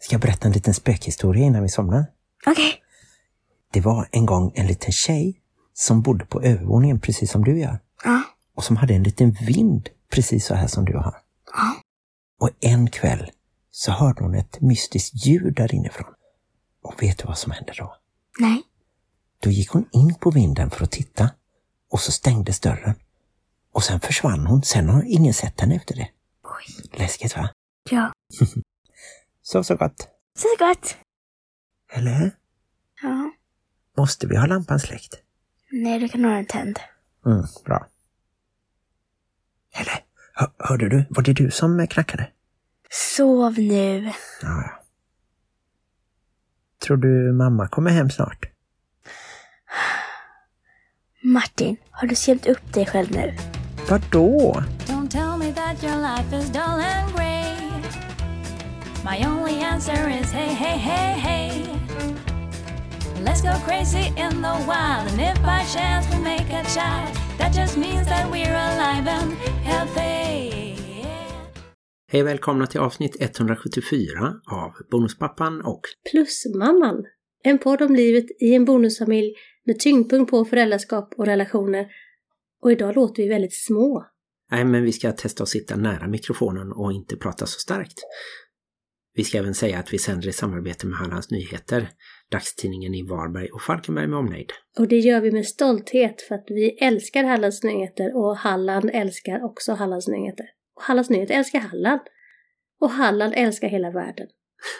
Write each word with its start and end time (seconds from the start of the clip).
Ska 0.00 0.14
jag 0.14 0.20
berätta 0.20 0.48
en 0.48 0.52
liten 0.52 0.74
spökhistoria 0.74 1.44
innan 1.44 1.62
vi 1.62 1.68
somnar? 1.68 2.06
Okej. 2.46 2.82
Det 3.72 3.80
var 3.80 4.08
en 4.12 4.26
gång 4.26 4.52
en 4.54 4.66
liten 4.66 4.92
tjej 4.92 5.40
som 5.74 6.02
bodde 6.02 6.24
på 6.26 6.42
övervåningen 6.42 7.00
precis 7.00 7.30
som 7.30 7.44
du 7.44 7.58
gör. 7.58 7.78
Ja. 8.04 8.22
Och 8.54 8.64
som 8.64 8.76
hade 8.76 8.94
en 8.94 9.02
liten 9.02 9.30
vind 9.30 9.88
precis 10.10 10.46
så 10.46 10.54
här 10.54 10.66
som 10.66 10.84
du 10.84 10.96
har. 10.96 11.16
Ja. 11.52 11.76
Och 12.40 12.50
en 12.60 12.90
kväll 12.90 13.30
så 13.70 13.92
hörde 13.92 14.24
hon 14.24 14.34
ett 14.34 14.60
mystiskt 14.60 15.26
ljud 15.26 15.54
där 15.54 15.74
inifrån. 15.74 16.14
Och 16.82 17.02
vet 17.02 17.18
du 17.18 17.24
vad 17.24 17.38
som 17.38 17.52
hände 17.52 17.72
då? 17.78 17.96
Nej. 18.38 18.62
Då 19.40 19.50
gick 19.50 19.70
hon 19.70 19.88
in 19.92 20.14
på 20.14 20.30
vinden 20.30 20.70
för 20.70 20.84
att 20.84 20.90
titta 20.90 21.30
och 21.90 22.00
så 22.00 22.12
stängdes 22.12 22.60
dörren. 22.60 22.94
Och 23.72 23.84
sen 23.84 24.00
försvann 24.00 24.46
hon. 24.46 24.62
Sen 24.62 24.88
har 24.88 25.04
ingen 25.06 25.34
sett 25.34 25.60
henne 25.60 25.74
efter 25.74 25.94
det. 25.96 26.08
Oj. 26.44 26.98
Läskigt 26.98 27.36
va? 27.36 27.50
Ja. 27.90 28.12
Så 29.48 29.64
så 29.64 29.76
gott. 29.76 30.08
Så 30.38 30.48
gott. 30.58 30.96
Eller? 31.92 32.30
Ja. 33.02 33.30
Måste 33.96 34.26
vi 34.26 34.36
ha 34.36 34.46
lampan 34.46 34.80
släckt? 34.80 35.14
Nej, 35.72 35.98
du 35.98 36.08
kan 36.08 36.24
ha 36.24 36.30
den 36.30 36.46
tänd. 36.46 36.78
Mm, 37.26 37.44
bra. 37.64 37.86
Eller, 39.74 39.98
hör, 40.34 40.50
hörde 40.58 40.88
du? 40.88 41.04
Var 41.10 41.22
det 41.22 41.32
du 41.32 41.50
som 41.50 41.86
knackade? 41.86 42.30
Sov 42.90 43.58
nu. 43.58 44.04
Ja, 44.42 44.62
ja. 44.62 44.82
Tror 46.78 46.96
du 46.96 47.32
mamma 47.32 47.68
kommer 47.68 47.90
hem 47.90 48.10
snart? 48.10 48.44
Martin, 51.24 51.76
har 51.90 52.08
du 52.08 52.14
skrämt 52.14 52.46
upp 52.46 52.72
dig 52.72 52.86
själv 52.86 53.10
nu? 53.10 53.36
Vadå? 53.90 54.62
Don't 54.86 55.08
tell 55.08 55.38
me 55.38 55.52
that 55.52 55.84
your 55.84 55.96
life 55.96 56.36
is 56.36 56.52
dull 56.52 56.80
and. 56.80 57.15
My 59.06 59.24
only 59.26 59.60
answer 59.60 60.08
is 60.20 60.32
hey, 60.32 60.54
hey, 60.54 60.78
hey, 60.78 61.12
hey. 61.20 61.50
Let's 63.24 63.42
go 63.42 63.52
crazy 63.66 64.06
in 64.16 64.42
the 64.42 64.56
wild, 64.66 65.08
and 65.10 65.20
if 65.20 65.42
by 65.42 65.64
chance 65.74 66.10
we 66.10 66.18
make 66.22 66.48
a 66.52 66.64
child, 66.74 67.16
that 67.38 67.54
just 67.54 67.76
means 67.76 68.06
that 68.08 68.30
we're 68.30 68.56
alive 68.56 69.08
and 69.08 69.32
healthy. 69.64 70.76
Hej 72.08 72.22
välkomna 72.22 72.66
till 72.66 72.80
avsnitt 72.80 73.16
174 73.20 74.34
av 74.50 74.72
Bonuspappan 74.90 75.60
och 75.60 75.80
Plusmamman. 76.10 77.04
En 77.44 77.58
podd 77.58 77.82
om 77.82 77.94
livet 77.94 78.24
i 78.40 78.54
en 78.54 78.64
bonusfamilj 78.64 79.34
med 79.64 79.78
tyngdpunkt 79.78 80.30
på 80.30 80.44
föräldraskap 80.44 81.14
och 81.16 81.26
relationer. 81.26 81.86
Och 82.62 82.72
idag 82.72 82.94
låter 82.94 83.22
vi 83.22 83.28
väldigt 83.28 83.54
små. 83.54 84.06
Nej, 84.50 84.64
men 84.64 84.82
vi 84.82 84.92
ska 84.92 85.12
testa 85.12 85.42
att 85.42 85.48
sitta 85.48 85.76
nära 85.76 86.08
mikrofonen 86.08 86.72
och 86.72 86.92
inte 86.92 87.16
prata 87.16 87.46
så 87.46 87.58
starkt. 87.60 87.98
Vi 89.16 89.24
ska 89.24 89.38
även 89.38 89.54
säga 89.54 89.78
att 89.78 89.92
vi 89.92 89.98
sänder 89.98 90.28
i 90.28 90.32
samarbete 90.32 90.86
med 90.86 90.98
Hallands 90.98 91.30
Nyheter, 91.30 91.88
dagstidningen 92.30 92.94
i 92.94 93.02
Varberg 93.02 93.48
och 93.48 93.62
Falkenberg 93.62 94.06
med 94.06 94.18
omnejd. 94.18 94.52
Och 94.78 94.88
det 94.88 94.98
gör 94.98 95.20
vi 95.20 95.32
med 95.32 95.46
stolthet 95.46 96.22
för 96.22 96.34
att 96.34 96.44
vi 96.48 96.70
älskar 96.70 97.24
Hallands 97.24 97.62
Nyheter 97.62 98.16
och 98.16 98.36
Halland 98.36 98.90
älskar 98.92 99.44
också 99.44 99.72
Hallands 99.72 100.08
Nyheter. 100.08 100.46
Och 100.76 100.82
Hallands 100.82 101.10
Nyheter 101.10 101.34
älskar 101.34 101.58
Halland. 101.58 102.00
Och 102.80 102.90
Halland 102.90 103.32
älskar 103.36 103.68
hela 103.68 103.90
världen. 103.90 104.26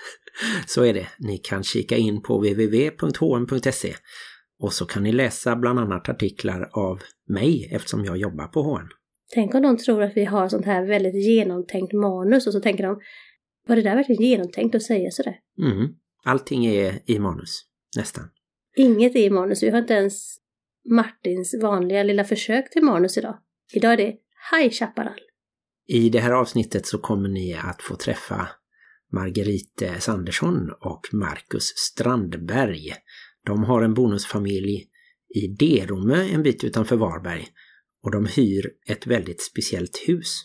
Så 0.66 0.84
är 0.84 0.94
det. 0.94 1.06
Ni 1.18 1.38
kan 1.38 1.62
kika 1.62 1.96
in 1.96 2.22
på 2.22 2.38
www.hm.se 2.38 3.94
och 4.58 4.72
så 4.72 4.86
kan 4.86 5.02
ni 5.02 5.12
läsa 5.12 5.56
bland 5.56 5.78
annat 5.78 6.08
artiklar 6.08 6.70
av 6.72 7.02
mig 7.28 7.70
eftersom 7.72 8.04
jag 8.04 8.16
jobbar 8.16 8.46
på 8.46 8.62
HN. 8.62 8.88
Tänk 9.34 9.54
om 9.54 9.62
de 9.62 9.76
tror 9.76 10.02
att 10.02 10.16
vi 10.16 10.24
har 10.24 10.48
sånt 10.48 10.66
här 10.66 10.86
väldigt 10.86 11.24
genomtänkt 11.24 11.92
manus 11.92 12.46
och 12.46 12.52
så 12.52 12.60
tänker 12.60 12.84
de 12.84 13.00
var 13.66 13.76
det 13.76 13.82
där 13.82 13.96
verkligen 13.96 14.22
genomtänkt 14.22 14.74
att 14.74 14.82
säga 14.82 15.10
sådär? 15.10 15.36
Mm. 15.62 15.88
Allting 16.24 16.66
är 16.66 17.00
i 17.06 17.18
manus, 17.18 17.64
nästan. 17.96 18.24
Inget 18.76 19.16
är 19.16 19.20
i 19.20 19.30
manus. 19.30 19.62
Vi 19.62 19.70
har 19.70 19.78
inte 19.78 19.94
ens 19.94 20.36
Martins 20.90 21.54
vanliga 21.62 22.02
lilla 22.02 22.24
försök 22.24 22.70
till 22.70 22.82
manus 22.82 23.18
idag. 23.18 23.38
Idag 23.72 23.92
är 23.92 23.96
det 23.96 24.16
High 24.52 24.70
Chaparral. 24.70 25.20
I 25.88 26.08
det 26.08 26.20
här 26.20 26.32
avsnittet 26.32 26.86
så 26.86 26.98
kommer 26.98 27.28
ni 27.28 27.54
att 27.54 27.82
få 27.82 27.96
träffa 27.96 28.48
Margarete 29.12 30.00
Sandersson 30.00 30.70
och 30.80 31.00
Marcus 31.12 31.64
Strandberg. 31.76 32.92
De 33.44 33.64
har 33.64 33.82
en 33.82 33.94
bonusfamilj 33.94 34.86
i 35.34 35.46
Derome 35.46 36.28
en 36.28 36.42
bit 36.42 36.64
utanför 36.64 36.96
Varberg 36.96 37.46
och 38.02 38.10
de 38.10 38.26
hyr 38.26 38.70
ett 38.86 39.06
väldigt 39.06 39.42
speciellt 39.42 40.04
hus. 40.06 40.42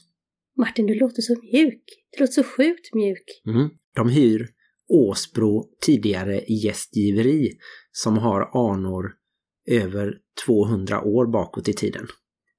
Martin, 0.62 0.86
du 0.86 0.96
låter 0.96 1.22
så 1.22 1.36
mjuk. 1.54 1.84
Du 2.12 2.24
låter 2.24 2.34
så 2.34 2.44
sjukt 2.44 2.94
mjuk. 2.94 3.42
Mm. 3.48 3.70
De 3.96 4.10
hyr 4.10 4.48
Åsbro 4.90 5.64
tidigare 5.86 6.42
gästgiveri 6.48 7.52
som 7.92 8.18
har 8.18 8.72
anor 8.72 9.12
över 9.68 10.14
200 10.46 11.02
år 11.02 11.32
bakåt 11.32 11.68
i 11.68 11.74
tiden. 11.74 12.08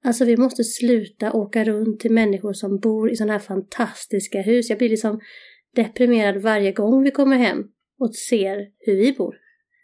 Alltså 0.05 0.25
vi 0.25 0.37
måste 0.37 0.63
sluta 0.63 1.33
åka 1.33 1.63
runt 1.63 1.99
till 1.99 2.11
människor 2.11 2.53
som 2.53 2.79
bor 2.79 3.11
i 3.11 3.15
sådana 3.15 3.33
här 3.33 3.39
fantastiska 3.39 4.41
hus. 4.41 4.69
Jag 4.69 4.77
blir 4.77 4.89
liksom 4.89 5.19
deprimerad 5.75 6.41
varje 6.41 6.71
gång 6.71 7.03
vi 7.03 7.11
kommer 7.11 7.37
hem 7.37 7.63
och 7.99 8.15
ser 8.15 8.57
hur 8.79 8.95
vi 8.95 9.13
bor. 9.13 9.35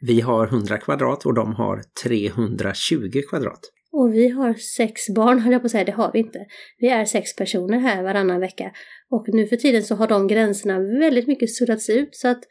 Vi 0.01 0.21
har 0.21 0.47
100 0.47 0.77
kvadrat 0.77 1.25
och 1.25 1.33
de 1.33 1.53
har 1.53 1.81
320 2.03 3.21
kvadrat. 3.29 3.71
Och 3.91 4.13
vi 4.13 4.29
har 4.29 4.53
sex 4.53 5.09
barn, 5.09 5.39
höll 5.39 5.53
jag 5.53 5.61
på 5.61 5.65
att 5.65 5.71
säga. 5.71 5.83
Det 5.83 5.91
har 5.91 6.11
vi 6.13 6.19
inte. 6.19 6.45
Vi 6.77 6.87
är 6.87 7.05
sex 7.05 7.35
personer 7.35 7.79
här 7.79 8.03
varannan 8.03 8.39
vecka. 8.39 8.71
Och 9.09 9.25
nu 9.27 9.47
för 9.47 9.55
tiden 9.55 9.83
så 9.83 9.95
har 9.95 10.07
de 10.07 10.27
gränserna 10.27 10.79
väldigt 10.79 11.27
mycket 11.27 11.55
suddats 11.55 11.89
ut 11.89 12.15
så 12.15 12.27
att 12.27 12.43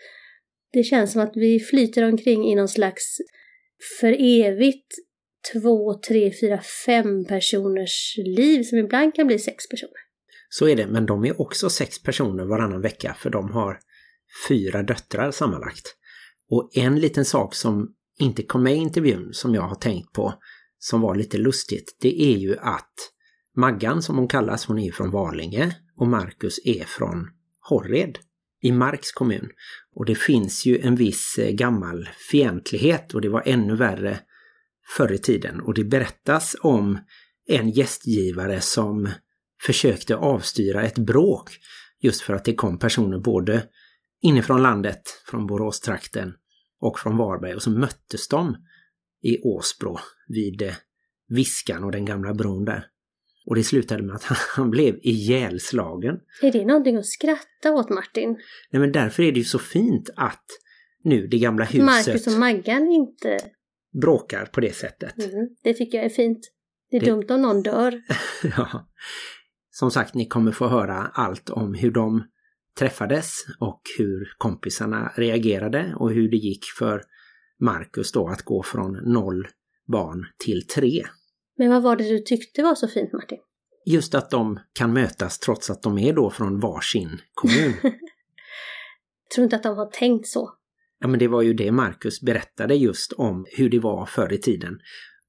det 0.72 0.82
känns 0.82 1.12
som 1.12 1.22
att 1.22 1.32
vi 1.34 1.60
flyter 1.60 2.02
omkring 2.02 2.44
i 2.44 2.54
någon 2.54 2.68
slags 2.68 3.18
för 4.00 4.16
evigt 4.18 4.94
två, 5.52 5.94
tre, 6.08 6.32
fyra, 6.40 6.60
fem 6.86 7.24
personers 7.24 8.14
liv 8.16 8.62
som 8.62 8.78
ibland 8.78 9.14
kan 9.14 9.26
bli 9.26 9.38
sex 9.38 9.68
personer. 9.68 10.08
Så 10.48 10.68
är 10.68 10.76
det, 10.76 10.86
men 10.86 11.06
de 11.06 11.24
är 11.24 11.40
också 11.40 11.70
sex 11.70 12.02
personer 12.02 12.44
varannan 12.44 12.80
vecka 12.80 13.16
för 13.18 13.30
de 13.30 13.50
har 13.50 13.80
fyra 14.48 14.82
döttrar 14.82 15.30
sammanlagt. 15.30 15.94
Och 16.50 16.70
en 16.74 17.00
liten 17.00 17.24
sak 17.24 17.54
som 17.54 17.94
inte 18.18 18.42
kom 18.42 18.62
med 18.62 18.72
i 18.72 18.76
intervjun 18.76 19.28
som 19.32 19.54
jag 19.54 19.62
har 19.62 19.74
tänkt 19.74 20.12
på 20.12 20.34
som 20.78 21.00
var 21.00 21.14
lite 21.14 21.38
lustigt, 21.38 21.96
det 22.00 22.22
är 22.22 22.36
ju 22.36 22.56
att 22.58 22.94
Maggan 23.56 24.02
som 24.02 24.16
hon 24.16 24.28
kallas, 24.28 24.66
hon 24.66 24.78
är 24.78 24.92
från 24.92 25.10
Valinge 25.10 25.76
och 25.96 26.06
Marcus 26.06 26.60
är 26.64 26.84
från 26.84 27.30
Horred 27.60 28.18
i 28.62 28.72
Marks 28.72 29.12
kommun. 29.12 29.48
Och 29.94 30.06
det 30.06 30.14
finns 30.14 30.66
ju 30.66 30.78
en 30.78 30.96
viss 30.96 31.38
eh, 31.38 31.50
gammal 31.50 32.08
fientlighet 32.30 33.14
och 33.14 33.20
det 33.20 33.28
var 33.28 33.42
ännu 33.46 33.76
värre 33.76 34.20
förr 34.96 35.12
i 35.12 35.18
tiden. 35.18 35.60
Och 35.60 35.74
det 35.74 35.84
berättas 35.84 36.56
om 36.60 36.98
en 37.48 37.70
gästgivare 37.70 38.60
som 38.60 39.08
försökte 39.62 40.16
avstyra 40.16 40.82
ett 40.82 40.98
bråk 40.98 41.50
just 42.00 42.20
för 42.20 42.34
att 42.34 42.44
det 42.44 42.54
kom 42.54 42.78
personer 42.78 43.18
både 43.18 43.62
inifrån 44.22 44.62
landet, 44.62 45.02
från 45.26 45.46
Boråstrakten 45.46 46.34
och 46.80 46.98
från 46.98 47.16
Varberg 47.16 47.54
och 47.54 47.62
så 47.62 47.70
möttes 47.70 48.28
de 48.28 48.56
i 49.22 49.38
Åsbro 49.42 49.98
vid 50.28 50.62
eh, 50.62 50.74
Viskan 51.28 51.84
och 51.84 51.92
den 51.92 52.04
gamla 52.04 52.34
bron 52.34 52.64
där. 52.64 52.86
Och 53.46 53.54
det 53.54 53.64
slutade 53.64 54.02
med 54.02 54.14
att 54.14 54.22
han 54.56 54.70
blev 54.70 54.98
ihjälslagen. 55.02 56.16
Är 56.42 56.52
det 56.52 56.64
någonting 56.64 56.96
att 56.96 57.06
skratta 57.06 57.72
åt 57.72 57.88
Martin? 57.90 58.36
Nej 58.70 58.80
men 58.80 58.92
därför 58.92 59.22
är 59.22 59.32
det 59.32 59.38
ju 59.38 59.44
så 59.44 59.58
fint 59.58 60.10
att 60.16 60.44
nu 61.04 61.26
det 61.26 61.38
gamla 61.38 61.64
huset 61.64 61.84
Marcus 61.84 62.26
och 62.26 62.32
Maggan 62.40 62.88
inte... 62.88 63.38
bråkar 64.00 64.46
på 64.46 64.60
det 64.60 64.74
sättet. 64.76 65.18
Mm, 65.18 65.48
det 65.62 65.74
tycker 65.74 65.98
jag 65.98 66.04
är 66.04 66.10
fint. 66.10 66.38
Det 66.90 66.96
är 66.96 67.00
Det- 67.00 67.06
dumt 67.06 67.26
om 67.28 67.42
någon 67.42 67.62
dör. 67.62 68.02
ja. 68.56 68.88
Som 69.70 69.90
sagt, 69.90 70.14
ni 70.14 70.26
kommer 70.26 70.52
få 70.52 70.68
höra 70.68 70.94
allt 71.14 71.50
om 71.50 71.74
hur 71.74 71.90
de 71.90 72.24
träffades 72.78 73.32
och 73.60 73.80
hur 73.98 74.34
kompisarna 74.38 75.12
reagerade 75.16 75.94
och 75.96 76.10
hur 76.12 76.30
det 76.30 76.36
gick 76.36 76.64
för 76.78 77.02
Marcus 77.60 78.12
då 78.12 78.28
att 78.28 78.42
gå 78.42 78.62
från 78.62 78.92
noll 78.92 79.48
barn 79.92 80.26
till 80.44 80.66
tre. 80.66 81.04
Men 81.58 81.70
vad 81.70 81.82
var 81.82 81.96
det 81.96 82.08
du 82.08 82.18
tyckte 82.18 82.62
var 82.62 82.74
så 82.74 82.88
fint 82.88 83.12
Martin? 83.12 83.38
Just 83.86 84.14
att 84.14 84.30
de 84.30 84.60
kan 84.72 84.92
mötas 84.92 85.38
trots 85.38 85.70
att 85.70 85.82
de 85.82 85.98
är 85.98 86.12
då 86.12 86.30
från 86.30 86.60
varsin 86.60 87.20
kommun. 87.34 87.74
Tror 89.34 89.44
inte 89.44 89.56
att 89.56 89.62
de 89.62 89.76
har 89.76 89.90
tänkt 89.90 90.28
så. 90.28 90.50
Ja 91.00 91.08
men 91.08 91.18
det 91.18 91.28
var 91.28 91.42
ju 91.42 91.54
det 91.54 91.72
Marcus 91.72 92.20
berättade 92.20 92.74
just 92.74 93.12
om 93.12 93.46
hur 93.56 93.70
det 93.70 93.78
var 93.78 94.06
förr 94.06 94.32
i 94.32 94.38
tiden. 94.38 94.78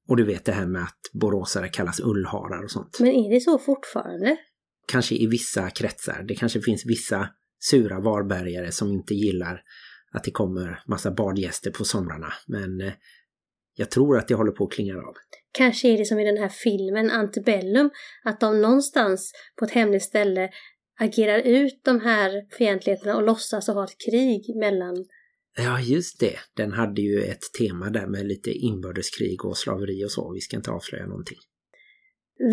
Och 0.08 0.16
du 0.16 0.24
vet 0.24 0.44
det 0.44 0.52
här 0.52 0.66
med 0.66 0.82
att 0.82 1.00
boråsare 1.12 1.68
kallas 1.68 2.00
ullharar 2.00 2.64
och 2.64 2.70
sånt. 2.70 3.00
Men 3.00 3.10
är 3.10 3.34
det 3.34 3.40
så 3.40 3.58
fortfarande? 3.58 4.36
Kanske 4.86 5.14
i 5.14 5.26
vissa 5.26 5.70
kretsar. 5.70 6.24
Det 6.28 6.34
kanske 6.34 6.60
finns 6.60 6.86
vissa 6.86 7.28
sura 7.70 8.00
varbergare 8.00 8.72
som 8.72 8.92
inte 8.92 9.14
gillar 9.14 9.62
att 10.12 10.24
det 10.24 10.30
kommer 10.30 10.82
massa 10.86 11.10
badgäster 11.10 11.70
på 11.70 11.84
somrarna. 11.84 12.32
Men 12.46 12.80
eh, 12.80 12.92
jag 13.80 13.90
tror 13.90 14.18
att 14.18 14.28
det 14.28 14.34
håller 14.34 14.52
på 14.52 14.64
att 14.64 14.72
klinga 14.72 14.94
av. 14.94 15.14
Kanske 15.52 15.88
är 15.88 15.98
det 15.98 16.04
som 16.04 16.18
i 16.18 16.24
den 16.24 16.36
här 16.36 16.48
filmen 16.48 17.10
Antebellum, 17.10 17.90
att 18.24 18.40
de 18.40 18.60
någonstans 18.60 19.32
på 19.58 19.64
ett 19.64 19.70
hemligt 19.70 20.02
ställe 20.02 20.50
agerar 20.98 21.38
ut 21.38 21.80
de 21.84 22.00
här 22.00 22.54
fientligheterna 22.58 23.16
och 23.16 23.22
låtsas 23.22 23.66
ha 23.66 23.84
ett 23.84 23.96
krig 24.10 24.56
mellan 24.56 25.06
Ja, 25.56 25.80
just 25.80 26.20
det. 26.20 26.36
Den 26.56 26.72
hade 26.72 27.02
ju 27.02 27.22
ett 27.22 27.52
tema 27.58 27.90
där 27.90 28.06
med 28.06 28.26
lite 28.26 28.50
inbördeskrig 28.50 29.44
och 29.44 29.56
slaveri 29.56 30.04
och 30.04 30.10
så. 30.10 30.32
Vi 30.32 30.40
ska 30.40 30.56
inte 30.56 30.70
avslöja 30.70 31.06
någonting. 31.06 31.38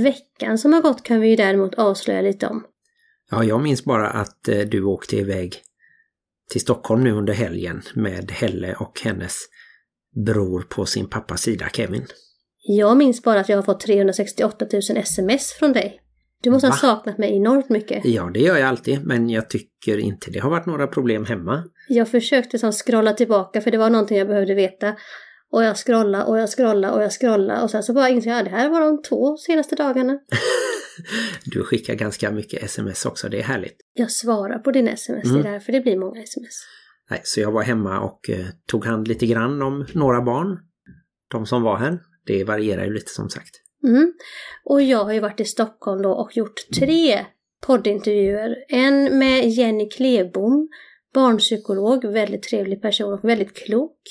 Veckan 0.03 0.57
som 0.57 0.73
har 0.73 0.81
gått 0.81 1.03
kan 1.03 1.21
vi 1.21 1.30
ju 1.30 1.35
däremot 1.35 1.75
avslöja 1.75 2.21
lite 2.21 2.47
om. 2.47 2.65
Ja, 3.31 3.44
jag 3.44 3.62
minns 3.62 3.83
bara 3.83 4.09
att 4.09 4.47
eh, 4.47 4.59
du 4.59 4.83
åkte 4.83 5.18
iväg 5.18 5.62
till 6.51 6.62
Stockholm 6.62 7.03
nu 7.03 7.12
under 7.12 7.33
helgen 7.33 7.81
med 7.95 8.31
Helle 8.31 8.75
och 8.75 9.00
hennes 9.03 9.38
bror 10.25 10.62
på 10.69 10.86
sin 10.86 11.09
pappas 11.09 11.42
sida, 11.42 11.69
Kevin. 11.74 12.06
Jag 12.69 12.98
minns 12.98 13.24
bara 13.24 13.39
att 13.39 13.50
jag 13.50 13.57
har 13.57 13.63
fått 13.63 13.80
368 13.80 14.65
000 14.74 14.81
sms 14.98 15.54
från 15.54 15.74
dig. 15.74 16.01
Du 16.44 16.50
måste 16.50 16.68
Va? 16.68 16.74
ha 16.74 16.77
saknat 16.80 17.18
mig 17.18 17.36
enormt 17.38 17.69
mycket. 17.69 18.06
Ja, 18.06 18.30
det 18.33 18.39
gör 18.39 18.57
jag 18.57 18.68
alltid, 18.68 19.06
men 19.06 19.30
jag 19.30 19.50
tycker 19.50 19.98
inte 19.98 20.31
det 20.31 20.39
har 20.39 20.50
varit 20.50 20.65
några 20.65 20.88
problem 20.88 21.25
hemma. 21.25 21.63
Jag 21.89 22.07
försökte 22.09 22.59
som 22.59 22.71
scrolla 22.71 23.13
tillbaka 23.13 23.62
för 23.62 23.71
det 23.71 23.77
var 23.77 23.89
någonting 23.89 24.18
jag 24.18 24.27
behövde 24.27 24.54
veta. 24.54 24.95
Och 25.51 25.63
jag 25.63 25.77
scrollade 25.77 26.24
och 26.24 26.38
jag 26.39 26.50
scrollade 26.50 26.94
och 26.94 27.04
jag 27.04 27.12
scrollade 27.12 27.62
och 27.62 27.71
sen 27.71 27.83
så 27.83 27.94
bara 27.94 28.09
insåg 28.09 28.31
jag 28.31 28.39
att 28.39 28.45
det 28.45 28.51
här 28.51 28.69
var 28.69 28.81
de 28.81 29.01
två 29.01 29.38
senaste 29.38 29.75
dagarna. 29.75 30.19
Du 31.45 31.63
skickar 31.63 31.94
ganska 31.95 32.31
mycket 32.31 32.63
sms 32.63 33.06
också, 33.06 33.30
det 33.30 33.39
är 33.39 33.44
härligt. 33.44 33.75
Jag 33.94 34.12
svarar 34.12 34.59
på 34.59 34.71
din 34.71 34.88
sms, 34.88 35.24
det 35.24 35.30
Mm. 35.30 35.45
är 35.45 35.51
därför 35.51 35.71
det 35.71 35.81
blir 35.81 35.98
många 35.98 36.21
sms. 36.24 36.56
Nej, 37.09 37.21
så 37.24 37.39
jag 37.39 37.51
var 37.51 37.63
hemma 37.63 38.00
och 38.00 38.30
eh, 38.30 38.45
tog 38.65 38.86
hand 38.86 39.07
lite 39.07 39.25
grann 39.25 39.62
om 39.62 39.86
några 39.94 40.21
barn. 40.21 40.59
De 41.31 41.45
som 41.45 41.63
var 41.63 41.77
här. 41.77 42.00
Det 42.25 42.44
varierar 42.44 42.86
ju 42.86 42.94
lite 42.94 43.12
som 43.12 43.30
sagt. 43.30 43.51
Mm. 43.83 44.13
Och 44.65 44.81
jag 44.81 45.04
har 45.04 45.13
ju 45.13 45.19
varit 45.19 45.39
i 45.39 45.45
Stockholm 45.45 46.01
då 46.01 46.12
och 46.12 46.38
gjort 46.38 46.69
tre 46.80 47.25
poddintervjuer. 47.62 48.56
En 48.69 49.19
med 49.19 49.50
Jenny 49.50 49.89
Klebom, 49.89 50.69
barnpsykolog, 51.13 52.06
väldigt 52.06 52.44
trevlig 52.44 52.81
person 52.81 53.13
och 53.13 53.24
väldigt 53.24 53.56
klok. 53.57 54.01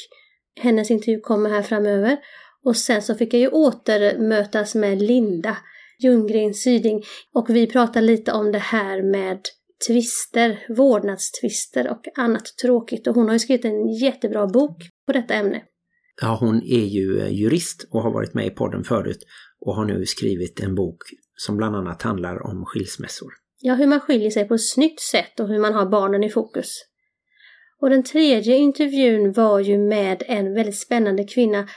Hennes 0.61 0.91
intervju 0.91 1.21
kommer 1.21 1.51
här 1.51 1.63
framöver. 1.63 2.17
Och 2.65 2.77
sen 2.77 3.03
så 3.03 3.15
fick 3.15 3.35
jag 3.35 3.41
ju 3.41 3.49
återmötas 3.49 4.75
med 4.75 5.03
Linda 5.03 5.57
Ljunggren 5.99 6.55
Syding 6.55 7.05
och 7.35 7.51
vi 7.51 7.67
pratade 7.67 8.07
lite 8.07 8.33
om 8.33 8.53
det 8.53 8.59
här 8.59 9.03
med 9.03 9.41
tvister, 9.89 10.67
vårdnadstvister 10.69 11.91
och 11.91 12.03
annat 12.17 12.45
tråkigt. 12.63 13.07
Och 13.07 13.15
hon 13.15 13.27
har 13.27 13.33
ju 13.33 13.39
skrivit 13.39 13.65
en 13.65 13.89
jättebra 13.89 14.47
bok 14.47 14.77
på 15.07 15.13
detta 15.13 15.35
ämne. 15.35 15.63
Ja, 16.21 16.37
hon 16.41 16.63
är 16.63 16.85
ju 16.85 17.21
eh, 17.21 17.29
jurist 17.29 17.89
och 17.91 18.03
har 18.03 18.13
varit 18.13 18.35
med 18.35 18.47
i 18.47 18.51
podden 18.51 18.85
förut 18.85 19.25
och 19.61 19.75
har 19.75 19.85
nu 19.85 20.07
skrivit 20.07 20.61
en 20.61 20.75
bok 20.75 21.03
som 21.35 21.57
bland 21.57 21.77
annat 21.77 22.03
handlar 22.03 22.47
om 22.47 22.65
skilsmässor. 22.65 23.33
Ja, 23.61 23.75
hur 23.75 23.87
man 23.87 24.01
skiljer 24.01 24.31
sig 24.31 24.49
på 24.49 24.55
ett 24.55 24.69
snyggt 24.69 25.01
sätt 25.01 25.41
och 25.41 25.49
hur 25.49 25.59
man 25.59 25.75
har 25.75 25.87
barnen 25.87 26.25
i 26.25 26.31
fokus. 26.31 26.83
Och 27.81 27.91
den 27.91 28.03
tredje 28.03 28.57
intervjun 28.57 29.33
var 29.33 29.61
ju 29.61 29.79
med 29.79 30.23
en 30.27 30.55
väldigt 30.55 30.79
spännande 30.79 31.25
kvinna 31.25 31.69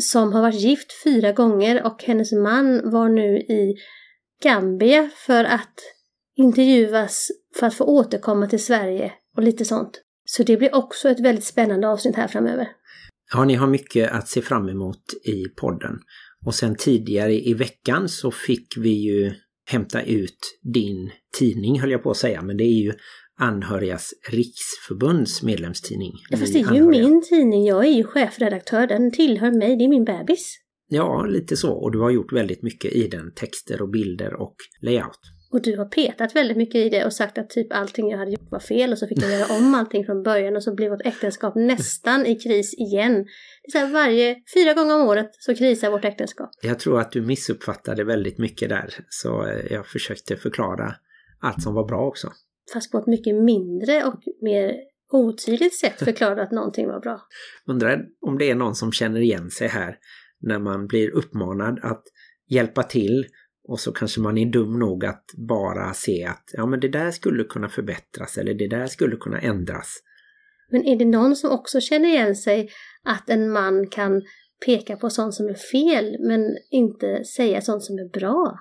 som 0.00 0.32
har 0.32 0.40
varit 0.40 0.60
gift 0.60 1.02
fyra 1.04 1.32
gånger 1.32 1.86
och 1.86 2.04
hennes 2.04 2.32
man 2.32 2.90
var 2.90 3.08
nu 3.08 3.38
i 3.38 3.74
Gambia 4.42 5.10
för 5.26 5.44
att 5.44 5.74
intervjuas 6.36 7.28
för 7.58 7.66
att 7.66 7.74
få 7.74 7.84
återkomma 7.84 8.46
till 8.46 8.64
Sverige 8.64 9.12
och 9.36 9.42
lite 9.42 9.64
sånt. 9.64 10.02
Så 10.24 10.42
det 10.42 10.56
blir 10.56 10.74
också 10.74 11.08
ett 11.08 11.20
väldigt 11.20 11.44
spännande 11.44 11.88
avsnitt 11.88 12.16
här 12.16 12.28
framöver. 12.28 12.68
Ja, 13.32 13.44
ni 13.44 13.54
har 13.54 13.66
mycket 13.66 14.10
att 14.10 14.28
se 14.28 14.42
fram 14.42 14.68
emot 14.68 15.02
i 15.24 15.44
podden. 15.60 15.98
Och 16.46 16.54
sen 16.54 16.76
tidigare 16.76 17.34
i 17.34 17.54
veckan 17.54 18.08
så 18.08 18.30
fick 18.30 18.76
vi 18.76 18.90
ju 18.90 19.32
hämta 19.70 20.02
ut 20.02 20.58
din 20.74 21.10
tidning 21.38 21.80
höll 21.80 21.90
jag 21.90 22.02
på 22.02 22.10
att 22.10 22.16
säga, 22.16 22.42
men 22.42 22.56
det 22.56 22.64
är 22.64 22.82
ju 22.82 22.92
Anhörigas 23.40 24.14
riksförbunds 24.30 25.42
medlemstidning. 25.42 26.12
Ja, 26.30 26.38
fast 26.38 26.52
det 26.52 26.60
är 26.60 26.74
ju 26.74 26.84
min 26.84 27.22
tidning, 27.22 27.64
jag 27.64 27.86
är 27.86 27.90
ju 27.90 28.04
chefredaktör, 28.04 28.86
den 28.86 29.12
tillhör 29.12 29.50
mig, 29.50 29.76
det 29.76 29.84
är 29.84 29.88
min 29.88 30.04
bebis. 30.04 30.56
Ja, 30.88 31.24
lite 31.24 31.56
så. 31.56 31.72
Och 31.72 31.92
du 31.92 31.98
har 31.98 32.10
gjort 32.10 32.32
väldigt 32.32 32.62
mycket 32.62 32.92
i 32.92 33.08
den. 33.08 33.34
Texter 33.34 33.82
och 33.82 33.90
bilder 33.90 34.34
och 34.34 34.54
layout. 34.82 35.20
Och 35.52 35.62
du 35.62 35.76
har 35.76 35.84
petat 35.84 36.36
väldigt 36.36 36.56
mycket 36.56 36.74
i 36.74 36.88
det 36.88 37.04
och 37.04 37.12
sagt 37.12 37.38
att 37.38 37.50
typ 37.50 37.72
allting 37.72 38.10
jag 38.10 38.18
hade 38.18 38.30
gjort 38.30 38.50
var 38.50 38.58
fel 38.58 38.92
och 38.92 38.98
så 38.98 39.06
fick 39.06 39.22
jag 39.22 39.30
göra 39.30 39.56
om 39.58 39.74
allting 39.74 40.04
från 40.04 40.22
början 40.22 40.56
och 40.56 40.62
så 40.62 40.74
blev 40.74 40.90
vårt 40.90 41.06
äktenskap 41.06 41.54
nästan 41.54 42.26
i 42.26 42.34
kris 42.34 42.74
igen. 42.74 43.14
Det 43.62 43.68
är 43.68 43.70
så 43.70 43.78
här 43.78 43.92
varje, 43.92 44.36
fyra 44.54 44.74
gånger 44.74 44.94
om 44.94 45.08
året 45.08 45.30
så 45.32 45.54
krisar 45.54 45.90
vårt 45.90 46.04
äktenskap. 46.04 46.50
Jag 46.62 46.78
tror 46.78 47.00
att 47.00 47.12
du 47.12 47.22
missuppfattade 47.22 48.04
väldigt 48.04 48.38
mycket 48.38 48.68
där. 48.68 48.94
Så 49.08 49.46
eh, 49.46 49.72
jag 49.72 49.86
försökte 49.86 50.36
förklara 50.36 50.94
allt 51.40 51.62
som 51.62 51.74
var 51.74 51.84
bra 51.84 52.06
också. 52.06 52.32
Fast 52.72 52.92
på 52.92 52.98
ett 52.98 53.06
mycket 53.06 53.34
mindre 53.34 54.04
och 54.04 54.20
mer 54.42 54.74
otydligt 55.12 55.74
sätt 55.74 55.98
förklarade 55.98 56.42
att 56.42 56.52
någonting 56.52 56.86
var 56.86 57.00
bra. 57.00 57.20
Undrar 57.66 58.04
om 58.20 58.38
det 58.38 58.50
är 58.50 58.54
någon 58.54 58.74
som 58.74 58.92
känner 58.92 59.20
igen 59.20 59.50
sig 59.50 59.68
här 59.68 59.96
när 60.40 60.58
man 60.58 60.86
blir 60.86 61.10
uppmanad 61.10 61.80
att 61.82 62.02
hjälpa 62.48 62.82
till 62.82 63.26
och 63.70 63.80
så 63.80 63.92
kanske 63.92 64.20
man 64.20 64.38
är 64.38 64.46
dum 64.46 64.78
nog 64.78 65.04
att 65.04 65.24
bara 65.36 65.94
se 65.94 66.24
att 66.24 66.50
ja 66.52 66.66
men 66.66 66.80
det 66.80 66.88
där 66.88 67.10
skulle 67.10 67.44
kunna 67.44 67.68
förbättras 67.68 68.38
eller 68.38 68.54
det 68.54 68.68
där 68.68 68.86
skulle 68.86 69.16
kunna 69.16 69.40
ändras. 69.40 69.96
Men 70.70 70.84
är 70.84 70.96
det 70.96 71.04
någon 71.04 71.36
som 71.36 71.50
också 71.50 71.80
känner 71.80 72.08
igen 72.08 72.36
sig 72.36 72.70
att 73.04 73.30
en 73.30 73.52
man 73.52 73.86
kan 73.86 74.22
peka 74.66 74.96
på 74.96 75.10
sånt 75.10 75.34
som 75.34 75.48
är 75.48 75.54
fel 75.54 76.16
men 76.20 76.56
inte 76.70 77.24
säga 77.24 77.60
sånt 77.60 77.84
som 77.84 77.98
är 77.98 78.08
bra? 78.08 78.58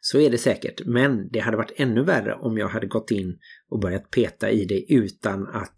Så 0.00 0.18
är 0.18 0.30
det 0.30 0.38
säkert, 0.38 0.86
men 0.86 1.28
det 1.28 1.40
hade 1.40 1.56
varit 1.56 1.72
ännu 1.76 2.02
värre 2.02 2.34
om 2.34 2.58
jag 2.58 2.68
hade 2.68 2.86
gått 2.86 3.10
in 3.10 3.38
och 3.70 3.80
börjat 3.80 4.10
peta 4.10 4.50
i 4.50 4.64
det 4.64 4.92
utan 4.92 5.46
att 5.46 5.76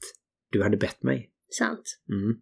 du 0.51 0.63
hade 0.63 0.77
bett 0.77 1.03
mig. 1.03 1.31
Sant. 1.51 1.99
Mm. 2.09 2.37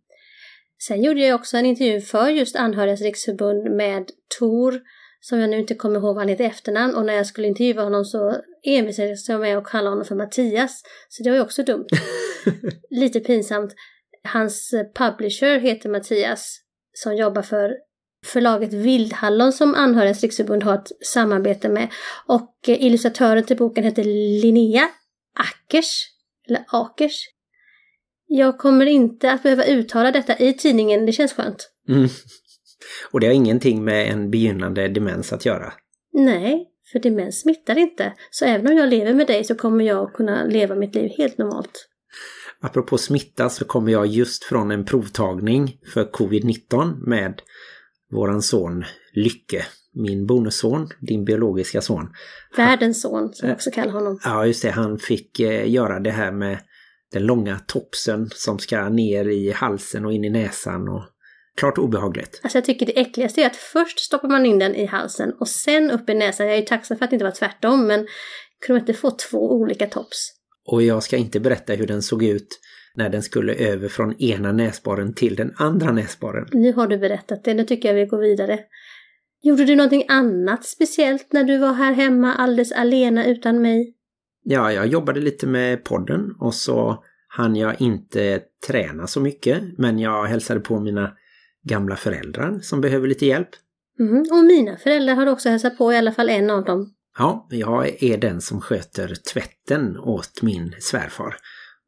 Sen 0.86 1.02
gjorde 1.02 1.20
jag 1.20 1.34
också 1.34 1.56
en 1.56 1.66
intervju 1.66 2.00
för 2.00 2.28
just 2.28 2.56
Anhörigas 2.56 3.00
riksförbund 3.00 3.76
med 3.76 4.10
Tor, 4.38 4.80
som 5.20 5.40
jag 5.40 5.50
nu 5.50 5.58
inte 5.58 5.74
kommer 5.74 5.96
ihåg 5.96 6.14
vad 6.14 6.16
han 6.16 6.28
heter 6.28 6.44
i 6.44 6.46
efternamn, 6.46 6.94
och 6.94 7.06
när 7.06 7.14
jag 7.14 7.26
skulle 7.26 7.48
intervjua 7.48 7.84
honom 7.84 8.04
så 8.04 8.36
envisades 8.62 9.28
jag 9.28 9.40
med 9.40 9.58
att 9.58 9.64
kalla 9.64 9.90
honom 9.90 10.04
för 10.04 10.14
Mattias, 10.14 10.82
så 11.08 11.22
det 11.22 11.30
var 11.30 11.36
ju 11.36 11.42
också 11.42 11.62
dumt. 11.62 11.86
Lite 12.90 13.20
pinsamt. 13.20 13.74
Hans 14.24 14.72
eh, 14.72 14.86
publisher 14.94 15.58
heter 15.58 15.88
Mattias, 15.88 16.60
som 16.92 17.16
jobbar 17.16 17.42
för 17.42 17.74
förlaget 18.26 18.72
Vildhallon 18.72 19.52
som 19.52 19.74
Anhörigas 19.74 20.22
riksförbund 20.22 20.62
har 20.62 20.74
ett 20.74 21.06
samarbete 21.06 21.68
med. 21.68 21.88
Och 22.26 22.54
eh, 22.68 22.84
illustratören 22.84 23.44
till 23.44 23.56
boken 23.56 23.84
heter 23.84 24.04
Linnea 24.42 24.88
Ackers, 25.34 26.06
eller 26.48 26.64
Akers. 26.68 27.24
Jag 28.26 28.58
kommer 28.58 28.86
inte 28.86 29.32
att 29.32 29.42
behöva 29.42 29.64
uttala 29.64 30.12
detta 30.12 30.38
i 30.38 30.52
tidningen, 30.52 31.06
det 31.06 31.12
känns 31.12 31.32
skönt. 31.32 31.70
Mm. 31.88 32.08
Och 33.10 33.20
det 33.20 33.26
har 33.26 33.34
ingenting 33.34 33.84
med 33.84 34.12
en 34.12 34.30
begynnande 34.30 34.88
demens 34.88 35.32
att 35.32 35.46
göra. 35.46 35.72
Nej, 36.12 36.66
för 36.92 36.98
demens 36.98 37.40
smittar 37.40 37.78
inte. 37.78 38.12
Så 38.30 38.44
även 38.44 38.66
om 38.66 38.76
jag 38.76 38.88
lever 38.88 39.14
med 39.14 39.26
dig 39.26 39.44
så 39.44 39.54
kommer 39.54 39.84
jag 39.84 40.12
kunna 40.12 40.44
leva 40.44 40.74
mitt 40.74 40.94
liv 40.94 41.10
helt 41.18 41.38
normalt. 41.38 41.86
Apropå 42.60 42.98
smitta 42.98 43.48
så 43.48 43.64
kommer 43.64 43.92
jag 43.92 44.06
just 44.06 44.44
från 44.44 44.70
en 44.70 44.84
provtagning 44.84 45.78
för 45.94 46.04
covid-19 46.04 47.08
med 47.08 47.42
våran 48.12 48.42
son 48.42 48.84
Lycke, 49.12 49.66
min 49.94 50.26
bonusson, 50.26 50.88
din 51.00 51.24
biologiska 51.24 51.80
son. 51.80 52.08
Världens 52.56 53.02
son, 53.02 53.34
som 53.34 53.48
jag 53.48 53.56
också 53.56 53.70
kallar 53.70 53.92
honom. 53.92 54.18
Ja, 54.24 54.46
just 54.46 54.62
det. 54.62 54.70
Han 54.70 54.98
fick 54.98 55.40
eh, 55.40 55.70
göra 55.70 56.00
det 56.00 56.10
här 56.10 56.32
med 56.32 56.58
den 57.12 57.26
långa 57.26 57.58
topsen 57.58 58.30
som 58.34 58.58
ska 58.58 58.88
ner 58.88 59.28
i 59.28 59.50
halsen 59.50 60.04
och 60.04 60.12
in 60.12 60.24
i 60.24 60.30
näsan 60.30 60.88
och 60.88 61.02
klart 61.56 61.78
obehagligt. 61.78 62.40
Alltså 62.42 62.58
jag 62.58 62.64
tycker 62.64 62.86
det 62.86 63.00
äckligaste 63.00 63.42
är 63.42 63.46
att 63.46 63.56
först 63.56 63.98
stoppar 63.98 64.28
man 64.28 64.46
in 64.46 64.58
den 64.58 64.74
i 64.74 64.86
halsen 64.86 65.32
och 65.40 65.48
sen 65.48 65.90
upp 65.90 66.10
i 66.10 66.14
näsan. 66.14 66.46
Jag 66.46 66.56
är 66.56 66.60
ju 66.60 66.66
tacksam 66.66 66.98
för 66.98 67.04
att 67.04 67.10
det 67.10 67.14
inte 67.14 67.24
var 67.24 67.32
tvärtom, 67.32 67.86
men 67.86 68.06
kunde 68.66 68.80
man 68.80 68.80
inte 68.80 69.00
få 69.00 69.10
två 69.10 69.52
olika 69.52 69.86
tops? 69.86 70.32
Och 70.66 70.82
jag 70.82 71.02
ska 71.02 71.16
inte 71.16 71.40
berätta 71.40 71.72
hur 71.72 71.86
den 71.86 72.02
såg 72.02 72.22
ut 72.22 72.60
när 72.94 73.08
den 73.08 73.22
skulle 73.22 73.54
över 73.54 73.88
från 73.88 74.22
ena 74.22 74.52
näsborren 74.52 75.14
till 75.14 75.36
den 75.36 75.54
andra 75.56 75.92
näsborren. 75.92 76.48
Nu 76.52 76.72
har 76.72 76.86
du 76.86 76.98
berättat 76.98 77.44
det, 77.44 77.54
nu 77.54 77.64
tycker 77.64 77.88
jag 77.88 77.94
vi 77.94 78.06
går 78.06 78.18
vidare. 78.18 78.58
Gjorde 79.42 79.64
du 79.64 79.76
någonting 79.76 80.04
annat 80.08 80.64
speciellt 80.64 81.32
när 81.32 81.44
du 81.44 81.58
var 81.58 81.72
här 81.72 81.92
hemma 81.92 82.34
alldeles 82.34 82.72
alena 82.72 83.26
utan 83.26 83.62
mig? 83.62 83.94
Ja, 84.42 84.72
jag 84.72 84.86
jobbade 84.86 85.20
lite 85.20 85.46
med 85.46 85.84
podden 85.84 86.34
och 86.40 86.54
så 86.54 87.04
hann 87.28 87.56
jag 87.56 87.80
inte 87.80 88.40
träna 88.66 89.06
så 89.06 89.20
mycket, 89.20 89.62
men 89.78 89.98
jag 89.98 90.24
hälsade 90.24 90.60
på 90.60 90.80
mina 90.80 91.12
gamla 91.68 91.96
föräldrar 91.96 92.58
som 92.62 92.80
behöver 92.80 93.08
lite 93.08 93.26
hjälp. 93.26 93.48
Mm, 94.00 94.24
och 94.30 94.44
mina 94.44 94.76
föräldrar 94.76 95.14
har 95.14 95.26
också 95.26 95.48
hälsat 95.48 95.78
på, 95.78 95.92
i 95.92 95.96
alla 95.96 96.12
fall 96.12 96.28
en 96.28 96.50
av 96.50 96.64
dem. 96.64 96.94
Ja, 97.18 97.46
jag 97.50 98.02
är 98.02 98.18
den 98.18 98.40
som 98.40 98.60
sköter 98.60 99.14
tvätten 99.32 99.98
åt 99.98 100.42
min 100.42 100.74
svärfar. 100.78 101.36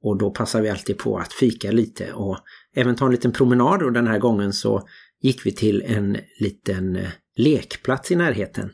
Och 0.03 0.19
då 0.19 0.31
passar 0.31 0.61
vi 0.63 0.71
alltid 0.71 0.99
på 0.99 1.19
att 1.19 1.33
fika 1.33 1.71
lite 1.71 2.13
och 2.13 2.39
även 2.75 2.97
ta 2.97 3.07
en 3.07 3.13
liten 3.13 3.33
promenad 3.33 3.83
och 3.83 3.93
den 3.93 4.07
här 4.07 4.19
gången 4.19 4.53
så 4.53 4.89
gick 5.21 5.47
vi 5.47 5.53
till 5.53 5.83
en 5.83 6.17
liten 6.41 6.97
eh, 6.97 7.09
lekplats 7.37 8.11
i 8.11 8.17
närheten 8.17 8.71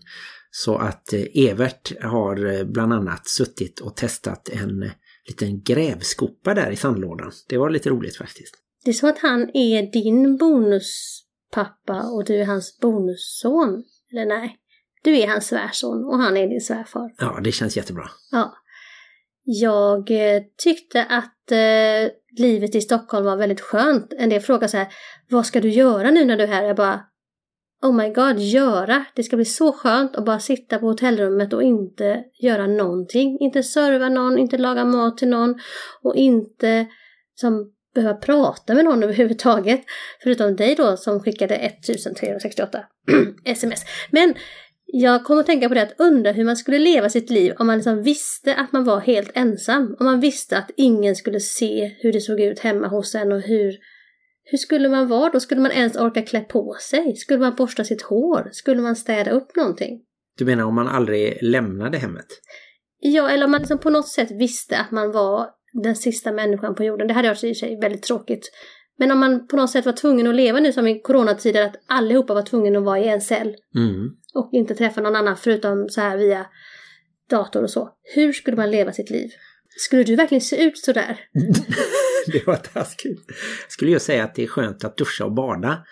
Så 0.50 0.76
att 0.76 1.12
eh, 1.12 1.22
Evert 1.34 1.92
har 2.02 2.46
eh, 2.46 2.64
bland 2.64 2.92
annat 2.92 3.28
suttit 3.28 3.80
och 3.80 3.96
testat 3.96 4.48
en 4.48 4.90
liten 5.28 5.62
grävskopa 5.62 6.54
där 6.54 6.70
i 6.70 6.76
sandlådan. 6.76 7.32
Det 7.48 7.58
var 7.58 7.70
lite 7.70 7.90
roligt 7.90 8.16
faktiskt. 8.16 8.54
Det 8.88 8.92
är 8.92 8.94
som 8.94 9.08
att 9.08 9.18
han 9.18 9.56
är 9.56 9.92
din 9.92 10.36
bonuspappa 10.36 12.02
och 12.02 12.24
du 12.24 12.40
är 12.40 12.44
hans 12.44 12.78
bonusson. 12.80 13.84
Eller 14.12 14.26
nej, 14.26 14.56
du 15.04 15.18
är 15.18 15.28
hans 15.28 15.46
svärson 15.46 16.04
och 16.04 16.18
han 16.18 16.36
är 16.36 16.48
din 16.48 16.60
svärfar. 16.60 17.14
Ja, 17.18 17.40
det 17.44 17.52
känns 17.52 17.76
jättebra. 17.76 18.04
Ja. 18.32 18.54
Jag 19.44 20.10
eh, 20.10 20.42
tyckte 20.56 21.04
att 21.04 21.52
eh, 21.52 22.10
livet 22.38 22.74
i 22.74 22.80
Stockholm 22.80 23.24
var 23.24 23.36
väldigt 23.36 23.60
skönt. 23.60 24.12
En 24.18 24.28
del 24.28 24.40
frågar 24.40 24.68
så 24.68 24.76
här, 24.76 24.88
vad 25.30 25.46
ska 25.46 25.60
du 25.60 25.70
göra 25.70 26.10
nu 26.10 26.24
när 26.24 26.36
du 26.36 26.42
är 26.42 26.48
här? 26.48 26.64
Jag 26.64 26.76
bara, 26.76 27.00
oh 27.82 27.94
my 27.94 28.08
god, 28.08 28.38
göra! 28.38 29.04
Det 29.14 29.22
ska 29.22 29.36
bli 29.36 29.44
så 29.44 29.72
skönt 29.72 30.16
att 30.16 30.24
bara 30.24 30.40
sitta 30.40 30.78
på 30.78 30.86
hotellrummet 30.86 31.52
och 31.52 31.62
inte 31.62 32.24
göra 32.40 32.66
någonting. 32.66 33.38
Inte 33.40 33.62
serva 33.62 34.08
någon, 34.08 34.38
inte 34.38 34.58
laga 34.58 34.84
mat 34.84 35.18
till 35.18 35.28
någon 35.28 35.54
och 36.02 36.16
inte 36.16 36.86
som 37.34 37.72
behöva 37.94 38.14
prata 38.14 38.74
med 38.74 38.84
någon 38.84 39.02
överhuvudtaget. 39.02 39.80
Förutom 40.22 40.56
dig 40.56 40.74
då 40.74 40.96
som 40.96 41.20
skickade 41.20 41.54
1368 41.54 42.84
sms. 43.44 43.84
Men 44.10 44.34
jag 44.92 45.24
kom 45.24 45.38
att 45.38 45.46
tänka 45.46 45.68
på 45.68 45.74
det 45.74 45.82
att 45.82 46.00
undra 46.00 46.32
hur 46.32 46.44
man 46.44 46.56
skulle 46.56 46.78
leva 46.78 47.08
sitt 47.08 47.30
liv 47.30 47.54
om 47.58 47.66
man 47.66 47.76
liksom 47.76 48.02
visste 48.02 48.54
att 48.54 48.72
man 48.72 48.84
var 48.84 49.00
helt 49.00 49.30
ensam. 49.34 49.96
Om 50.00 50.06
man 50.06 50.20
visste 50.20 50.58
att 50.58 50.70
ingen 50.76 51.16
skulle 51.16 51.40
se 51.40 51.96
hur 51.98 52.12
det 52.12 52.20
såg 52.20 52.40
ut 52.40 52.58
hemma 52.58 52.88
hos 52.88 53.14
en 53.14 53.32
och 53.32 53.40
hur 53.40 53.78
hur 54.50 54.58
skulle 54.58 54.88
man 54.88 55.08
vara 55.08 55.30
då? 55.30 55.40
Skulle 55.40 55.60
man 55.60 55.70
ens 55.70 55.96
orka 55.96 56.22
klä 56.22 56.40
på 56.40 56.76
sig? 56.80 57.16
Skulle 57.16 57.38
man 57.38 57.54
borsta 57.54 57.84
sitt 57.84 58.02
hår? 58.02 58.48
Skulle 58.52 58.82
man 58.82 58.96
städa 58.96 59.30
upp 59.30 59.56
någonting? 59.56 60.00
Du 60.38 60.44
menar 60.44 60.64
om 60.64 60.74
man 60.74 60.88
aldrig 60.88 61.38
lämnade 61.42 61.98
hemmet? 61.98 62.26
Ja, 63.00 63.30
eller 63.30 63.44
om 63.44 63.50
man 63.50 63.60
liksom 63.60 63.78
på 63.78 63.90
något 63.90 64.08
sätt 64.08 64.30
visste 64.30 64.78
att 64.78 64.90
man 64.90 65.12
var 65.12 65.50
den 65.82 65.96
sista 65.96 66.32
människan 66.32 66.74
på 66.74 66.84
jorden. 66.84 67.08
Det 67.08 67.14
hade 67.14 67.28
varit 67.28 67.44
i 67.44 67.54
sig 67.54 67.78
väldigt 67.80 68.02
tråkigt. 68.02 68.50
Men 68.98 69.10
om 69.10 69.18
man 69.18 69.46
på 69.46 69.56
något 69.56 69.70
sätt 69.70 69.86
var 69.86 69.92
tvungen 69.92 70.26
att 70.26 70.34
leva 70.34 70.60
nu 70.60 70.72
som 70.72 70.86
i 70.86 71.00
coronatider, 71.00 71.62
att 71.62 71.76
allihopa 71.86 72.34
var 72.34 72.42
tvungna 72.42 72.78
att 72.78 72.84
vara 72.84 72.98
i 72.98 73.08
en 73.08 73.20
cell 73.20 73.56
Mm. 73.76 74.08
och 74.34 74.50
inte 74.52 74.74
träffa 74.74 75.00
någon 75.00 75.16
annan 75.16 75.36
förutom 75.36 75.88
så 75.88 76.00
här 76.00 76.16
via 76.16 76.46
dator 77.30 77.62
och 77.62 77.70
så. 77.70 77.90
Hur 78.14 78.32
skulle 78.32 78.56
man 78.56 78.70
leva 78.70 78.92
sitt 78.92 79.10
liv? 79.10 79.30
Skulle 79.78 80.02
du 80.02 80.16
verkligen 80.16 80.40
se 80.40 80.64
ut 80.64 80.78
så 80.78 80.92
där? 80.92 81.20
det 82.32 82.46
var 82.46 82.56
taskigt. 82.56 83.24
Jag 83.62 83.72
skulle 83.72 83.90
ju 83.90 83.98
säga 83.98 84.24
att 84.24 84.34
det 84.34 84.42
är 84.42 84.46
skönt 84.46 84.84
att 84.84 84.96
duscha 84.96 85.24
och 85.24 85.34
bada. 85.34 85.84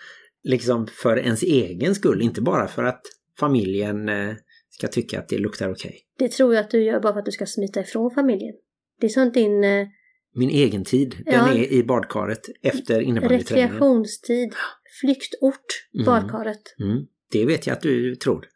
Liksom 0.43 0.87
för 0.87 1.19
ens 1.19 1.43
egen 1.43 1.95
skull, 1.95 2.21
inte 2.21 2.41
bara 2.41 2.67
för 2.67 2.83
att 2.83 3.01
familjen 3.39 4.09
eh, 4.09 4.35
ska 4.69 4.87
tycka 4.87 5.19
att 5.19 5.29
det 5.29 5.37
luktar 5.37 5.71
okej. 5.71 5.99
Det 6.17 6.27
tror 6.31 6.53
jag 6.55 6.63
att 6.63 6.71
du 6.71 6.83
gör 6.83 6.99
bara 6.99 7.13
för 7.13 7.19
att 7.19 7.25
du 7.25 7.31
ska 7.31 7.45
smita 7.45 7.81
ifrån 7.81 8.11
familjen. 8.11 8.55
Det 8.99 9.05
är 9.05 9.09
sånt 9.09 9.33
din 9.33 9.63
eh, 9.63 9.87
Min 10.35 10.49
egen 10.49 10.83
tid, 10.83 11.15
den 11.25 11.33
Ja. 11.33 11.53
är 11.53 11.71
i 11.71 11.83
badkaret 11.83 12.49
efter 12.61 13.01
innebandyträningen. 13.01 13.69
rekreationstid, 13.69 14.53
flyktort, 15.01 15.65
Mm. 15.93 16.05
badkaret. 16.05 16.61
Mm. 16.79 17.05
Det 17.31 17.45
vet 17.45 17.67
jag 17.67 17.73
att 17.73 17.81
du 17.81 18.15
tror. 18.15 18.47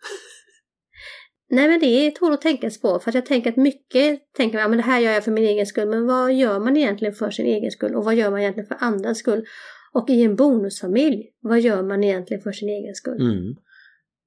Nej 1.49 1.67
men 1.67 1.79
det 1.79 2.11
tål 2.15 2.33
att 2.33 2.41
tänkas 2.41 2.81
på 2.81 2.99
för 2.99 3.09
att 3.11 3.15
jag 3.15 3.25
tänker 3.25 3.49
att 3.49 3.57
mycket 3.57 4.33
tänker 4.33 4.53
man, 4.57 4.61
ja, 4.61 4.67
men 4.67 4.77
det 4.77 4.83
här 4.83 4.99
gör 4.99 5.11
jag 5.11 5.23
för 5.23 5.31
min 5.31 5.43
egen 5.43 5.65
skull. 5.65 5.87
Men 5.89 6.05
vad 6.07 6.33
gör 6.33 6.59
man 6.59 6.77
egentligen 6.77 7.13
för 7.13 7.31
sin 7.31 7.45
egen 7.45 7.71
skull 7.71 7.95
och 7.95 8.05
vad 8.05 8.15
gör 8.15 8.31
man 8.31 8.39
egentligen 8.39 8.67
för 8.67 8.77
andras 8.79 9.17
skull? 9.17 9.45
Och 9.93 10.09
i 10.09 10.21
en 10.23 10.35
bonusfamilj, 10.35 11.23
vad 11.41 11.61
gör 11.61 11.83
man 11.83 12.03
egentligen 12.03 12.43
för 12.43 12.51
sin 12.51 12.69
egen 12.69 12.95
skull? 12.95 13.21
Mm. 13.21 13.55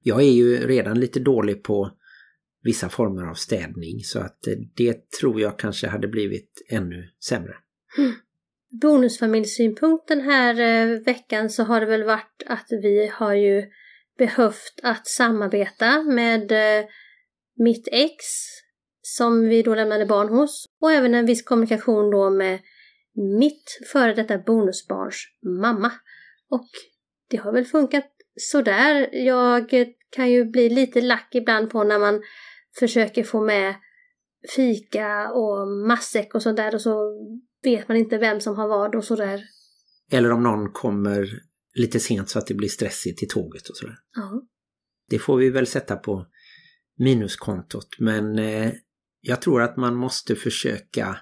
Jag 0.03 0.21
är 0.21 0.31
ju 0.31 0.67
redan 0.67 0.99
lite 0.99 1.19
dålig 1.19 1.63
på 1.63 1.91
vissa 2.65 2.89
former 2.89 3.29
av 3.29 3.33
städning 3.33 3.99
så 4.03 4.19
att 4.19 4.47
eh, 4.47 4.53
det 4.75 5.11
tror 5.11 5.41
jag 5.41 5.59
kanske 5.59 5.87
hade 5.87 6.07
blivit 6.07 6.65
ännu 6.69 7.09
sämre. 7.23 7.55
Mm. 7.97 8.13
Bonusfamiljssynpunkt 8.81 10.07
den 10.07 10.21
här 10.21 10.59
eh, 10.59 10.99
veckan 10.99 11.49
så 11.49 11.63
har 11.63 11.79
det 11.79 11.85
väl 11.85 12.03
varit 12.03 12.43
att 12.45 12.67
vi 12.69 13.11
har 13.13 13.33
ju 13.33 13.63
behövt 14.17 14.79
att 14.83 15.07
samarbeta 15.07 16.03
med 16.03 16.51
eh, 16.51 16.85
mitt 17.57 17.87
ex 17.91 18.15
som 19.01 19.47
vi 19.47 19.61
då 19.61 19.75
lämnade 19.75 20.05
barn 20.05 20.29
hos 20.29 20.65
och 20.81 20.91
även 20.91 21.13
en 21.13 21.25
viss 21.25 21.43
kommunikation 21.43 22.11
då 22.11 22.29
med 22.29 22.59
mitt 23.39 23.79
före 23.91 24.13
detta 24.13 24.37
bonusbarns 24.37 25.15
mamma. 25.61 25.91
Och 26.49 26.67
det 27.29 27.37
har 27.37 27.51
väl 27.51 27.65
funkat 27.65 28.05
sådär. 28.35 29.09
Jag 29.15 29.69
kan 30.09 30.31
ju 30.31 30.45
bli 30.45 30.69
lite 30.69 31.01
lack 31.01 31.29
ibland 31.35 31.69
på 31.69 31.83
när 31.83 31.99
man 31.99 32.21
försöker 32.79 33.23
få 33.23 33.45
med 33.45 33.75
fika 34.55 35.31
och 35.31 35.67
matsäck 35.67 36.35
och 36.35 36.41
sånt 36.41 36.57
där 36.57 36.75
och 36.75 36.81
så 36.81 37.13
vet 37.63 37.87
man 37.87 37.97
inte 37.97 38.17
vem 38.17 38.41
som 38.41 38.55
har 38.55 38.67
vad 38.67 38.95
och 38.95 39.03
sådär. 39.03 39.43
Eller 40.11 40.31
om 40.31 40.43
någon 40.43 40.71
kommer 40.71 41.29
lite 41.73 41.99
sent 41.99 42.29
så 42.29 42.39
att 42.39 42.47
det 42.47 42.53
blir 42.53 42.69
stressigt 42.69 43.19
till 43.19 43.27
tåget 43.27 43.67
och 43.67 43.77
sådär. 43.77 43.95
Ja. 44.15 44.41
Det 45.09 45.19
får 45.19 45.37
vi 45.37 45.49
väl 45.49 45.67
sätta 45.67 45.95
på 45.95 46.25
minuskontot 46.97 47.87
men 47.99 48.39
eh, 48.39 48.71
jag 49.21 49.41
tror 49.41 49.61
att 49.61 49.77
man 49.77 49.95
måste 49.95 50.35
försöka 50.35 51.17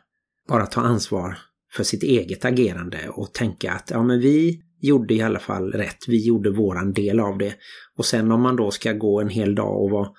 bara 0.48 0.65
ta 0.65 0.81
ansvar 0.81 1.38
för 1.74 1.83
sitt 1.83 2.03
eget 2.03 2.45
agerande 2.45 3.10
och 3.10 3.33
tänka 3.33 3.72
att 3.72 3.89
ja 3.89 4.03
men 4.03 4.19
vi 4.19 4.62
gjorde 4.79 5.13
i 5.13 5.22
alla 5.22 5.39
fall 5.39 5.72
rätt, 5.72 6.07
vi 6.07 6.27
gjorde 6.27 6.50
våran 6.50 6.93
del 6.93 7.19
av 7.19 7.38
det. 7.38 7.55
Och 7.98 8.05
sen 8.05 8.31
om 8.31 8.41
man 8.41 8.55
då 8.55 8.72
ska 8.72 8.93
gå 8.93 9.22
en 9.22 9.29
hel 9.29 9.55
dag 9.55 9.83
och 9.83 9.89
vara 9.89 10.10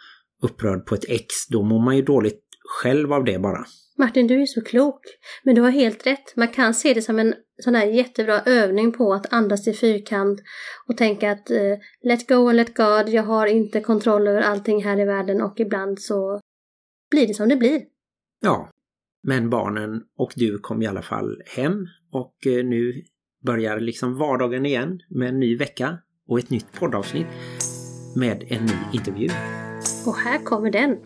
upprörd 0.44 0.86
på 0.86 0.94
ett 0.94 1.04
ex, 1.08 1.26
då 1.50 1.62
mår 1.62 1.84
man 1.84 1.96
ju 1.96 2.02
dåligt 2.02 2.40
själv 2.82 3.12
av 3.12 3.24
det 3.24 3.38
bara. 3.38 3.64
Martin, 3.98 4.26
du 4.26 4.42
är 4.42 4.46
så 4.46 4.60
klok. 4.60 5.00
Men 5.42 5.54
du 5.54 5.60
har 5.60 5.70
helt 5.70 6.06
rätt. 6.06 6.36
Man 6.36 6.48
kan 6.48 6.74
se 6.74 6.94
det 6.94 7.02
som 7.02 7.18
en 7.18 7.34
sån 7.62 7.74
här 7.74 7.86
jättebra 7.86 8.40
övning 8.40 8.92
på 8.92 9.14
att 9.14 9.32
andas 9.32 9.68
i 9.68 9.72
fyrkant 9.72 10.40
och 10.88 10.96
tänka 10.96 11.30
att 11.30 11.50
eh, 11.50 11.78
let 12.02 12.28
go 12.28 12.48
and 12.48 12.56
let 12.56 12.74
God, 12.74 13.08
jag 13.08 13.22
har 13.22 13.46
inte 13.46 13.80
kontroll 13.80 14.28
över 14.28 14.40
allting 14.40 14.84
här 14.84 15.00
i 15.00 15.04
världen 15.04 15.42
och 15.42 15.60
ibland 15.60 16.00
så 16.00 16.40
blir 17.10 17.26
det 17.26 17.34
som 17.34 17.48
det 17.48 17.56
blir. 17.56 17.82
Ja, 18.40 18.70
men 19.22 19.50
barnen 19.50 20.02
och 20.18 20.32
du 20.36 20.58
kom 20.58 20.82
i 20.82 20.86
alla 20.86 21.02
fall 21.02 21.42
hem 21.46 21.86
och 22.12 22.46
eh, 22.46 22.64
nu 22.64 23.02
börjar 23.46 23.80
liksom 23.80 24.18
vardagen 24.18 24.66
igen 24.66 25.00
med 25.10 25.28
en 25.28 25.40
ny 25.40 25.56
vecka 25.56 25.98
och 26.28 26.38
ett 26.38 26.50
nytt 26.50 26.72
poddavsnitt 26.72 27.26
med 28.16 28.44
en 28.48 28.64
ny 28.64 28.76
intervju. 28.92 29.28
Och 30.06 30.16
här 30.16 30.38
kommer 30.38 30.70
den. 30.70 30.98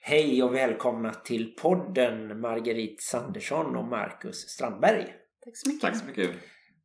Hej 0.00 0.42
och 0.42 0.54
välkomna 0.54 1.14
till 1.14 1.54
podden 1.56 2.40
Marguerite 2.40 3.02
Sandersson 3.02 3.76
och 3.76 3.84
Marcus 3.84 4.36
Strandberg. 4.36 5.06
Tack 5.44 5.56
så 5.56 5.68
mycket. 5.68 5.80
Tack 5.80 5.96
så 5.96 6.04
mycket. 6.04 6.30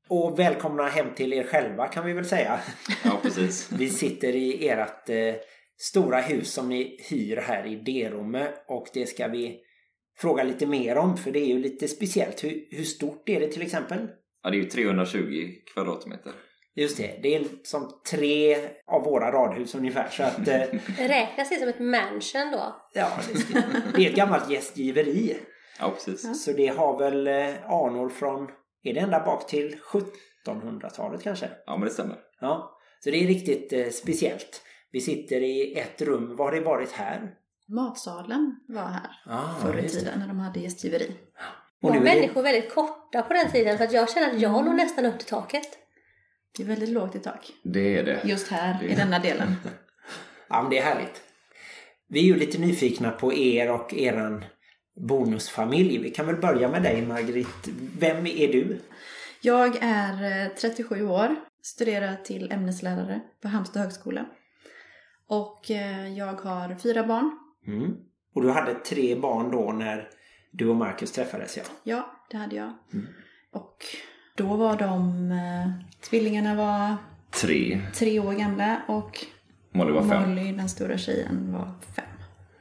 Och 0.08 0.40
välkomna 0.40 0.88
hem 0.88 1.08
till 1.16 1.34
er 1.34 1.44
själva 1.44 1.88
kan 1.88 2.06
vi 2.06 2.14
väl 2.14 2.26
säga. 2.26 2.60
Ja, 3.04 3.20
precis. 3.24 3.72
Vi 3.78 3.90
sitter 3.90 4.36
i 4.36 4.68
ert 4.68 5.10
eh, 5.10 5.36
stora 5.78 6.22
hus 6.22 6.54
som 6.54 6.70
ni 6.70 6.98
hyr 7.10 7.38
här 7.38 7.66
i 7.66 7.76
Derumme 7.76 8.52
och 8.68 8.88
det 8.94 9.06
ska 9.06 9.28
vi 9.28 9.60
fråga 10.18 10.44
lite 10.44 10.68
mer 10.68 10.98
om 10.98 11.18
för 11.18 11.32
det 11.32 11.40
är 11.40 11.48
ju 11.48 11.60
lite 11.60 11.88
speciellt. 11.88 12.44
Hur, 12.44 12.68
hur 12.72 12.84
stort 12.84 13.30
är 13.30 13.40
det 13.40 13.48
till 13.48 13.62
exempel? 13.62 14.08
Ja, 14.44 14.50
det 14.50 14.58
är 14.58 14.62
ju 14.62 14.70
320 14.70 15.54
kvadratmeter. 15.74 16.34
Just 16.78 16.98
det, 16.98 17.20
det 17.24 17.36
är 17.36 17.46
som 17.64 18.02
tre 18.10 18.58
av 18.88 19.04
våra 19.04 19.32
radhus 19.32 19.76
ungefär 19.76 20.10
så 20.10 20.24
att 20.24 20.48
eh, 20.48 20.62
Räknas 20.98 21.50
det 21.50 21.60
som 21.60 21.70
ett 21.70 21.80
mansion 21.80 22.52
då? 22.52 22.76
ja, 22.94 23.10
det, 23.54 23.64
det 23.96 24.06
är 24.06 24.10
ett 24.10 24.16
gammalt 24.16 24.50
gästgiveri. 24.50 25.38
Ja, 25.80 25.92
precis. 25.92 26.44
Så 26.46 26.52
det 26.52 26.68
har 26.68 26.98
väl 27.00 27.28
eh, 27.28 27.72
anor 27.72 28.10
från, 28.10 28.48
är 28.84 28.94
det 28.94 29.00
ända 29.00 29.20
bak 29.20 29.48
till 29.48 29.76
1700-talet 30.46 31.24
kanske? 31.24 31.50
Ja, 31.66 31.78
men 31.78 31.88
det 31.88 31.94
stämmer. 31.94 32.18
Ja, 32.40 32.78
så 33.04 33.10
det 33.10 33.24
är 33.24 33.28
riktigt 33.28 33.74
eh, 33.74 33.90
speciellt. 33.90 34.62
Vi 34.92 35.02
sitter 35.02 35.42
i 35.42 35.80
ett 35.80 36.02
rum, 36.02 36.36
var 36.36 36.46
har 36.46 36.52
det 36.52 36.62
varit 36.62 36.92
här? 36.92 37.34
Matsalen 37.68 38.56
var 38.68 38.84
här 38.84 39.10
Ah, 39.26 39.60
förr 39.62 39.78
i 39.78 39.90
tiden 39.90 40.20
när 40.20 40.28
de 40.28 40.40
hade 40.40 40.60
gästgiveri. 40.60 41.12
Och 41.82 41.90
Var 41.90 41.96
är 41.96 42.00
det, 42.00 42.06
människor 42.06 42.44
väldigt 42.44 42.74
korta 42.74 43.22
på 43.22 43.34
den 43.34 43.52
tiden 43.52 43.78
för 43.78 43.86
att 43.86 43.94
jag 43.94 44.10
känner 44.10 44.34
att 44.34 44.42
jag 44.42 44.66
når 44.66 44.74
nästan 44.74 45.06
upp 45.06 45.20
till 45.20 45.28
taket. 45.28 45.87
Det 46.58 46.64
är 46.64 46.68
väldigt 46.68 46.90
lågt 46.90 47.16
i 47.16 47.20
tak. 47.20 47.52
Det 47.64 47.98
är 47.98 48.04
det. 48.04 48.22
Just 48.24 48.48
här, 48.48 48.78
Det- 48.82 48.88
i 48.88 48.96
denna 48.96 49.20
delen. 49.20 49.56
ja, 50.50 50.62
men 50.62 50.72
det 50.72 50.78
är 50.78 50.84
härligt. 50.84 51.22
Vi 52.10 52.20
är 52.20 52.24
ju 52.24 52.36
lite 52.36 52.58
nyfikna 52.58 53.12
på 53.12 53.34
er 53.34 53.72
och 53.72 53.94
eran 53.94 54.46
bonusfamilj. 55.08 55.98
Vi 55.98 56.10
kan 56.12 56.26
väl 56.28 56.36
börja 56.36 56.70
med 56.70 56.84
dig 56.84 57.06
Margrit. 57.06 57.68
Vem 58.00 58.26
är 58.28 58.48
du? 58.52 58.80
Jag 59.42 59.78
är 59.82 60.46
eh, 60.46 60.52
37 60.54 61.08
år, 61.08 61.36
studerar 61.62 62.16
till 62.16 62.52
ämneslärare 62.52 63.22
på 63.42 63.48
Halmstad 63.48 63.82
högskola. 63.82 64.26
Och 65.28 65.72
eh, 65.72 66.14
jag 66.18 66.34
har 66.42 66.76
fyra 66.76 67.04
barn. 67.08 67.32
Mm. 67.68 67.94
Och 68.36 68.42
du 68.42 68.50
hade 68.52 68.74
tre 68.74 69.16
barn 69.16 69.52
då 69.52 69.72
när 69.72 70.10
du 70.52 70.68
och 70.70 70.76
Marcus 70.76 71.12
träffades 71.12 71.58
ja. 71.58 71.64
Ja, 71.84 72.12
det 72.32 72.38
hade 72.38 72.56
jag. 72.56 72.74
Mm. 72.94 73.08
Och 73.54 73.78
då 74.36 74.56
var 74.56 74.78
de, 74.78 75.32
eh, 75.32 75.87
tvillingarna 76.02 76.56
var 76.56 76.96
tre. 77.32 77.82
tre 77.96 78.20
år 78.20 78.34
gamla 78.34 78.82
och 78.88 79.26
Molly 79.72 79.92
var 79.92 80.10
fem. 80.10 80.30
Molly, 80.30 80.52
den 80.52 80.70
stora 80.70 80.98
tjejen, 80.98 81.54
var 81.54 81.74
fem. 81.96 82.06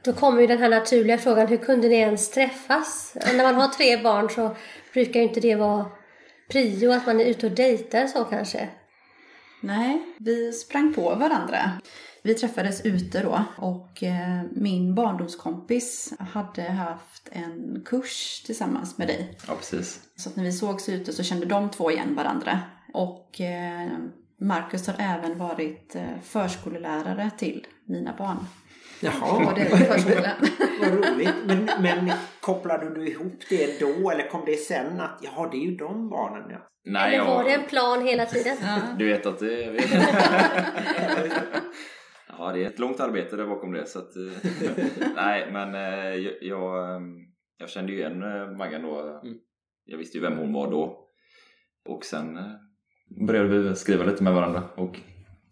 Då 0.03 0.13
kommer 0.13 0.41
ju 0.41 0.47
den 0.47 0.57
här 0.57 0.69
naturliga 0.69 1.17
frågan, 1.17 1.47
hur 1.47 1.57
kunde 1.57 1.87
ni 1.87 1.95
ens 1.95 2.31
träffas? 2.31 3.15
När 3.15 3.43
man 3.43 3.55
har 3.55 3.67
tre 3.67 3.97
barn 4.03 4.29
så 4.29 4.55
brukar 4.93 5.19
ju 5.19 5.27
inte 5.27 5.39
det 5.39 5.55
vara 5.55 5.85
prio 6.51 6.91
att 6.91 7.05
man 7.05 7.19
är 7.19 7.25
ute 7.25 7.45
och 7.47 7.51
dejtar 7.51 8.07
så 8.07 8.23
kanske. 8.23 8.69
Nej, 9.61 10.01
vi 10.17 10.53
sprang 10.53 10.93
på 10.93 11.01
varandra. 11.01 11.71
Vi 12.23 12.33
träffades 12.33 12.85
ute 12.85 13.21
då 13.23 13.43
och 13.57 14.03
eh, 14.03 14.41
min 14.51 14.95
barndomskompis 14.95 16.13
hade 16.19 16.61
haft 16.61 17.29
en 17.31 17.81
kurs 17.85 18.43
tillsammans 18.45 18.97
med 18.97 19.07
dig. 19.07 19.37
Ja, 19.47 19.55
precis. 19.55 19.99
Så 20.15 20.29
att 20.29 20.35
när 20.35 20.43
vi 20.43 20.51
sågs 20.51 20.89
ute 20.89 21.13
så 21.13 21.23
kände 21.23 21.45
de 21.45 21.69
två 21.69 21.91
igen 21.91 22.15
varandra. 22.15 22.59
Och 22.93 23.41
eh, 23.41 23.89
Marcus 24.39 24.87
har 24.87 24.95
även 24.99 25.37
varit 25.37 25.95
eh, 25.95 26.19
förskolelärare 26.23 27.31
till 27.37 27.67
mina 27.85 28.15
barn. 28.17 28.37
Jaha, 29.01 29.53
det 29.55 29.65
förskolan. 29.65 30.35
vad 30.79 30.89
roligt. 30.89 31.35
Men, 31.45 31.69
men 31.81 32.11
kopplade 32.41 32.93
du 32.95 33.07
ihop 33.07 33.41
det 33.49 33.79
då 33.79 34.11
eller 34.11 34.29
kom 34.29 34.45
det 34.45 34.55
sen 34.55 35.01
att 35.01 35.19
jaha 35.23 35.49
det 35.49 35.57
är 35.57 35.61
ju 35.61 35.75
de 35.75 36.09
barnen 36.09 36.49
ja. 36.49 36.69
Nej, 36.83 37.15
Eller 37.15 37.25
var 37.25 37.35
jag- 37.35 37.45
det 37.45 37.53
en 37.53 37.67
plan 37.69 38.05
hela 38.05 38.25
tiden? 38.25 38.57
Du 38.97 39.07
vet 39.07 39.25
att 39.25 39.39
det 39.39 39.63
är... 39.63 39.73
ja, 42.37 42.51
det 42.53 42.63
är 42.63 42.67
ett 42.67 42.79
långt 42.79 42.99
arbete 42.99 43.35
där 43.35 43.47
bakom 43.47 43.71
det. 43.71 43.85
Så 43.85 43.99
att, 43.99 44.15
eh, 44.15 44.23
nej, 45.15 45.51
men 45.51 45.73
jag, 46.23 46.33
jag, 46.41 46.95
eh, 46.95 47.01
jag 47.57 47.69
kände 47.69 47.91
ju 47.91 47.97
igen 47.97 48.19
Maggan 48.57 48.81
då. 48.81 49.21
Mm. 49.23 49.37
Jag 49.85 49.97
visste 49.97 50.17
ju 50.17 50.21
vem 50.21 50.37
hon 50.37 50.53
var 50.53 50.71
då. 50.71 51.09
Och 51.85 52.05
sen 52.05 52.39
började 53.07 53.47
vi 53.59 53.75
skriva 53.75 54.03
lite 54.05 54.23
med 54.23 54.33
varandra. 54.33 54.63
Och 54.75 54.99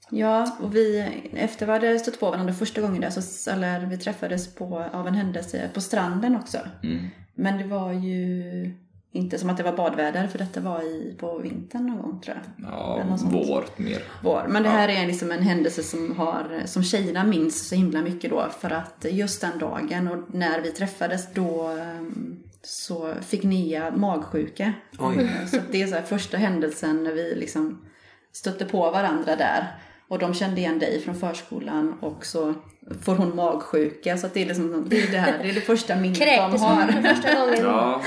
Ja, 0.10 0.58
och 0.62 0.76
vi, 0.76 1.06
efter 1.34 1.66
vi 1.66 1.72
hade 1.72 2.00
stött 2.00 2.20
på 2.20 2.32
varandra 2.32 2.54
första 2.54 2.82
gången 2.82 3.02
där, 3.02 3.10
så, 3.10 3.52
eller 3.52 3.86
vi 3.86 3.98
träffades 3.98 4.56
på, 4.56 4.86
av 4.94 5.08
en 5.08 5.14
händelse 5.14 5.70
på 5.74 5.82
stranden 5.82 6.36
också. 6.36 6.58
mm, 6.84 7.08
Men 7.34 7.58
det 7.58 7.64
var 7.64 7.94
ju 7.94 8.72
inte 9.12 9.38
som 9.38 9.50
att 9.50 9.58
det 9.58 9.64
var 9.64 9.78
badväder, 9.78 10.28
för 10.28 10.38
detta 10.38 10.60
var 10.60 10.82
i, 10.82 11.16
på 11.20 11.38
vintern 11.38 11.86
någon 11.88 12.02
gång 12.02 12.20
tror 12.22 12.38
jag. 12.58 12.68
ja, 12.72 13.18
vår 13.32 13.66
mer. 13.78 14.04
Vår. 14.24 14.46
Men 14.50 14.64
det 14.64 14.70
här 14.70 14.90
är 14.90 15.08
liksom 15.08 15.32
en 15.32 15.42
händelse 15.44 15.84
som, 15.84 16.18
har, 16.18 16.62
som 16.66 16.84
tjejerna 16.84 17.24
minns 17.24 17.68
så 17.68 17.76
himla 17.76 18.02
mycket 18.02 18.30
då. 18.30 18.48
För 18.60 18.70
att 18.70 19.06
just 19.12 19.42
den 19.42 19.60
dagen 19.60 20.08
och 20.08 20.36
när 20.36 20.62
vi 20.62 20.72
träffades 20.72 21.34
då 21.34 21.68
ehm, 21.68 22.40
så 22.66 23.14
fick 23.28 23.44
Nia 23.44 23.92
magsjuka. 23.92 24.74
Oj. 25.00 25.30
Så 25.52 25.58
det 25.72 25.82
är 25.82 25.88
så 25.88 25.96
här 25.96 26.02
första 26.02 26.38
händelsen 26.38 27.04
när 27.04 27.12
vi 27.12 27.36
liksom 27.36 27.86
stötte 28.32 28.66
på 28.66 28.92
varandra 28.92 29.36
där. 29.36 29.68
Och 30.08 30.20
de 30.20 30.34
kände 30.34 30.62
igen 30.62 30.80
dig 30.80 31.02
från 31.02 31.16
förskolan 31.16 31.98
och 32.02 32.26
så 32.26 32.54
får 33.02 33.16
hon 33.16 33.36
magsjuka. 33.36 34.18
Så 34.18 34.28
att 34.28 34.34
det 34.34 34.42
är 34.42 34.46
liksom, 34.46 34.86
det 34.90 35.02
är 35.02 35.12
det 35.12 35.18
här, 35.18 35.44
det 35.44 35.50
är 35.50 35.54
det 35.54 35.62
första 35.62 35.96
minnet 35.96 36.20
de 36.20 36.38
har. 36.38 36.88
för 36.88 37.02
första 37.02 37.34
gången? 37.34 37.60
Ja, 37.62 38.02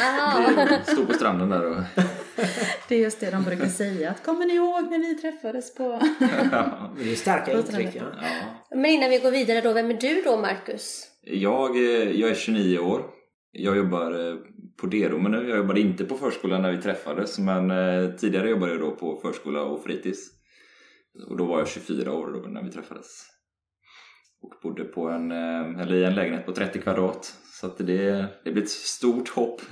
vi 0.86 0.92
stod 0.92 1.08
på 1.08 1.14
stranden 1.14 1.48
där 1.48 1.70
och... 1.70 1.76
Det 2.88 2.94
är 2.94 2.98
just 2.98 3.20
det 3.20 3.30
de 3.30 3.44
brukar 3.44 3.66
säga. 3.66 4.10
Att, 4.10 4.24
Kommer 4.24 4.46
ni 4.46 4.54
ihåg 4.54 4.90
när 4.90 4.98
vi 4.98 5.14
träffades 5.14 5.74
på... 5.74 6.00
Det 6.98 7.12
är 7.12 7.16
starka 7.16 7.52
intryck 7.52 7.94
ja. 7.94 8.02
Ja. 8.22 8.76
Men 8.76 8.90
innan 8.90 9.10
vi 9.10 9.18
går 9.18 9.30
vidare 9.30 9.60
då, 9.60 9.72
vem 9.72 9.90
är 9.90 9.94
du 9.94 10.22
då 10.22 10.36
Marcus? 10.36 11.06
Jag, 11.22 11.76
eh, 11.76 12.10
jag 12.20 12.30
är 12.30 12.34
29 12.34 12.78
år. 12.78 13.17
Jag 13.52 13.76
jobbar 13.76 14.28
eh, 14.30 14.36
på 14.80 14.86
Deromen 14.86 15.32
nu. 15.32 15.48
Jag 15.48 15.58
jobbade 15.58 15.80
inte 15.80 16.04
på 16.04 16.16
förskolan 16.16 16.62
när 16.62 16.72
vi 16.72 16.82
träffades 16.82 17.38
men 17.38 17.70
eh, 17.70 18.10
tidigare 18.10 18.50
jobbade 18.50 18.72
jag 18.72 18.80
då 18.80 18.90
på 18.90 19.16
förskola 19.16 19.62
och 19.62 19.84
fritids. 19.84 20.18
Och 21.28 21.36
då 21.36 21.44
var 21.44 21.58
jag 21.58 21.68
24 21.68 22.12
år 22.12 22.32
då 22.32 22.48
när 22.48 22.62
vi 22.62 22.70
träffades. 22.70 23.26
Och 24.42 24.52
bodde 24.62 24.84
på 24.84 25.08
en, 25.08 25.32
eh, 25.32 25.80
eller 25.80 25.94
i 25.94 26.04
en 26.04 26.14
lägenhet 26.14 26.46
på 26.46 26.52
30 26.52 26.78
kvadrat. 26.78 27.34
Så 27.60 27.66
att 27.66 27.78
det, 27.78 28.26
det 28.44 28.52
blir 28.52 28.62
ett 28.62 28.70
stort 28.70 29.28
hopp. 29.28 29.60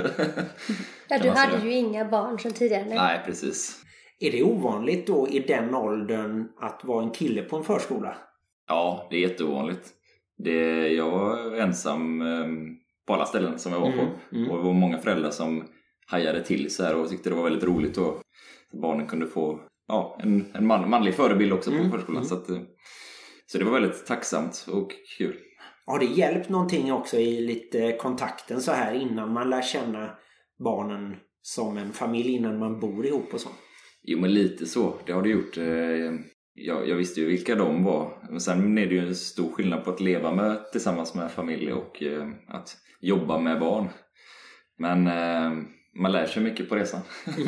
Ja, 1.09 1.19
du 1.23 1.31
hade 1.31 1.65
ju 1.67 1.73
inga 1.73 2.05
barn 2.05 2.39
sedan 2.39 2.53
tidigare. 2.53 2.85
Nej. 2.85 2.99
Nej, 2.99 3.23
precis. 3.27 3.83
Är 4.21 4.33
det 4.33 4.43
ovanligt 4.43 5.07
då 5.07 5.29
i 5.29 5.39
den 5.39 5.75
åldern 5.75 6.49
att 6.61 6.85
vara 6.85 7.05
en 7.05 7.11
kille 7.11 7.43
på 7.43 7.57
en 7.57 7.65
förskola? 7.65 8.17
Ja, 8.69 9.07
det 9.11 9.17
är 9.17 9.21
jätteovanligt. 9.21 9.93
Det, 10.39 10.89
jag 10.89 11.11
var 11.11 11.57
ensam 11.57 12.23
eh, 12.23 12.47
på 13.07 13.15
alla 13.15 13.27
ställen 13.27 13.59
som 13.59 13.73
jag 13.73 13.81
var 13.81 13.93
på. 13.93 14.01
Mm, 14.01 14.15
mm. 14.33 14.51
Och 14.51 14.57
det 14.57 14.65
var 14.65 14.73
många 14.73 14.99
föräldrar 14.99 15.31
som 15.31 15.65
hajade 16.07 16.45
till 16.45 16.75
så 16.75 16.85
här 16.85 16.97
och 16.97 17.09
tyckte 17.09 17.31
det 17.31 17.37
var 17.37 17.45
väldigt 17.45 17.65
roligt. 17.65 17.97
Och 17.99 18.21
barnen 18.83 19.07
kunde 19.07 19.27
få 19.27 19.61
ja, 19.89 20.19
en, 20.23 20.47
en 20.55 20.67
man, 20.67 20.91
manlig 20.91 21.15
förebild 21.15 21.53
också 21.53 21.71
på 21.71 21.77
Mm, 21.77 21.91
förskolan. 21.91 22.17
mm. 22.17 22.29
Så, 22.29 22.35
att, 22.35 22.51
eh, 22.51 22.61
så 23.47 23.59
det 23.59 23.65
var 23.65 23.73
väldigt 23.73 24.07
tacksamt 24.07 24.67
och 24.73 24.91
kul. 25.19 25.37
Har 25.87 25.99
det 25.99 26.05
hjälpt 26.07 26.49
någonting 26.49 26.93
också 26.93 27.17
i 27.17 27.41
lite 27.41 27.93
kontakten 27.93 28.61
så 28.61 28.73
här 28.73 28.95
innan 28.95 29.33
man 29.33 29.51
lär 29.51 29.63
känna 29.63 30.11
barnen 30.65 31.17
som 31.43 31.77
en 31.77 31.93
familj 31.93 32.29
innan 32.35 32.59
man 32.59 32.81
bor 32.81 33.07
ihop 33.07 33.35
och 33.35 33.41
så? 33.41 33.49
Jo 34.03 34.21
men 34.21 34.35
lite 34.35 34.67
så, 34.67 34.95
det 35.07 35.13
har 35.13 35.23
det 35.23 35.29
gjort. 35.29 35.59
Eh, 36.57 36.65
Jag, 36.67 36.89
jag 36.89 36.97
visste 36.97 37.21
ju 37.21 37.27
vilka 37.27 37.55
de 37.55 37.85
var. 37.85 38.19
Men 38.31 38.41
sen 38.41 38.79
är 38.79 38.87
det 38.87 38.95
ju 38.95 39.07
en 39.09 39.15
stor 39.15 39.53
skillnad 39.53 39.85
på 39.85 39.91
att 39.91 40.01
leva 40.01 40.35
med, 40.35 40.73
tillsammans 40.73 41.15
med 41.15 41.31
familj 41.31 41.73
och 41.73 42.03
eh, 42.03 42.29
att 42.49 42.77
jobba 43.01 43.39
med 43.39 43.61
barn. 43.61 43.89
Men 44.79 45.07
eh, 45.07 45.53
man 46.01 46.13
lär 46.13 46.27
sig 46.27 46.43
mycket 46.43 46.69
på 46.69 46.77
resan. 46.77 47.01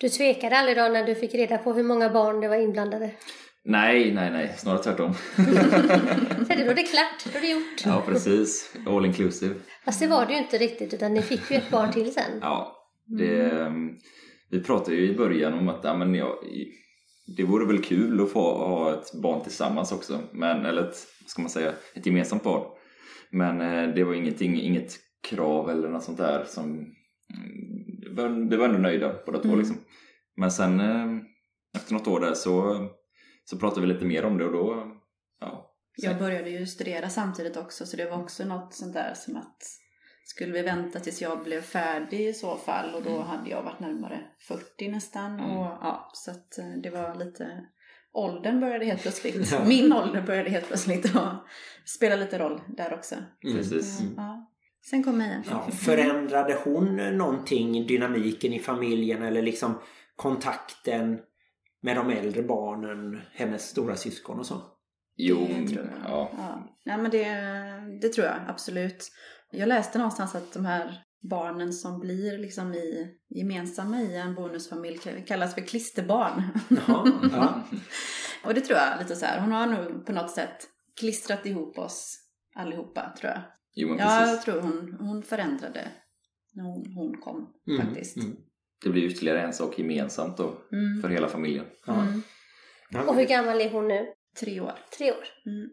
Du 0.00 0.08
tvekade 0.08 0.58
aldrig 0.58 0.76
då 0.76 0.82
när 0.82 1.04
du 1.06 1.14
fick 1.14 1.34
reda 1.34 1.58
på 1.58 1.72
hur 1.72 1.82
många 1.82 2.10
barn 2.10 2.40
det 2.40 2.48
var 2.48 2.56
inblandade? 2.56 3.10
nej, 3.64 4.14
nej, 4.14 4.30
nej, 4.30 4.54
snarare 4.58 4.82
tvärtom. 4.82 5.14
Så 5.36 5.42
det, 6.48 6.64
då 6.64 6.70
är 6.70 6.74
det 6.74 6.82
klart, 6.82 7.32
då 7.32 7.38
är 7.38 7.40
det 7.42 7.50
gjort. 7.50 7.84
ja, 7.84 8.02
precis. 8.06 8.74
All 8.86 9.06
inclusive. 9.06 9.54
Fast 9.84 10.00
det 10.00 10.06
var 10.06 10.26
det 10.26 10.32
ju 10.32 10.38
inte 10.38 10.58
riktigt 10.58 10.94
utan 10.94 11.14
ni 11.14 11.22
fick 11.22 11.50
ju 11.50 11.56
ett 11.56 11.70
barn 11.70 11.92
till 11.92 12.14
sen. 12.14 12.38
Ja, 12.40 12.76
det, 13.18 13.72
vi 14.50 14.60
pratade 14.62 14.96
ju 14.96 15.08
i 15.10 15.16
början 15.16 15.54
om 15.54 15.68
att 15.68 15.80
ja, 15.84 15.96
men 15.96 16.14
ja, 16.14 16.40
det 17.36 17.44
vore 17.44 17.66
väl 17.66 17.82
kul 17.82 18.20
att 18.20 18.30
få 18.30 18.40
ha 18.58 18.94
ett 18.94 19.12
barn 19.22 19.42
tillsammans 19.42 19.92
också. 19.92 20.20
Men, 20.32 20.66
eller 20.66 20.88
ett, 20.88 20.96
ska 21.26 21.42
man 21.42 21.50
säga, 21.50 21.72
ett 21.94 22.06
gemensamt 22.06 22.42
barn. 22.42 22.64
Men 23.30 23.60
eh, 23.60 23.94
det 23.94 24.04
var 24.04 24.14
ingenting, 24.14 24.60
inget 24.60 24.92
krav 25.28 25.70
eller 25.70 25.88
något 25.88 26.04
sånt 26.04 26.18
där 26.18 26.44
som... 26.44 26.64
mm, 26.64 26.86
Vi 28.02 28.14
var, 28.14 28.50
vi 28.50 28.56
var 28.56 28.64
ändå 28.64 28.78
nöjda 28.78 29.14
båda 29.26 29.38
två 29.38 29.48
Mm. 29.48 29.58
liksom. 29.58 29.76
Men 30.36 30.50
sen 30.50 30.80
eh, 30.80 31.06
efter 31.76 31.92
något 31.94 32.06
år 32.08 32.20
där 32.20 32.34
så, 32.34 32.86
så 33.44 33.58
pratade 33.58 33.86
vi 33.86 33.92
lite 33.92 34.04
mer 34.04 34.24
om 34.24 34.38
det 34.38 34.44
och 34.44 34.52
då... 34.52 34.96
Ja, 35.40 35.74
Jag 35.96 36.18
började 36.18 36.50
ju 36.50 36.66
studera 36.66 37.08
samtidigt 37.08 37.56
också 37.56 37.86
så 37.86 37.96
det 37.96 38.10
var 38.10 38.22
också 38.22 38.44
något 38.44 38.74
sånt 38.74 38.94
där 38.94 39.12
som 39.16 39.36
att 39.36 39.58
skulle 40.34 40.52
vi 40.52 40.62
vänta 40.62 41.00
tills 41.00 41.22
jag 41.22 41.42
blev 41.44 41.60
färdig 41.60 42.20
i 42.28 42.32
så 42.32 42.56
fall 42.56 42.94
och 42.94 43.02
då 43.02 43.20
hade 43.20 43.50
jag 43.50 43.62
varit 43.62 43.80
närmare 43.80 44.20
40 44.48 44.88
nästan 44.88 45.34
Mm. 45.40 45.50
och 45.56 45.66
ja 45.66 46.10
så 46.14 46.30
att 46.30 46.58
eh, 46.58 46.64
det 46.82 46.90
var 46.90 47.14
lite 47.14 47.64
åldern 48.12 48.60
började 48.60 48.84
helt 48.84 49.02
plötsligt 49.02 49.52
Ja. 49.52 49.64
min 49.64 49.92
ålder 49.92 50.22
började 50.22 50.50
helt 50.50 50.66
plötsligt 50.66 51.04
och 51.16 51.28
spela 51.84 52.16
lite 52.16 52.38
roll 52.38 52.60
där 52.68 52.94
också. 52.94 53.14
precis. 53.42 54.00
Mm. 54.00 54.14
Ja. 54.16 54.46
Sen 54.90 55.04
kom 55.04 55.18
Meja. 55.18 55.42
Ja, 55.50 55.70
förändrade 55.70 56.56
hon 56.64 56.96
någonting, 56.96 57.86
dynamiken 57.86 58.52
i 58.52 58.58
familjen 58.58 59.22
eller 59.22 59.42
liksom 59.42 59.78
kontakten 60.16 61.18
med 61.82 61.96
de 61.96 62.10
äldre 62.10 62.42
barnen, 62.42 63.20
hennes 63.32 63.68
stora 63.68 63.96
syskon 63.96 64.38
och 64.38 64.46
så? 64.46 64.62
Jo, 65.16 65.48
Det 65.48 65.68
tror 65.68 65.86
jag. 65.86 66.10
ja. 66.10 66.30
Ja. 66.38 66.76
Nej, 66.84 66.98
men 66.98 67.10
det, 67.10 67.24
det 68.02 68.08
tror 68.08 68.26
jag 68.26 68.36
absolut. 68.48 69.12
Jag 69.52 69.68
läste 69.68 69.98
någonstans 69.98 70.34
att 70.34 70.52
de 70.52 70.64
här 70.64 71.02
barnen 71.30 71.72
som 71.72 72.00
blir 72.00 72.38
liksom 72.38 72.74
i, 72.74 73.08
gemensamma 73.28 74.00
i 74.00 74.16
en 74.16 74.34
bonusfamilj 74.34 74.98
kallas 75.26 75.54
för 75.54 75.60
klisterbarn. 75.60 76.42
Jaha, 76.68 77.12
ja. 77.32 77.62
Och 78.44 78.54
det 78.54 78.60
tror 78.60 78.78
jag 78.78 78.98
lite 78.98 79.16
så 79.16 79.26
här. 79.26 79.40
Hon 79.40 79.52
har 79.52 79.66
nog 79.66 80.06
på 80.06 80.12
något 80.12 80.30
sätt 80.30 80.66
klistrat 81.00 81.46
ihop 81.46 81.78
oss 81.78 82.18
allihopa 82.54 83.14
tror 83.20 83.32
jag. 83.32 83.42
Jo, 83.74 83.88
men 83.88 83.98
Ja, 83.98 84.04
precis. 84.20 84.34
jag 84.34 84.42
tror 84.42 84.60
hon, 84.60 84.96
hon 85.00 85.22
förändrade 85.22 85.88
när 86.54 86.64
hon, 86.64 86.92
hon 86.94 87.20
kom 87.20 87.52
Mm, 87.68 87.86
faktiskt. 87.86 88.16
mm. 88.16 88.36
Det 88.84 88.90
blir 88.90 89.02
ytterligare 89.04 89.42
en 89.42 89.52
sak 89.52 89.78
gemensamt 89.78 90.36
då 90.36 90.58
Mm. 90.72 91.02
för 91.02 91.08
hela 91.08 91.28
familjen. 91.28 91.66
Ja. 91.86 91.92
Mm. 92.02 93.08
Och 93.08 93.14
hur 93.14 93.26
gammal 93.26 93.60
är 93.60 93.70
hon 93.70 93.88
nu? 93.88 94.06
Tre 94.40 94.60
år. 94.60 94.74
Tre 94.98 95.10
år. 95.12 95.24
Mm. 95.46 95.70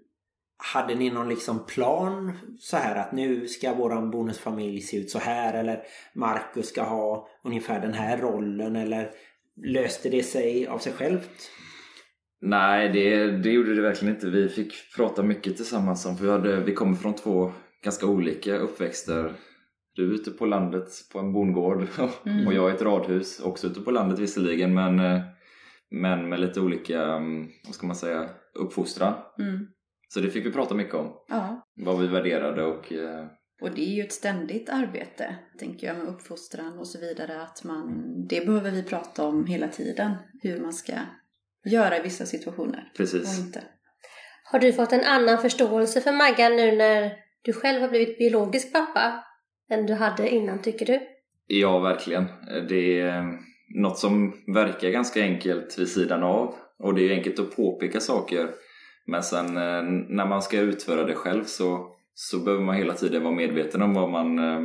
Hade 0.57 0.95
ni 0.95 1.09
någon 1.09 1.29
liksom 1.29 1.65
plan 1.65 2.37
så 2.59 2.77
här 2.77 2.95
att 2.95 3.11
nu 3.11 3.47
ska 3.47 3.73
våran 3.73 4.11
bonusfamilj 4.11 4.81
se 4.81 4.97
ut 4.97 5.09
så 5.09 5.19
här 5.19 5.53
eller 5.53 5.83
Marcus 6.15 6.67
ska 6.69 6.83
ha 6.83 7.27
ungefär 7.43 7.81
den 7.81 7.93
här 7.93 8.17
rollen 8.17 8.75
eller 8.75 9.09
löste 9.65 10.09
det 10.09 10.23
sig 10.23 10.67
av 10.67 10.77
sig 10.79 10.93
självt? 10.93 11.51
Nej, 12.41 12.89
det, 12.89 13.31
det 13.31 13.49
gjorde 13.49 13.75
det 13.75 13.81
verkligen 13.81 14.15
inte. 14.15 14.27
Vi 14.29 14.49
fick 14.49 14.73
prata 14.95 15.23
mycket 15.23 15.55
tillsammans 15.55 16.05
om, 16.05 16.17
för 16.17 16.25
vi, 16.25 16.31
hade, 16.31 16.59
vi 16.59 16.73
kommer 16.73 16.95
från 16.95 17.13
två 17.15 17.51
ganska 17.83 18.05
olika 18.07 18.57
uppväxter. 18.57 19.33
Du 19.95 20.09
är 20.09 20.13
ute 20.13 20.31
på 20.31 20.45
landet 20.45 20.87
på 21.13 21.19
en 21.19 21.33
bondgård 21.33 21.87
Mm. 22.25 22.47
och 22.47 22.53
jag 22.53 22.71
i 22.71 22.73
ett 22.75 22.81
radhus, 22.81 23.39
också 23.39 23.67
ute 23.67 23.81
på 23.81 23.91
landet 23.91 24.19
visserligen, 24.19 24.73
men 24.73 24.99
eh, 24.99 25.21
Men 25.89 26.29
med 26.29 26.39
lite 26.39 26.61
olika, 26.61 27.03
mm, 27.03 27.47
vad 27.65 27.75
ska 27.75 27.87
man 27.87 27.95
säga, 27.95 28.29
uppfostran. 28.53 29.13
Mm. 29.39 29.67
Så 30.07 30.19
det 30.19 30.29
fick 30.29 30.45
vi 30.45 30.51
prata 30.51 30.75
mycket 30.75 30.95
om. 30.95 31.13
Ja, 31.27 31.67
Vad 31.75 31.99
vi 31.99 32.07
värderade 32.07 32.63
och 32.63 32.93
eh, 32.93 33.25
och 33.61 33.71
det 33.71 33.81
är 33.81 33.95
ju 33.95 34.01
ett 34.01 34.13
ständigt 34.13 34.69
arbete, 34.69 35.35
tänker 35.59 35.87
jag, 35.87 35.97
med 35.97 36.07
uppfostran 36.07 36.79
och 36.79 36.87
så 36.87 36.99
vidare. 36.99 37.41
Att 37.41 37.63
man, 37.63 38.03
det 38.27 38.45
behöver 38.45 38.71
vi 38.71 38.83
prata 38.83 39.25
om 39.27 39.45
hela 39.45 39.67
tiden, 39.67 40.11
hur 40.41 40.59
man 40.59 40.73
ska 40.73 40.93
göra 41.65 41.97
i 41.97 42.01
vissa 42.01 42.25
situationer 42.25 42.91
precis. 42.97 43.39
och 43.39 43.45
inte. 43.45 43.63
Har 44.43 44.59
du 44.59 44.73
fått 44.73 44.93
en 44.93 45.03
annan 45.03 45.37
förståelse 45.37 46.01
för 46.01 46.11
Maggan 46.11 46.55
nu 46.55 46.75
när 46.75 47.11
du 47.41 47.53
själv 47.53 47.81
har 47.81 47.89
blivit 47.89 48.17
biologisk 48.17 48.73
pappa 48.73 49.23
än 49.69 49.85
du 49.85 49.93
hade 49.93 50.29
innan, 50.29 50.61
tycker 50.61 50.85
du? 50.85 50.99
Ja, 51.47 51.79
verkligen. 51.79 52.25
Det 52.69 52.99
är 52.99 53.23
något 53.75 53.97
som 53.97 54.33
verkar 54.53 54.89
ganska 54.89 55.21
enkelt 55.21 55.79
vid 55.79 55.89
sidan 55.89 56.23
av 56.23 56.55
och 56.79 56.95
det 56.95 57.01
är 57.01 57.11
enkelt 57.11 57.39
att 57.39 57.55
påpeka 57.55 57.99
saker 57.99 58.49
men 59.07 59.23
sen 59.23 59.57
eh, 59.57 59.83
när 60.09 60.25
man 60.25 60.41
ska 60.41 60.59
utföra 60.59 61.03
det 61.03 61.15
själv 61.15 61.43
så, 61.43 61.87
så 62.13 62.39
behöver 62.39 62.63
man 62.63 62.75
hela 62.75 62.93
tiden 62.93 63.23
vara 63.23 63.35
medveten 63.35 63.81
om 63.81 63.93
vad 63.93 64.09
man, 64.09 64.39
eh, 64.39 64.59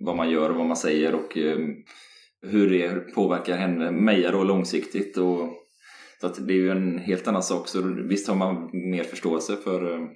vad 0.00 0.16
man 0.16 0.30
gör 0.30 0.50
och 0.50 0.56
vad 0.56 0.66
man 0.66 0.76
säger 0.76 1.14
och 1.14 1.38
eh, 1.38 1.58
hur 2.42 2.70
det 2.70 3.14
påverkar 3.14 3.56
henne, 3.56 3.90
Meja 3.90 4.30
då 4.30 4.44
långsiktigt. 4.44 5.16
Och, 5.16 5.48
så 6.20 6.26
att 6.26 6.46
det 6.46 6.52
är 6.52 6.58
ju 6.58 6.70
en 6.70 6.98
helt 6.98 7.28
annan 7.28 7.42
sak. 7.42 7.68
Så 7.68 7.82
visst 8.08 8.28
har 8.28 8.36
man 8.36 8.70
mer 8.72 9.04
förståelse 9.04 9.56
för, 9.56 10.08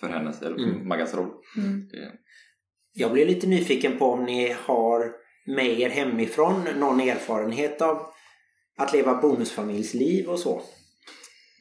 för 0.00 0.08
hennes, 0.08 0.42
eller 0.42 0.56
för 0.56 0.62
Mm. 0.62 0.88
Maggans 0.88 1.14
roll. 1.14 1.30
Mm. 1.56 1.88
Jag 2.92 3.12
blev 3.12 3.26
lite 3.26 3.46
nyfiken 3.46 3.98
på 3.98 4.06
om 4.06 4.24
ni 4.24 4.56
har 4.66 5.12
med 5.46 5.80
er 5.80 5.88
hemifrån 5.88 6.64
någon 6.78 7.00
erfarenhet 7.00 7.82
av 7.82 8.06
att 8.78 8.92
leva 8.92 9.20
bonusfamiljsliv 9.20 10.28
och 10.28 10.38
så. 10.38 10.62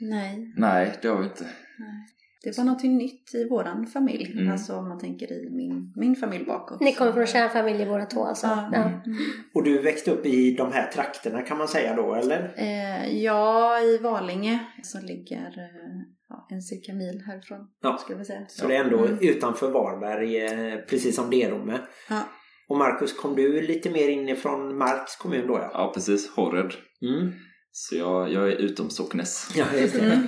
Nej, 0.02 0.54
Nej, 0.58 0.98
det 1.02 1.08
har 1.08 1.18
vi 1.18 1.24
inte. 1.24 1.46
det 2.44 2.58
var 2.58 2.64
någonting 2.66 2.98
nytt 2.98 3.36
i 3.36 3.50
våran 3.50 3.88
familj. 3.88 4.32
Mm. 4.40 4.52
Alltså 4.52 4.76
om 4.76 4.90
man 4.90 5.00
tänker 5.00 5.32
i 5.32 5.50
min, 5.50 5.94
min 5.96 6.16
familj 6.16 6.46
bakåt. 6.46 6.80
Ni 6.82 6.94
kommer 6.94 7.12
från 7.12 7.28
kärnfamiljer 7.28 7.88
båda 7.88 8.06
två 8.06 8.26
alltså? 8.26 8.48
Ja. 8.48 8.70
Ja. 8.74 8.84
Mm. 8.84 9.18
Och 9.54 9.64
du 9.64 9.82
växte 9.82 10.12
upp 10.12 10.26
i 10.26 10.56
de 10.56 10.72
här 10.72 10.88
trakterna 10.92 11.42
kan 11.42 11.58
man 11.58 11.68
säga 11.68 11.96
då, 11.96 12.16
eller? 12.16 12.54
Eh, 12.58 13.18
ja, 13.24 13.80
i 13.80 13.98
Valinge 13.98 14.60
som 14.84 15.02
ligger 15.06 15.46
eh, 15.48 16.02
ja, 16.30 16.48
en 16.50 16.62
cirka 16.62 16.94
mil 16.94 17.22
härifrån. 17.28 17.68
Ja. 17.82 17.98
Skulle 17.98 18.18
jag 18.20 18.28
säga. 18.28 18.46
Så 18.48 18.68
det 18.68 18.76
är 18.76 18.84
ändå 18.84 19.06
Mm. 19.06 19.18
utanför 19.22 19.72
Varberg, 19.72 20.38
eh, 20.46 20.78
precis 20.80 21.16
som 21.16 21.30
Derome. 21.30 21.80
Ja. 22.10 22.22
Och 22.70 22.78
Marcus, 22.78 23.14
kom 23.18 23.36
du 23.36 23.62
lite 23.62 23.90
mer 23.90 24.08
inifrån 24.10 24.78
Marks 24.78 25.16
kommun 25.16 25.48
då? 25.48 25.54
Ja, 25.54 25.72
Ja, 25.74 25.92
precis. 25.94 26.30
Horred. 26.36 26.72
mm. 27.02 27.32
Så 27.72 27.96
jag, 27.96 28.32
jag 28.34 28.48
är 28.52 28.56
utomsocknes. 28.56 29.52
ja. 29.56 29.66
Mm. 30.00 30.20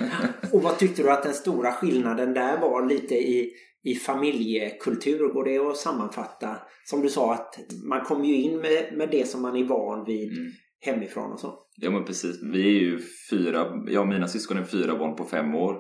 Och 0.51 0.61
vad 0.61 0.77
tyckte 0.79 1.03
du 1.03 1.11
att 1.11 1.23
den 1.23 1.33
stora 1.33 1.71
skillnaden 1.71 2.33
där 2.33 2.57
var 2.57 2.85
lite 2.89 3.15
i, 3.15 3.51
i 3.83 3.95
familjekultur? 3.95 5.27
Går 5.33 5.45
det 5.45 5.57
att 5.57 5.77
sammanfatta? 5.77 6.57
Som 6.85 7.01
du 7.01 7.09
sa 7.09 7.33
att 7.33 7.55
man 7.89 8.01
kommer 8.05 8.25
ju 8.25 8.35
in 8.35 8.57
med, 8.59 8.93
med 8.97 9.09
det 9.11 9.27
som 9.27 9.41
man 9.41 9.55
är 9.57 9.63
van 9.63 10.05
vid 10.05 10.31
Mm. 10.37 10.51
hemifrån 10.79 11.31
och 11.31 11.39
så. 11.39 11.59
Ja 11.75 11.89
men 11.91 12.05
precis, 12.05 12.39
vi 12.53 12.59
är 12.67 12.81
ju 12.81 12.99
fyra, 13.29 13.67
jag 13.87 14.01
och 14.01 14.07
mina 14.07 14.27
syskon 14.27 14.57
är 14.57 14.63
fyra 14.63 14.97
barn 14.97 15.15
på 15.15 15.23
fem 15.25 15.55
år. 15.55 15.75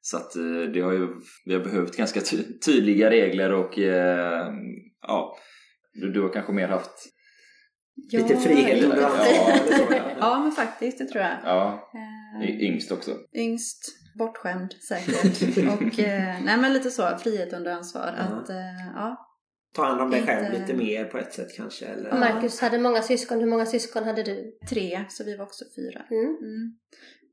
Så 0.00 0.16
att 0.16 0.36
eh, 0.36 0.72
det 0.74 0.80
har 0.80 0.92
ju, 0.92 1.08
vi 1.44 1.54
har 1.54 1.60
behövt 1.60 1.96
ganska 1.96 2.20
ty- 2.20 2.58
tydliga 2.66 3.10
regler 3.10 3.52
och 3.52 3.78
eh, 3.78 4.48
ja, 5.02 5.36
du, 5.94 6.12
du 6.12 6.22
har 6.22 6.28
kanske 6.32 6.52
mer 6.52 6.68
haft, 6.68 6.92
Ja, 7.94 8.20
Lite 8.20 8.36
frihet 8.36 8.84
under 8.84 9.02
ansvar, 9.04 9.26
ja. 9.96 10.10
ja, 10.20 10.38
men 10.38 10.52
faktiskt, 10.52 10.98
det 10.98 11.04
tror 11.06 11.22
jag. 11.22 11.36
ja, 11.44 11.90
Eh, 12.42 12.60
yngst 12.62 12.92
också. 12.92 13.10
Yngst, 13.34 13.84
bortskämd 14.18 14.74
säkert. 14.88 15.58
Och 15.80 15.98
eh, 16.00 16.42
nej 16.44 16.56
men 16.56 16.72
lite 16.72 16.90
så, 16.90 17.18
frihet 17.18 17.52
under 17.52 17.72
ansvar. 17.72 18.14
Ja. 18.18 18.22
Att, 18.22 18.50
eh, 18.50 18.56
ja. 18.94 19.28
Ta 19.74 19.84
hand 19.86 20.00
om 20.00 20.10
dig 20.10 20.22
själv 20.26 20.46
Inte- 20.46 20.58
lite 20.58 20.74
mer 20.74 21.04
på 21.04 21.18
ett 21.18 21.32
sätt 21.34 21.56
kanske. 21.56 21.84
Och 21.84 21.90
Eller? 21.98 22.18
Marcus 22.18 22.60
hade 22.60 22.78
många 22.78 23.02
syskon. 23.02 23.38
Hur 23.40 23.46
många 23.46 23.66
syskon 23.66 24.04
hade 24.04 24.22
du? 24.22 24.58
Tre, 24.68 25.04
så 25.08 25.24
vi 25.24 25.36
var 25.36 25.44
också 25.44 25.64
fyra. 25.76 26.02
Mm. 26.10 26.24
Mm. 26.24 26.78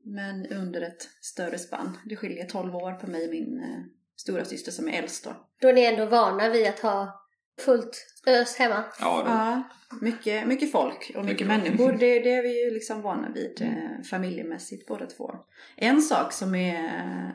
Men 0.04 0.46
under 0.62 0.80
ett 0.80 1.08
större 1.22 1.58
spann. 1.58 1.98
Det 2.04 2.16
skiljer 2.16 2.44
12 2.46 2.74
år 2.74 2.92
på 2.92 3.06
mig 3.06 3.24
och 3.24 3.30
min 3.30 3.58
eh, 3.60 3.80
stora 4.16 4.44
syster 4.44 4.72
som 4.72 4.88
är 4.88 4.92
äldst 4.98 5.24
då. 5.24 5.30
Då 5.60 5.68
är 5.68 5.72
ni 5.72 5.84
ändå 5.84 6.06
vana 6.06 6.48
vid 6.48 6.66
att 6.68 6.80
ha 6.80 7.19
fullt 7.60 8.06
ös 8.26 8.56
hemma. 8.56 8.84
Ja, 9.00 9.22
det, 9.22 9.30
Ja, 9.30 9.62
mycket, 10.00 10.46
mycket 10.46 10.72
folk 10.72 11.12
och 11.16 11.24
mycket, 11.24 11.24
Mycket 11.24 11.46
människor. 11.46 11.92
Det, 11.92 12.20
det 12.20 12.34
är 12.34 12.42
vi 12.42 12.64
ju 12.64 12.70
liksom 12.70 13.02
vana 13.02 13.28
vid 13.34 13.62
eh, 13.62 14.02
familjemässigt 14.10 14.86
båda 14.86 15.06
två. 15.06 15.34
En 15.76 16.02
sak 16.02 16.32
som, 16.32 16.54
är, 16.54 17.32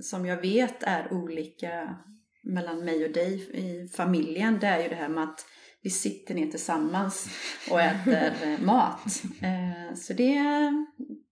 som 0.00 0.26
jag 0.26 0.40
vet 0.40 0.82
är 0.82 1.12
olika 1.12 1.96
mellan 2.42 2.84
mig 2.84 3.04
och 3.04 3.12
dig 3.12 3.34
i 3.52 3.88
familjen, 3.88 4.58
det 4.60 4.66
är 4.66 4.82
ju 4.82 4.88
det 4.88 4.94
här 4.94 5.08
med 5.08 5.24
att 5.24 5.46
vi 5.82 5.90
sitter 5.90 6.34
ner 6.34 6.46
tillsammans 6.46 7.28
och 7.70 7.80
äter 7.80 8.32
eh, 8.42 8.60
mat. 8.64 9.22
Eh, 9.40 9.94
så 9.96 10.12
det, 10.12 10.42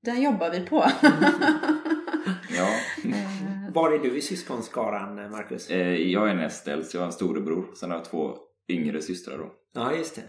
den 0.05 0.23
jobbar 0.23 0.51
vi 0.51 0.61
på. 0.61 0.77
ja. 2.57 2.69
Var 3.75 3.93
är 3.93 3.99
du 3.99 4.17
i 4.17 4.21
syskonskaran, 4.23 5.31
Marcus? 5.31 5.71
Eh, 5.71 5.95
Jag 5.95 6.31
är 6.31 6.35
näst 6.35 6.69
äldst, 6.69 6.95
jag 6.95 7.01
har 7.01 7.07
en 7.07 7.13
storebror, 7.13 7.67
sen 7.81 7.91
har 7.91 7.97
jag 7.97 8.05
två 8.05 8.37
yngre 8.69 9.03
systrar 9.03 9.39
då. 9.39 9.53
Ja, 9.75 9.93
just 9.95 10.17
det. 10.17 10.23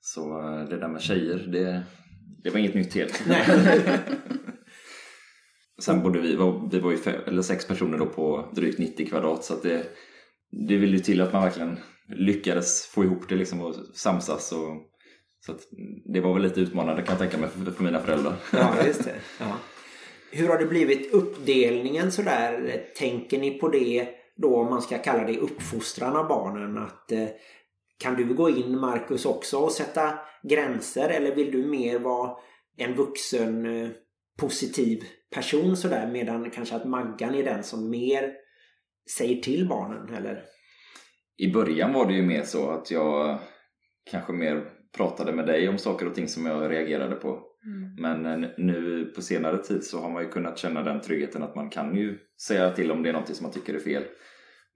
Så 0.00 0.40
eh, 0.40 0.64
det 0.68 0.76
där 0.78 0.88
med 0.88 1.02
tjejer, 1.02 1.38
det, 1.38 1.82
det 2.44 2.50
var 2.50 2.58
inget 2.58 2.74
nytt 2.74 2.94
helt. 2.94 3.22
Sen 5.82 6.02
bodde 6.02 6.20
vi, 6.20 6.28
vi 6.72 6.80
var 6.80 6.90
ju 6.90 6.96
fem, 6.96 7.20
eller 7.26 7.42
sex 7.42 7.66
personer 7.68 7.98
då 7.98 8.06
på 8.06 8.52
drygt 8.56 8.78
90 8.78 9.06
kvadrat 9.08 9.44
så 9.44 9.54
att 9.54 9.62
det, 9.62 9.86
det 10.68 10.76
vill 10.76 10.92
ju 10.92 10.98
till 10.98 11.20
att 11.20 11.32
man 11.32 11.42
verkligen 11.42 11.78
lyckades 12.08 12.86
få 12.86 13.04
ihop 13.04 13.28
det 13.28 13.34
liksom 13.34 13.60
och 13.60 13.74
samsas 13.94 14.52
och 14.52 14.90
så 15.46 15.52
att 15.52 15.60
det 16.14 16.20
var 16.20 16.34
väl 16.34 16.42
lite 16.42 16.60
utmanande 16.60 17.02
kan 17.02 17.12
jag 17.12 17.18
tänka 17.18 17.38
mig 17.38 17.48
för, 17.50 17.70
för 17.72 17.84
mina 17.84 18.00
föräldrar. 18.00 18.34
Ja, 18.52 18.74
just 18.86 19.04
det. 19.04 19.14
Ja. 19.40 19.56
Hur 20.36 20.48
har 20.48 20.58
det 20.58 20.66
blivit 20.66 21.14
uppdelningen 21.14 22.12
sådär? 22.12 22.84
Tänker 22.96 23.38
ni 23.38 23.50
på 23.50 23.68
det 23.68 24.08
då 24.36 24.56
om 24.56 24.70
man 24.70 24.82
ska 24.82 24.98
kalla 24.98 25.24
det 25.24 25.38
uppfostran 25.38 26.16
av 26.16 26.28
barnen? 26.28 26.78
Att, 26.78 27.12
eh, 27.12 27.28
kan 27.98 28.14
du 28.14 28.34
gå 28.34 28.50
in 28.50 28.78
Marcus 28.78 29.26
också 29.26 29.58
och 29.58 29.72
sätta 29.72 30.18
gränser 30.42 31.08
eller 31.08 31.34
vill 31.34 31.52
du 31.52 31.66
mer 31.66 31.98
vara 31.98 32.36
en 32.76 32.94
vuxen 32.94 33.66
eh, 33.66 33.90
positiv 34.38 35.04
person 35.34 35.76
sådär 35.76 36.10
medan 36.12 36.50
kanske 36.50 36.76
att 36.76 36.88
Maggan 36.88 37.34
är 37.34 37.44
den 37.44 37.62
som 37.62 37.90
mer 37.90 38.32
säger 39.16 39.42
till 39.42 39.68
barnen 39.68 40.14
eller? 40.14 40.42
I 41.36 41.52
början 41.52 41.92
var 41.92 42.06
det 42.06 42.14
ju 42.14 42.22
mer 42.22 42.42
så 42.42 42.70
att 42.70 42.90
jag 42.90 43.38
kanske 44.10 44.32
mer 44.32 44.64
pratade 44.96 45.32
med 45.32 45.46
dig 45.46 45.68
om 45.68 45.78
saker 45.78 46.06
och 46.06 46.14
ting 46.14 46.28
som 46.28 46.46
jag 46.46 46.70
reagerade 46.70 47.14
på 47.14 47.53
mm. 47.64 47.94
Men 48.22 48.44
eh, 48.44 48.50
nu 48.58 49.04
på 49.04 49.22
senare 49.22 49.58
tid 49.58 49.84
så 49.84 50.00
har 50.00 50.10
man 50.10 50.22
ju 50.22 50.28
kunnat 50.28 50.58
känna 50.58 50.82
den 50.82 51.00
tryggheten 51.00 51.42
att 51.42 51.54
man 51.54 51.70
kan 51.70 51.96
ju 51.96 52.18
säga 52.46 52.70
till 52.70 52.90
om 52.90 53.02
det 53.02 53.08
är 53.08 53.12
något 53.12 53.36
som 53.36 53.44
man 53.44 53.52
tycker 53.52 53.74
är 53.74 53.78
fel. 53.78 54.04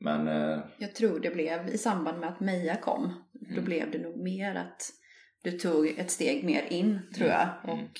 Men 0.00 0.28
eh, 0.28 0.58
Jag 0.78 0.94
tror 0.94 1.20
det 1.20 1.30
blev 1.30 1.68
i 1.68 1.78
samband 1.78 2.20
med 2.20 2.28
att 2.28 2.40
Meja 2.40 2.76
kom. 2.76 3.14
Då 3.32 3.52
Mm. 3.52 3.64
blev 3.64 3.90
det 3.90 3.98
nog 3.98 4.22
mer 4.22 4.54
att 4.54 4.82
du 5.42 5.58
tog 5.58 5.86
ett 5.98 6.10
steg 6.10 6.44
mer 6.44 6.62
in 6.70 6.98
tror 7.16 7.28
jag. 7.28 7.48
Mm. 7.64 7.78
Och 7.84 7.90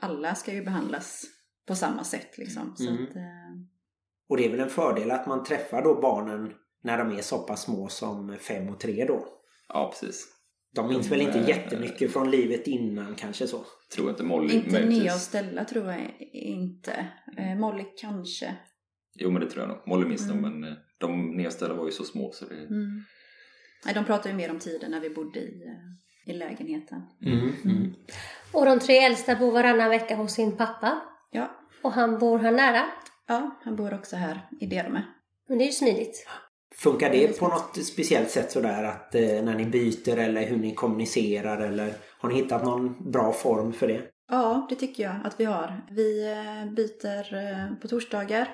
alla 0.00 0.34
ska 0.34 0.52
ju 0.54 0.64
behandlas 0.64 1.24
på 1.68 1.74
samma 1.74 2.04
sätt 2.04 2.38
liksom. 2.38 2.76
Så 2.76 2.88
Mm. 2.90 3.04
att, 3.04 3.16
eh, 3.16 3.22
Och 4.28 4.36
det 4.36 4.46
är 4.46 4.50
väl 4.50 4.60
en 4.60 4.68
fördel 4.70 5.10
att 5.10 5.26
man 5.26 5.44
träffar 5.44 5.82
då 5.82 6.00
barnen 6.00 6.52
när 6.82 6.98
de 6.98 7.16
är 7.18 7.22
så 7.22 7.38
pass 7.38 7.62
små 7.62 7.88
som 7.88 8.36
fem 8.40 8.68
och 8.68 8.80
tre 8.80 9.04
då. 9.08 9.26
ja, 9.68 9.90
precis. 9.92 10.28
De 10.74 10.88
minns 10.88 11.10
väl 11.12 11.20
inte 11.20 11.38
Mm. 11.38 11.48
jättemycket 11.48 12.12
från 12.12 12.30
livet 12.30 12.66
innan 12.66 13.14
kanske 13.14 13.46
så. 13.46 13.64
Tror 13.94 14.10
inte 14.10 14.22
Molly 14.22 14.54
inte 14.54 14.70
möjligtvis. 14.72 15.02
Nea 15.04 15.14
och 15.14 15.20
Stella 15.20 15.64
tror 15.64 15.90
jag 15.92 16.16
inte. 16.32 17.06
Eh, 17.38 17.54
Molly 17.56 17.84
kanske. 18.00 18.56
Jo 19.14 19.30
men 19.30 19.40
det 19.42 19.50
tror 19.50 19.62
jag 19.62 19.68
nog. 19.68 19.82
Molly 19.88 20.06
minns 20.08 20.30
Mm. 20.30 20.42
nog 20.42 20.50
men 20.52 20.64
eh, 20.72 20.76
de 20.98 21.36
nedställda 21.36 21.74
var 21.74 21.84
ju 21.86 21.92
så 21.92 22.04
små 22.04 22.32
så 22.32 22.44
det... 22.44 22.54
Mm. 22.54 23.02
Nej, 23.84 23.94
de 23.94 24.04
pratar 24.04 24.30
ju 24.30 24.36
mer 24.36 24.50
om 24.50 24.58
tiden 24.58 24.90
när 24.90 25.00
vi 25.00 25.10
bodde 25.10 25.40
i, 25.40 25.62
eh, 26.26 26.34
i 26.34 26.38
lägenheten. 26.38 27.02
Mm. 27.26 27.94
Och 28.52 28.66
de 28.66 28.78
tre 28.80 28.98
äldsta 28.98 29.36
bor 29.36 29.52
varannan 29.52 29.90
vecka 29.90 30.16
hos 30.16 30.32
sin 30.34 30.56
pappa. 30.56 31.00
Ja, 31.30 31.60
Och 31.82 31.92
han 31.92 32.18
bor 32.18 32.38
här 32.38 32.52
nära. 32.52 32.84
ja 33.26 33.60
han 33.64 33.76
bor 33.76 33.94
också 33.94 34.16
här 34.16 34.48
i 34.60 34.66
Derme. 34.66 35.02
Men 35.48 35.58
det 35.58 35.64
är 35.64 35.66
ju 35.66 35.72
smidigt. 35.72 36.26
Funkar 36.78 37.10
det 37.10 37.38
på 37.38 37.48
något 37.48 37.84
speciellt 37.84 38.30
sätt 38.30 38.52
sådär 38.52 38.84
att 38.84 39.14
eh, 39.14 39.22
när 39.22 39.54
ni 39.54 39.66
byter 39.66 40.18
eller 40.18 40.46
hur 40.46 40.56
ni 40.56 40.74
kommunicerar 40.74 41.60
eller 41.60 41.94
har 42.18 42.28
ni 42.28 42.34
hittat 42.34 42.64
någon 42.64 43.10
bra 43.10 43.32
form 43.32 43.72
för 43.72 43.88
det? 43.88 44.02
Ja, 44.28 44.66
det 44.70 44.74
tycker 44.74 45.02
jag 45.02 45.16
att 45.24 45.40
vi 45.40 45.44
har. 45.44 45.86
Vi 45.90 46.32
eh, 46.32 46.72
byter 46.72 47.34
eh, 47.34 47.74
på 47.74 47.88
torsdagar. 47.88 48.48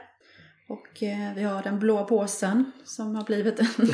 Och 0.69 1.03
eh, 1.03 1.35
vi 1.35 1.43
har 1.43 1.63
den 1.63 1.79
blå 1.79 2.05
påsen 2.05 2.73
som 2.85 3.15
har 3.15 3.25
blivit 3.25 3.61
en 3.61 3.67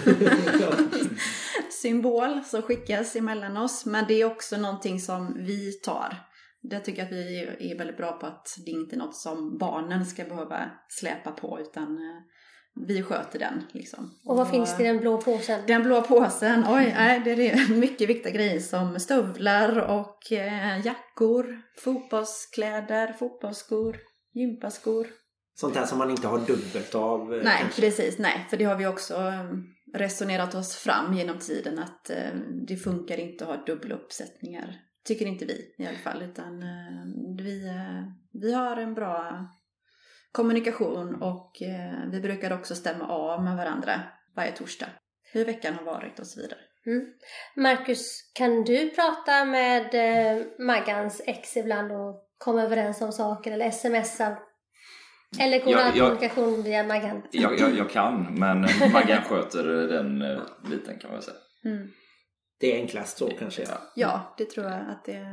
symbol 1.70 2.44
som 2.44 2.62
skickas 2.62 3.16
emellan 3.16 3.56
oss. 3.56 3.86
Men 3.86 4.04
det 4.08 4.14
är 4.14 4.24
också 4.24 4.56
någonting 4.56 5.00
som 5.00 5.34
vi 5.44 5.72
tar. 5.72 6.16
Det 6.62 6.80
tycker 6.80 6.98
jag 6.98 7.06
att 7.06 7.12
vi 7.12 7.40
är 7.70 7.78
väldigt 7.78 7.96
bra 7.96 8.12
på 8.12 8.26
att 8.26 8.48
det 8.64 8.70
inte 8.70 8.96
är 8.96 8.98
något 8.98 9.16
som 9.16 9.58
barnen 9.58 10.06
ska 10.06 10.24
behöva 10.24 10.70
släpa 10.88 11.32
på 11.32 11.60
utan 11.60 11.98
vi 12.86 13.02
sköter 13.02 13.38
den 13.38 13.62
liksom. 13.72 14.10
Och 14.24 14.36
vad 14.36 14.50
finns 14.50 14.76
det 14.76 14.82
i 14.82 14.86
den 14.86 14.98
blå 14.98 15.20
påsen? 15.20 15.60
Den 15.66 15.82
blå 15.82 16.02
påsen, 16.02 16.64
oj, 16.68 16.92
nej, 16.96 17.20
det 17.24 17.30
är 17.50 17.74
mycket 17.80 18.08
viktiga 18.08 18.32
grejer 18.32 18.60
som 18.60 19.00
stövlar 19.00 19.78
och 19.78 20.32
eh, 20.32 20.86
jackor, 20.86 21.62
fotbollskläder, 21.78 23.12
fotbollsskor, 23.12 23.96
gympaskor. 24.34 25.06
Sånt 25.54 25.74
där 25.74 25.84
som 25.86 25.98
man 25.98 26.10
inte 26.10 26.28
har 26.28 26.38
dubbelt 26.38 26.94
av. 26.94 27.34
eh, 27.34 27.40
Nej, 27.44 27.58
kanske. 27.60 27.80
precis, 27.82 28.18
nej, 28.18 28.46
för 28.50 28.56
det 28.56 28.64
har 28.64 28.76
vi 28.76 28.86
också 28.86 29.14
eh, 29.14 29.44
resonerat 29.94 30.54
oss 30.54 30.76
fram 30.76 31.14
genom 31.14 31.38
tiden 31.38 31.78
att 31.78 32.10
eh, 32.10 32.34
det 32.68 32.76
funkar 32.76 33.20
inte 33.20 33.44
att 33.44 33.56
ha 33.56 33.64
dubbla 33.64 33.94
uppsättningar. 33.94 34.80
Tycker 35.04 35.26
inte 35.26 35.44
vi 35.44 35.74
i 35.78 35.86
alla 35.86 35.98
fall, 35.98 36.22
utan 36.22 36.62
eh, 36.62 37.04
vi, 37.38 37.66
eh, 37.66 38.02
vi 38.32 38.52
har 38.54 38.76
en 38.76 38.94
bra 38.94 39.46
kommunikation 40.36 41.22
och 41.22 41.62
eh, 41.62 42.10
vi 42.10 42.20
brukar 42.20 42.52
också 42.52 42.74
stämma 42.74 43.08
av 43.08 43.44
med 43.44 43.56
varandra 43.56 44.00
varje 44.36 44.52
torsdag. 44.52 44.86
Hur 45.32 45.44
veckan 45.44 45.74
har 45.74 45.84
varit 45.84 46.18
och 46.18 46.26
så 46.26 46.40
vidare. 46.40 46.58
Mm. 46.86 47.06
Marcus, 47.56 48.32
kan 48.34 48.64
du 48.64 48.90
prata 48.90 49.44
med 49.44 49.94
eh, 49.94 50.42
Maggans 50.58 51.22
ex 51.26 51.56
ibland 51.56 51.92
och 51.92 52.28
komma 52.38 52.62
överens 52.62 53.00
om 53.02 53.12
saker 53.12 53.52
eller 53.52 53.70
smsa? 53.70 54.38
Eller 55.40 55.64
går 55.64 55.76
all 55.76 55.96
jag- 55.96 56.08
kommunikation 56.08 56.62
via 56.62 56.84
Maggan? 56.84 57.22
Jag, 57.30 57.58
jag, 57.58 57.76
jag 57.76 57.90
kan, 57.90 58.34
men 58.38 58.60
Maggan 58.92 59.22
sköter 59.22 59.64
den 59.64 60.22
eh, 60.22 60.40
biten 60.70 60.98
kan 60.98 61.10
man 61.10 61.22
säga. 61.22 61.36
Mm. 61.64 61.88
Det 62.60 62.72
är 62.72 62.80
enklast 62.80 63.18
så 63.18 63.30
kanske. 63.38 63.62
Ja. 63.62 63.92
Ja, 63.94 64.34
det 64.38 64.50
tror 64.50 64.66
jag 64.66 64.90
att 64.90 65.04
det, 65.04 65.26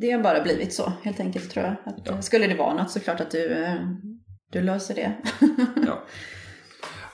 det 0.00 0.10
har 0.10 0.22
bara 0.22 0.42
blivit 0.42 0.72
så 0.74 0.92
helt 1.02 1.20
enkelt 1.20 1.50
tror 1.50 1.64
jag. 1.64 1.74
Att, 1.84 2.06
Ja. 2.06 2.12
eh, 2.12 2.20
Skulle 2.20 2.46
det 2.46 2.54
vara 2.54 2.74
något 2.74 2.90
så 2.90 3.00
klart 3.00 3.20
att 3.20 3.30
du, 3.30 3.52
eh, 3.64 3.74
du 4.52 4.60
löser 4.62 4.94
det. 4.94 5.12
Ja. 5.86 6.02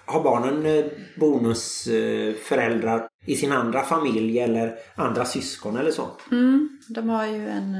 Har 0.08 0.22
barnen 0.22 0.66
eh, 0.66 0.84
bonusföräldrar 1.20 3.08
i 3.26 3.34
sin 3.36 3.52
andra 3.52 3.82
familj 3.82 4.38
eller 4.38 4.78
andra 4.94 5.24
syskon 5.24 5.76
eller 5.76 5.90
så? 5.90 6.02
Mm, 6.32 6.68
de 6.94 7.08
har 7.08 7.26
ju 7.26 7.48
en 7.48 7.74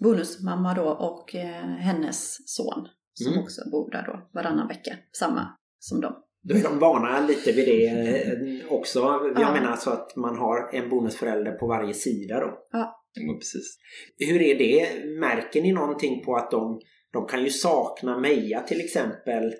bonusmamma 0.00 0.74
då 0.74 0.82
och 0.88 1.32
hennes 1.78 2.48
son 2.48 2.88
som 3.14 3.32
Mm. 3.32 3.42
också 3.44 3.60
bor 3.70 3.90
där 3.90 4.02
då 4.06 4.28
varannan 4.34 4.68
vecka. 4.68 4.96
Samma 5.18 5.48
som 5.78 6.00
dem. 6.00 6.14
Då 6.42 6.54
är 6.56 6.62
de 6.62 6.78
vana 6.78 7.20
lite 7.20 7.52
vid 7.52 7.66
det 7.68 8.62
också. 8.70 8.98
Jag 9.00 9.40
Ja. 9.40 9.52
menar 9.52 9.70
alltså 9.70 9.90
att 9.90 10.16
man 10.16 10.38
har 10.38 10.74
en 10.74 10.88
bonusförälder 10.90 11.52
på 11.52 11.66
varje 11.66 11.94
sida 11.94 12.40
då. 12.40 12.58
Ja, 12.72 12.95
precis. 13.38 13.78
Hur 14.18 14.42
är 14.42 14.58
det? 14.58 15.04
Märker 15.20 15.62
ni 15.62 15.72
någonting 15.72 16.24
på 16.24 16.36
att 16.36 16.50
de, 16.50 16.80
de 17.12 17.26
kan 17.26 17.42
ju 17.44 17.50
sakna 17.50 18.18
Meja 18.18 18.60
till 18.60 18.80
exempel 18.80 19.54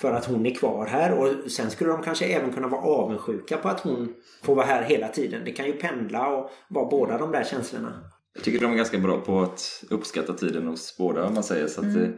för 0.00 0.12
att 0.12 0.24
hon 0.24 0.46
är 0.46 0.54
kvar 0.54 0.86
här 0.86 1.12
och 1.18 1.50
sen 1.50 1.70
skulle 1.70 1.90
de 1.90 2.02
kanske 2.02 2.24
även 2.26 2.52
kunna 2.52 2.68
vara 2.68 2.82
avundsjuka 2.82 3.56
på 3.56 3.68
att 3.68 3.80
hon 3.80 4.14
får 4.42 4.54
vara 4.54 4.66
här 4.66 4.82
hela 4.82 5.08
tiden. 5.08 5.42
Det 5.44 5.52
kan 5.52 5.66
ju 5.66 5.72
pendla 5.72 6.28
och 6.28 6.50
vara 6.68 6.88
båda 6.88 7.18
de 7.18 7.32
där 7.32 7.44
känslorna. 7.44 8.04
Jag 8.34 8.44
tycker 8.44 8.60
de 8.60 8.72
är 8.72 8.76
ganska 8.76 8.98
bra 8.98 9.20
på 9.20 9.40
att 9.40 9.84
uppskatta 9.90 10.32
tiden 10.32 10.66
hos 10.66 10.96
båda 10.98 11.26
om 11.26 11.34
man 11.34 11.42
säger 11.42 11.66
så 11.66 11.80
att 11.80 11.86
Mm. 11.86 12.00
det, 12.00 12.12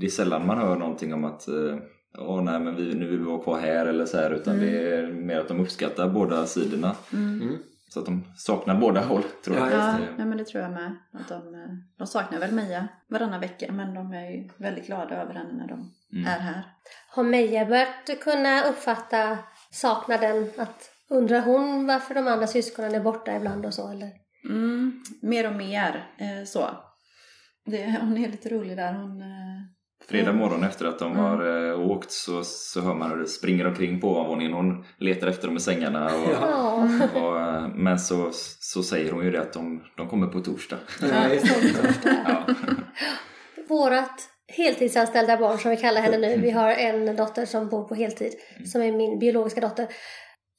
det 0.00 0.06
är 0.06 0.10
sällan 0.10 0.46
man 0.46 0.58
hör 0.58 0.76
någonting 0.76 1.14
om 1.14 1.24
att 1.24 1.48
eh, 1.48 1.76
Åh 2.18 2.42
nej 2.42 2.60
men 2.60 2.76
vi, 2.76 2.94
nu 2.94 3.10
vill 3.10 3.18
vi 3.18 3.24
vara 3.24 3.42
kvar 3.42 3.58
här 3.58 3.86
eller 3.86 4.06
så 4.06 4.16
här 4.16 4.30
utan 4.30 4.54
Mm. 4.54 4.66
det 4.66 4.78
är 4.96 5.12
mer 5.12 5.38
att 5.38 5.48
de 5.48 5.60
uppskattar 5.60 6.08
båda 6.08 6.46
sidorna. 6.46 6.96
Mm. 7.12 7.56
Så 7.94 8.00
att 8.00 8.06
de 8.06 8.24
saknar 8.36 8.74
båda 8.80 9.00
håll 9.00 9.22
tror 9.44 9.56
jag. 9.56 9.72
Ja, 9.72 9.98
nej, 10.16 10.26
men 10.26 10.38
det 10.38 10.44
tror 10.44 10.62
jag 10.62 10.72
med. 10.72 10.96
Att 11.12 11.28
de, 11.28 11.54
eh, 11.54 11.70
de 11.98 12.06
saknar 12.06 12.38
väl 12.38 12.52
Mia 12.52 12.88
varannan 13.08 13.40
vecka 13.40 13.72
men 13.72 13.94
de 13.94 14.12
är 14.12 14.30
ju 14.30 14.48
väldigt 14.56 14.86
glada 14.86 15.22
över 15.22 15.34
henne 15.34 15.52
när 15.52 15.68
de 15.68 15.92
Mm. 16.12 16.26
är 16.26 16.38
här. 16.38 16.62
Har 17.08 17.22
Meja 17.24 17.66
börjat 17.66 18.20
kunna 18.20 18.62
uppfatta 18.64 19.38
saknaden? 19.70 20.50
Att 20.58 20.90
undrar 21.10 21.40
hon 21.40 21.86
varför 21.86 22.14
de 22.14 22.28
andra 22.28 22.46
syskonen 22.46 22.94
är 22.94 23.00
borta 23.00 23.36
ibland 23.36 23.66
och 23.66 23.74
så 23.74 23.90
eller? 23.90 24.10
Mm, 24.48 25.02
mer 25.22 25.46
och 25.50 25.56
mer 25.56 26.08
eh, 26.18 26.44
så. 26.46 26.68
Det, 27.66 27.98
hon 28.00 28.18
är 28.18 28.28
lite 28.28 28.48
rolig 28.48 28.76
där. 28.76 28.92
Hon, 28.92 29.20
eh, 29.22 29.60
Fredag 30.08 30.32
morgon 30.32 30.64
efter 30.64 30.86
att 30.86 30.98
de 30.98 31.12
Mm. 31.12 31.24
har 31.24 31.68
eh, 31.70 31.80
åkt 31.90 32.10
så, 32.10 32.44
så 32.44 32.80
hör 32.80 32.94
man 32.94 33.10
hur 33.10 33.16
det 33.16 33.26
springer 33.28 33.66
omkring 33.66 34.00
på 34.00 34.08
ovanvåningen. 34.08 34.52
Hon 34.52 34.84
letar 34.98 35.26
efter 35.26 35.46
dem 35.48 35.56
i 35.56 35.60
sängarna. 35.60 36.04
Och, 36.06 36.30
Ja. 36.32 36.88
och, 37.14 37.40
eh, 37.40 37.68
men 37.74 37.98
så, 37.98 38.30
så 38.60 38.82
säger 38.82 39.12
hon 39.12 39.24
ju 39.24 39.30
det 39.30 39.40
att 39.40 39.52
de, 39.52 39.82
de 39.96 40.08
kommer 40.08 40.26
på 40.26 40.40
torsdag. 40.40 40.76
Ja, 41.00 41.28
just 41.28 41.46
det. 42.02 42.14
Ja. 42.26 42.44
Vårat 43.68 44.28
heltidsanställda 44.56 45.36
barn 45.36 45.58
som 45.58 45.70
vi 45.70 45.76
kallar 45.76 46.00
henne 46.00 46.18
nu. 46.18 46.36
Vi 46.36 46.50
har 46.50 46.70
en 46.70 47.16
dotter 47.16 47.46
som 47.46 47.68
bor 47.68 47.84
på 47.88 47.94
heltid 47.94 48.32
som 48.72 48.82
är 48.82 48.92
min 48.92 49.18
biologiska 49.18 49.60
dotter. 49.60 49.86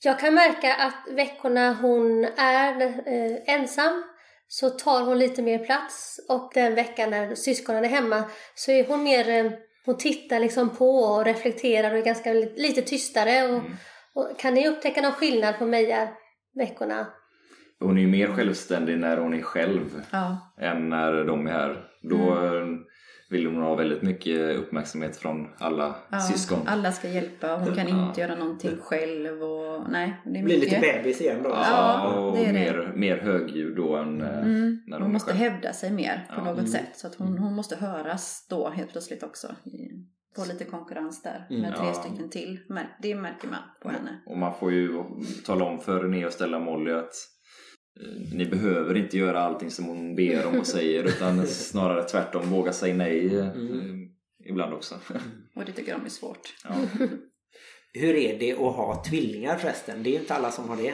Jag 0.03 0.19
kan 0.19 0.33
märka 0.33 0.73
att 0.73 1.15
veckorna 1.15 1.73
hon 1.81 2.23
är 2.37 2.81
eh, 2.81 3.55
ensam 3.55 4.03
så 4.59 4.69
tar 4.69 5.01
hon 5.05 5.19
lite 5.19 5.41
mer 5.41 5.59
plats 5.59 6.19
och 6.29 6.51
den 6.53 6.75
veckan 6.75 7.09
när 7.09 7.35
syskonen 7.35 7.85
är 7.85 7.89
hemma 7.89 8.23
så 8.55 8.71
är 8.71 8.87
hon 8.87 9.03
mer 9.03 9.29
eh, 9.29 9.51
hon 9.85 9.97
tittar 9.97 10.39
liksom 10.39 10.69
på 10.75 10.89
och 10.89 11.25
reflekterar 11.25 11.91
och 11.91 11.97
är 11.97 12.03
ganska 12.03 12.33
li- 12.33 12.53
lite 12.57 12.81
tystare. 12.81 13.43
Och, 13.43 13.59
Mm. 13.59 13.71
och 14.15 14.39
kan 14.39 14.53
ni 14.53 14.67
upptäcka 14.67 15.01
någon 15.01 15.11
skillnad 15.11 15.57
på 15.59 15.65
Meja 15.65 16.07
veckorna? 16.55 17.07
Hon 17.79 17.97
är 17.97 18.01
ju 18.01 18.07
mer 18.07 18.27
självständig 18.27 18.97
när 18.97 19.17
hon 19.17 19.33
är 19.33 19.41
själv 19.41 20.01
ja. 20.11 20.53
än 20.61 20.89
när 20.89 21.23
de 21.23 21.47
är 21.47 21.51
här. 21.51 21.83
Då 22.01 22.45
eh, 22.45 22.65
vill 23.29 23.45
hon 23.45 23.55
ha 23.55 23.75
väldigt 23.75 24.01
mycket 24.01 24.55
uppmärksamhet 24.57 25.17
från 25.17 25.47
alla 25.57 25.95
Ja, 26.11 26.19
syskon. 26.19 26.67
Alla 26.67 26.91
ska 26.91 27.07
hjälpa. 27.09 27.55
Hon 27.55 27.75
kan 27.75 27.87
Ja. 27.87 28.07
inte 28.07 28.21
göra 28.21 28.35
någonting 28.35 28.77
själv. 28.81 29.43
Och, 29.43 29.89
nej, 29.91 30.21
det 30.25 30.39
är 30.39 30.43
Blir 30.43 30.59
mycket. 30.59 30.71
lite 30.81 30.93
bebis 30.97 31.21
igen 31.21 31.43
då. 31.43 31.49
Ja, 31.49 32.13
och 32.19 32.37
det 32.37 32.43
är 32.45 32.53
det. 32.53 32.53
mer, 32.53 32.91
mer 32.95 33.17
högljudd 33.17 33.75
då 33.75 33.95
än 33.95 34.21
eh, 34.21 34.37
Mm. 34.39 34.81
när 34.87 34.99
Hon 34.99 35.07
är 35.09 35.13
måste 35.13 35.31
själv. 35.33 35.51
hävda 35.51 35.73
sig 35.73 35.91
mer 35.91 36.27
på 36.29 36.33
Ja. 36.41 36.43
något 36.43 36.57
Mm. 36.57 36.67
sätt. 36.71 36.89
Så 36.97 37.07
att 37.07 37.15
hon, 37.15 37.37
hon 37.37 37.53
måste 37.53 37.75
höras 37.75 38.47
då 38.49 38.69
helt 38.69 38.91
plötsligt 38.91 39.23
också. 39.23 39.47
Få 40.35 40.45
lite 40.45 40.63
konkurrens 40.65 41.21
där 41.23 41.47
Mm. 41.49 41.61
med 41.61 41.75
tre 41.75 41.87
Ja. 41.87 41.93
stycken 41.93 42.29
till. 42.29 42.59
Men 42.69 42.85
Det 43.01 43.15
märker 43.15 43.47
man 43.47 43.59
på 43.81 43.89
henne. 43.89 44.21
Och 44.25 44.37
man 44.37 44.53
får 44.59 44.71
ju 44.71 45.03
tala 45.45 45.65
om 45.65 45.79
för 45.79 45.99
René 45.99 46.25
och 46.25 46.33
Stella 46.33 46.59
Molly 46.59 46.91
att 46.91 47.13
ni 48.33 48.45
behöver 48.45 48.97
inte 48.97 49.17
göra 49.17 49.39
allting 49.39 49.71
som 49.71 49.85
hon 49.85 50.15
ber 50.15 50.45
om 50.45 50.59
och 50.59 50.67
säger 50.67 51.03
utan 51.07 51.47
snarare 51.47 52.03
tvärtom 52.03 52.49
våga 52.49 52.73
säga 52.73 52.95
nej 52.95 53.37
eh, 53.39 53.47
Mm. 53.49 54.09
ibland 54.45 54.73
också. 54.73 54.95
Och 55.55 55.65
det 55.65 55.71
tycker 55.71 55.93
de 55.97 56.05
är 56.05 56.09
svårt. 56.09 56.55
Ja. 56.63 56.75
Hur 57.93 58.15
är 58.15 58.39
det 58.39 58.51
att 58.53 58.57
ha 58.75 59.03
tvillingar 59.09 59.57
förresten? 59.57 60.03
Det 60.03 60.09
är 60.09 60.11
ju 60.13 60.19
inte 60.19 60.33
alla 60.33 60.51
som 60.51 60.69
har 60.69 60.77
det. 60.77 60.93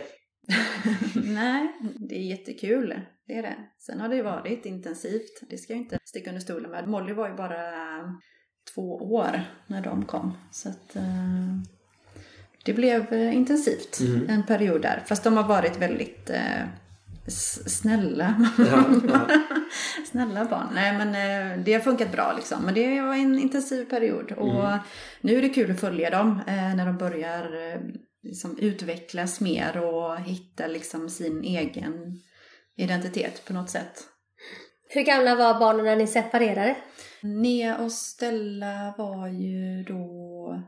Nej, 1.26 1.68
det 2.10 2.16
är 2.16 2.24
jättekul. 2.30 3.02
Det 3.28 3.34
är 3.34 3.42
det. 3.42 3.56
Sen 3.80 4.00
har 4.00 4.10
det 4.10 4.16
ju 4.16 4.22
varit 4.22 4.66
intensivt. 4.66 5.42
Det 5.50 5.58
ska 5.58 5.74
jag 5.74 5.82
inte 5.82 5.98
sticka 6.04 6.30
under 6.30 6.42
stolen 6.42 6.72
med. 6.72 6.88
Molly 6.88 7.14
var 7.14 7.30
ju 7.30 7.36
bara 7.36 7.62
två 8.76 8.96
år 8.96 9.42
när 9.68 9.82
de 9.82 10.06
kom. 10.06 10.34
Så 10.52 10.70
att 10.70 10.96
eh, 10.96 11.04
det 12.66 12.74
blev 12.74 13.14
eh, 13.14 13.36
intensivt 13.36 14.00
Mm. 14.02 14.30
en 14.30 14.46
period 14.46 14.82
där. 14.82 15.04
Fast 15.08 15.24
de 15.24 15.38
har 15.38 15.48
varit 15.48 15.78
väldigt 15.82 16.30
eh, 16.30 16.62
s- 16.62 16.68
snälla. 17.28 18.52
Ja, 18.58 18.84
ja. 19.08 19.28
Snälla 20.12 20.46
barn. 20.46 20.68
Nej 20.74 20.98
men 20.98 21.08
eh, 21.08 21.64
det 21.64 21.74
har 21.74 21.80
funkat 21.80 22.12
bra 22.12 22.34
liksom. 22.36 22.66
Men 22.66 22.74
det 22.74 23.02
var 23.02 23.14
en 23.14 23.40
intensiv 23.40 23.86
period. 23.86 24.32
Och 24.32 24.64
nu 25.22 25.38
är 25.38 25.42
det 25.42 25.50
kul 25.50 25.72
att 25.72 25.80
följa 25.80 26.10
dem 26.10 26.40
eh, 26.48 26.76
när 26.76 26.86
de 26.86 26.98
börjar 26.98 27.72
eh, 27.74 27.82
liksom 28.24 28.58
utvecklas 28.58 29.42
mer 29.42 29.78
och 29.78 30.20
hitta 30.20 30.68
liksom 30.68 31.10
sin 31.10 31.44
egen 31.44 31.94
identitet 32.78 33.46
på 33.46 33.54
något 33.54 33.70
sätt. 33.70 34.08
Hur 34.90 35.02
gamla 35.02 35.36
var 35.36 35.60
barnen 35.60 35.86
när 35.86 35.96
ni 35.96 36.08
separerade? 36.08 36.76
Nea 37.24 37.78
och 37.78 37.92
Stella 37.92 38.96
var 38.98 39.28
ju 39.28 39.84
då 39.84 40.64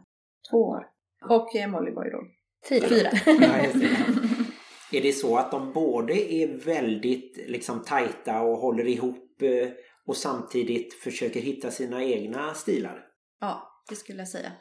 Två 0.52 0.58
år. 0.58 0.84
och 1.30 1.70
Molly 1.70 1.92
var 1.92 2.06
ju 2.06 2.12
då 2.12 2.22
Fyra. 2.70 2.88
fyra. 2.88 3.10
Är 4.94 5.02
det 5.02 5.14
så 5.14 5.38
att 5.38 5.52
de 5.52 5.74
både 5.74 6.34
är 6.34 6.48
väldigt 6.66 7.38
liksom 7.48 7.84
tajta 7.84 8.42
och 8.42 8.58
håller 8.58 8.88
ihop 8.88 9.42
eh, 9.42 9.70
och 10.06 10.18
samtidigt 10.18 10.94
försöker 10.94 11.42
hitta 11.42 11.72
sina 11.72 12.04
egna 12.04 12.54
stilar? 12.54 13.06
Ja, 13.42 13.84
det 13.90 13.96
skulle 13.96 14.20
jag 14.20 14.28
säga. 14.28 14.52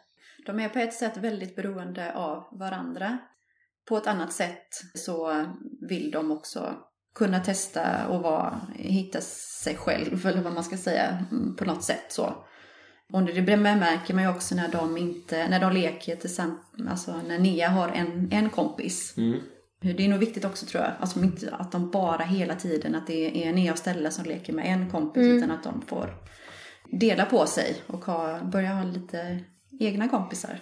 De 0.46 0.60
är 0.60 0.68
på 0.68 0.78
ett 0.78 0.94
sätt 0.94 1.16
väldigt 1.16 1.56
beroende 1.56 2.14
av 2.14 2.58
varandra. 2.58 3.18
På 3.88 3.96
ett 3.96 4.06
annat 4.06 4.32
sätt 4.32 4.68
så 4.94 5.46
vill 5.88 6.10
de 6.10 6.30
också 6.30 6.74
kunna 7.14 7.40
testa 7.40 8.08
och 8.08 8.22
vara, 8.22 8.60
hitta 8.74 9.20
sig 9.20 9.76
själv, 9.76 10.26
eller 10.26 10.42
vad 10.42 10.52
man 10.52 10.64
ska 10.64 10.76
säga, 10.76 11.26
mm, 11.30 11.56
på 11.56 11.64
något 11.64 11.84
sätt 11.84 12.04
så. 12.08 12.46
Och 13.12 13.24
det 13.24 13.56
märker 13.56 14.14
man 14.14 14.24
ju 14.24 14.30
också 14.30 14.54
när 14.54 14.68
de 14.68 14.96
inte, 14.96 15.48
när 15.48 15.60
de 15.60 15.72
leker 15.72 16.16
tillsammans, 16.16 16.64
alltså 16.88 17.22
när 17.28 17.38
Nia 17.38 17.68
har 17.68 17.88
en, 17.88 18.32
en 18.32 18.50
kompis 18.50 19.14
Mm. 19.16 19.40
Det 19.82 20.04
är 20.04 20.08
nog 20.08 20.18
viktigt 20.18 20.44
också 20.44 20.66
tror 20.66 20.82
jag, 20.82 20.92
alltså 21.00 21.20
inte 21.20 21.54
att 21.54 21.72
de 21.72 21.90
bara 21.90 22.22
hela 22.22 22.54
tiden, 22.54 22.94
att 22.94 23.06
det 23.06 23.44
är 23.44 23.48
en 23.48 23.54
nya 23.54 23.76
ställe 23.76 24.10
som 24.10 24.24
leker 24.24 24.52
med 24.52 24.66
en 24.66 24.90
kompis, 24.90 25.22
utan 25.22 25.50
att 25.50 25.64
de 25.64 25.82
får 25.86 26.14
dela 26.90 27.24
på 27.24 27.46
sig 27.46 27.76
och 27.86 28.04
ha, 28.04 28.40
börja 28.44 28.74
ha 28.74 28.84
lite 28.84 29.38
egna 29.80 30.08
kompisar. 30.08 30.60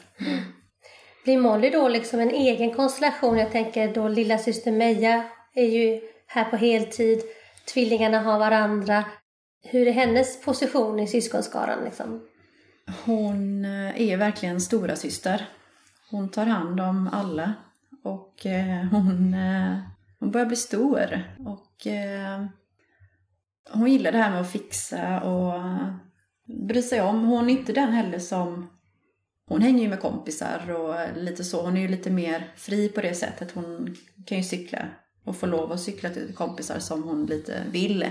Blir 1.24 1.38
Molly 1.38 1.70
då 1.70 1.88
liksom 1.88 2.20
en 2.20 2.30
egen 2.30 2.74
konstellation? 2.74 3.38
Jag 3.38 3.52
tänker 3.52 3.94
då 3.94 4.09
lilla 4.09 4.38
syster 4.38 4.72
Meja 4.72 5.24
är 5.54 5.66
ju 5.66 6.00
här 6.26 6.44
på 6.44 6.56
heltid. 6.56 7.22
Tvillingarna 7.74 8.20
har 8.20 8.38
varandra. 8.38 9.04
Hur 9.62 9.88
är 9.88 9.92
hennes 9.92 10.42
position 10.42 11.00
i 11.00 11.06
syskonskaran 11.06 11.85
liksom? 11.85 12.26
Hon 13.04 13.64
eh, 13.64 14.00
är 14.00 14.16
verkligen 14.16 14.61
stora 14.61 14.96
syster. 14.96 15.48
Hon 16.11 16.30
tar 16.30 16.46
hand 16.46 16.80
om 16.80 17.11
alla 17.12 17.54
och 18.02 18.46
eh, 18.46 18.84
hon, 18.84 19.34
eh, 19.34 19.78
hon 20.18 20.30
börjar 20.30 20.46
bli 20.46 20.56
stor. 20.56 21.22
Och 21.46 21.86
eh, 21.86 22.44
hon 23.72 23.92
gillar 23.92 24.12
det 24.12 24.18
här 24.18 24.30
med 24.30 24.40
att 24.40 24.52
fixa 24.52 25.20
och 25.20 25.62
bry 26.68 26.82
sig 26.82 27.00
om. 27.00 27.24
Hon 27.24 27.50
är 27.50 27.52
inte 27.52 27.72
den 27.72 27.92
heller 27.92 28.18
som... 28.18 28.70
Hon 29.46 29.62
hänger 29.62 29.82
ju 29.82 29.88
med 29.88 30.00
kompisar 30.00 30.70
och 30.70 31.16
lite 31.16 31.44
så. 31.44 31.62
Hon 31.62 31.76
är 31.76 31.80
ju 31.80 31.88
lite 31.88 32.10
mer 32.10 32.52
fri 32.56 32.88
på 32.88 33.00
det 33.00 33.14
sättet. 33.14 33.52
Hon 33.52 33.96
kan 34.26 34.38
ju 34.38 34.44
cykla 34.44 34.78
och 35.24 35.36
få 35.36 35.46
lov 35.46 35.72
att 35.72 35.80
cykla 35.80 36.10
till 36.10 36.34
kompisar 36.34 36.78
som 36.78 37.02
hon 37.02 37.26
lite 37.26 37.62
vill. 37.70 38.06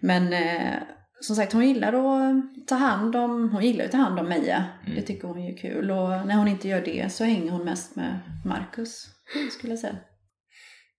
Men 0.00 0.32
eh, 0.32 0.74
som 1.20 1.36
sagt, 1.36 1.52
hon 1.52 1.68
gillar 1.68 1.92
att 1.92 2.66
ta 2.66 2.74
hand 2.74 3.16
om, 3.16 3.50
hon 3.50 3.64
gillar 3.64 3.84
att 3.84 3.90
ta 3.90 3.96
hand 3.96 4.18
om 4.20 4.28
Meja. 4.28 4.64
Det 4.96 5.02
tycker 5.02 5.28
hon 5.28 5.38
är 5.38 5.56
kul. 5.56 5.90
Och 5.90 6.08
när 6.08 6.36
hon 6.36 6.48
inte 6.48 6.68
gör 6.68 6.80
det 6.80 7.12
så 7.12 7.24
hänger 7.24 7.50
hon 7.50 7.64
mest 7.64 7.96
med 7.96 8.18
Marcus, 8.44 9.06
skulle 9.50 9.72
jag 9.72 9.78
säga. 9.80 9.96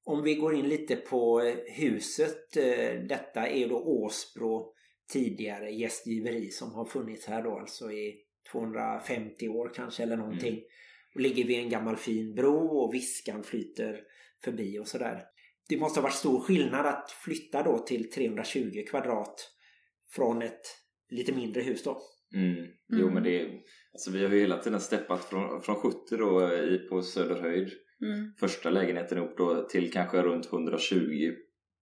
Om 0.06 0.24
vi 0.24 0.36
går 0.36 0.56
in 0.56 0.70
lite 0.70 0.96
på 0.96 1.42
eh, 1.42 1.56
huset. 1.74 2.58
eh, 2.58 3.02
Detta 3.10 3.48
är 3.48 3.58
ju 3.60 3.68
då 3.68 3.78
Åsbro 3.80 4.74
tidigare 5.14 5.72
gästgiveri 5.72 6.50
som 6.50 6.74
har 6.74 6.86
funnits 6.86 7.28
här 7.28 7.44
då 7.44 7.60
alltså 7.60 7.92
i 7.92 8.16
250 8.52 9.48
år 9.48 9.72
kanske 9.76 10.04
eller 10.04 10.18
någonting. 10.18 10.60
Och 11.16 11.22
ligger 11.22 11.44
vid 11.44 11.60
en 11.60 11.70
gammal 11.70 11.96
fin 11.98 12.36
bro 12.36 12.68
och 12.68 12.94
viskan 12.94 13.44
flyter 13.44 14.00
förbi 14.44 14.80
och 14.80 14.88
sådär. 14.88 15.24
Det 15.70 15.78
måste 15.78 16.00
ha 16.00 16.04
varit 16.04 16.14
stor 16.16 16.40
skillnad 16.40 16.86
att 16.86 17.12
flytta 17.12 17.64
då 17.64 17.78
till 17.78 18.12
320 18.12 18.84
kvadrat 18.90 19.52
från 20.16 20.42
ett 20.42 20.62
lite 21.10 21.32
mindre 21.34 21.62
hus 21.62 21.84
då. 21.84 21.98
Mm. 22.36 22.66
Jo 22.92 23.10
men 23.10 23.24
det 23.24 23.42
är, 23.42 23.50
alltså 23.94 24.12
vi 24.12 24.24
har 24.24 24.30
ju 24.34 24.40
hela 24.40 24.58
tiden 24.58 24.80
steppat 24.80 25.24
från, 25.26 25.62
från 25.62 25.76
70 25.76 25.98
då 26.18 26.54
i, 26.54 26.78
på 26.90 27.02
Söderhöjd 27.02 27.70
Mm. 28.02 28.32
första 28.40 28.70
lägenheten 28.70 29.18
upp 29.18 29.38
då 29.38 29.68
till 29.68 29.92
kanske 29.92 30.22
runt 30.22 30.46
120 30.54 31.32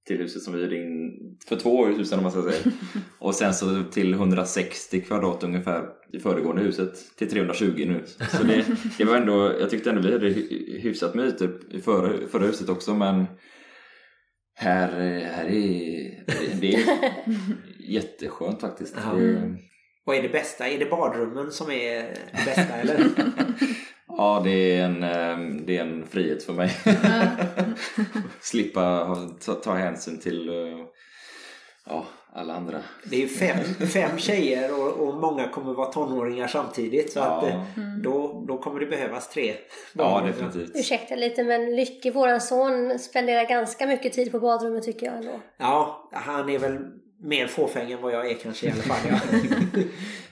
till 0.08 0.18
huset 0.18 0.42
som 0.42 0.54
vi 0.54 0.60
hyrde 0.62 0.76
in 0.76 1.12
för 1.48 1.56
två 1.56 1.70
år 1.76 2.04
sedan 2.04 2.18
om 2.20 2.24
man 2.24 2.32
ska 2.32 2.42
säga. 2.52 2.74
Och 3.20 3.36
sen 3.36 3.54
så 3.54 3.84
till 3.84 4.14
160 4.14 5.02
kvadrat 5.02 5.44
ungefär 5.44 5.90
i 6.14 6.20
föregående 6.20 6.62
huset 6.62 7.18
till 7.18 7.30
320 7.30 7.86
nu. 7.88 8.04
Så 8.30 8.44
det, 8.44 8.66
det 8.98 9.04
var 9.06 9.18
ändå, 9.18 9.56
jag 9.60 9.70
tyckte 9.70 9.90
ändå 9.90 10.02
vi 10.02 10.12
hade 10.12 10.30
hy- 10.30 10.80
hyfsat 10.80 11.16
med 11.16 11.26
ytor 11.28 11.62
i 11.72 11.82
förra, 11.82 12.28
förra 12.28 12.46
huset 12.46 12.70
också 12.70 12.94
men 12.96 13.26
här, 14.56 14.92
här 15.24 15.46
är 15.46 16.24
det 16.62 16.74
är 16.74 16.84
jätteskönt 17.88 18.62
faktiskt. 18.62 18.96
Ja. 19.06 19.18
Det, 19.20 19.56
Vad 20.06 20.18
är 20.18 20.22
det 20.22 20.30
bästa? 20.30 20.68
Är 20.68 20.80
det 20.80 20.86
badrummen 20.86 21.52
som 21.52 21.72
är 21.72 22.02
det 22.02 22.46
bästa 22.46 22.74
eller? 22.82 23.06
Ja, 24.08 24.42
det 24.44 24.52
är 24.78 24.86
en, 24.86 25.04
eh, 25.04 25.62
det 25.66 25.78
är 25.78 25.82
en 25.82 26.06
frihet 26.08 26.44
för 26.44 26.54
mig. 26.54 26.72
Slippa 28.42 29.16
ta, 29.46 29.54
ta 29.54 29.74
hänsyn 29.74 30.20
till 30.20 30.50
eh, 30.50 30.86
ja, 31.86 32.06
alla 32.34 32.54
andra. 32.54 32.82
Det 33.10 33.16
är 33.16 33.20
ju 33.20 33.28
fem, 33.28 33.58
fem 33.88 34.18
tjejer 34.18 34.80
och, 34.82 35.08
och 35.08 35.16
många 35.16 35.48
kommer 35.50 35.74
vara 35.74 35.92
tonåringar 35.92 36.48
samtidigt 36.48 37.12
så 37.12 37.20
att 37.20 37.44
Ja. 37.44 37.50
eh, 37.50 37.64
då, 38.04 38.46
då 38.48 38.58
kommer 38.58 38.80
det 38.80 38.86
behövas 38.86 39.30
tre. 39.30 39.56
Ja, 39.94 40.22
definitivt. 40.28 40.72
Ursäkta 40.76 41.16
lite 41.16 41.44
men 41.44 41.76
Lycke, 41.76 42.12
våran 42.12 42.42
son, 42.42 43.00
spenderar 43.00 43.46
ganska 43.50 43.88
mycket 43.88 44.14
tid 44.14 44.32
på 44.32 44.40
badrummet 44.40 44.84
tycker 44.84 45.06
jag 45.06 45.16
ändå. 45.16 45.42
Ja, 45.58 46.10
han 46.14 46.50
är 46.50 46.60
väl 46.60 46.78
mer 47.20 47.48
fåfäng 47.48 47.92
än 47.92 48.02
vad 48.02 48.14
jag 48.14 48.32
är 48.32 48.34
kanske 48.34 48.68
i 48.68 48.72
alla 48.72 48.82
fall. 48.82 48.98
Ja. 49.10 49.20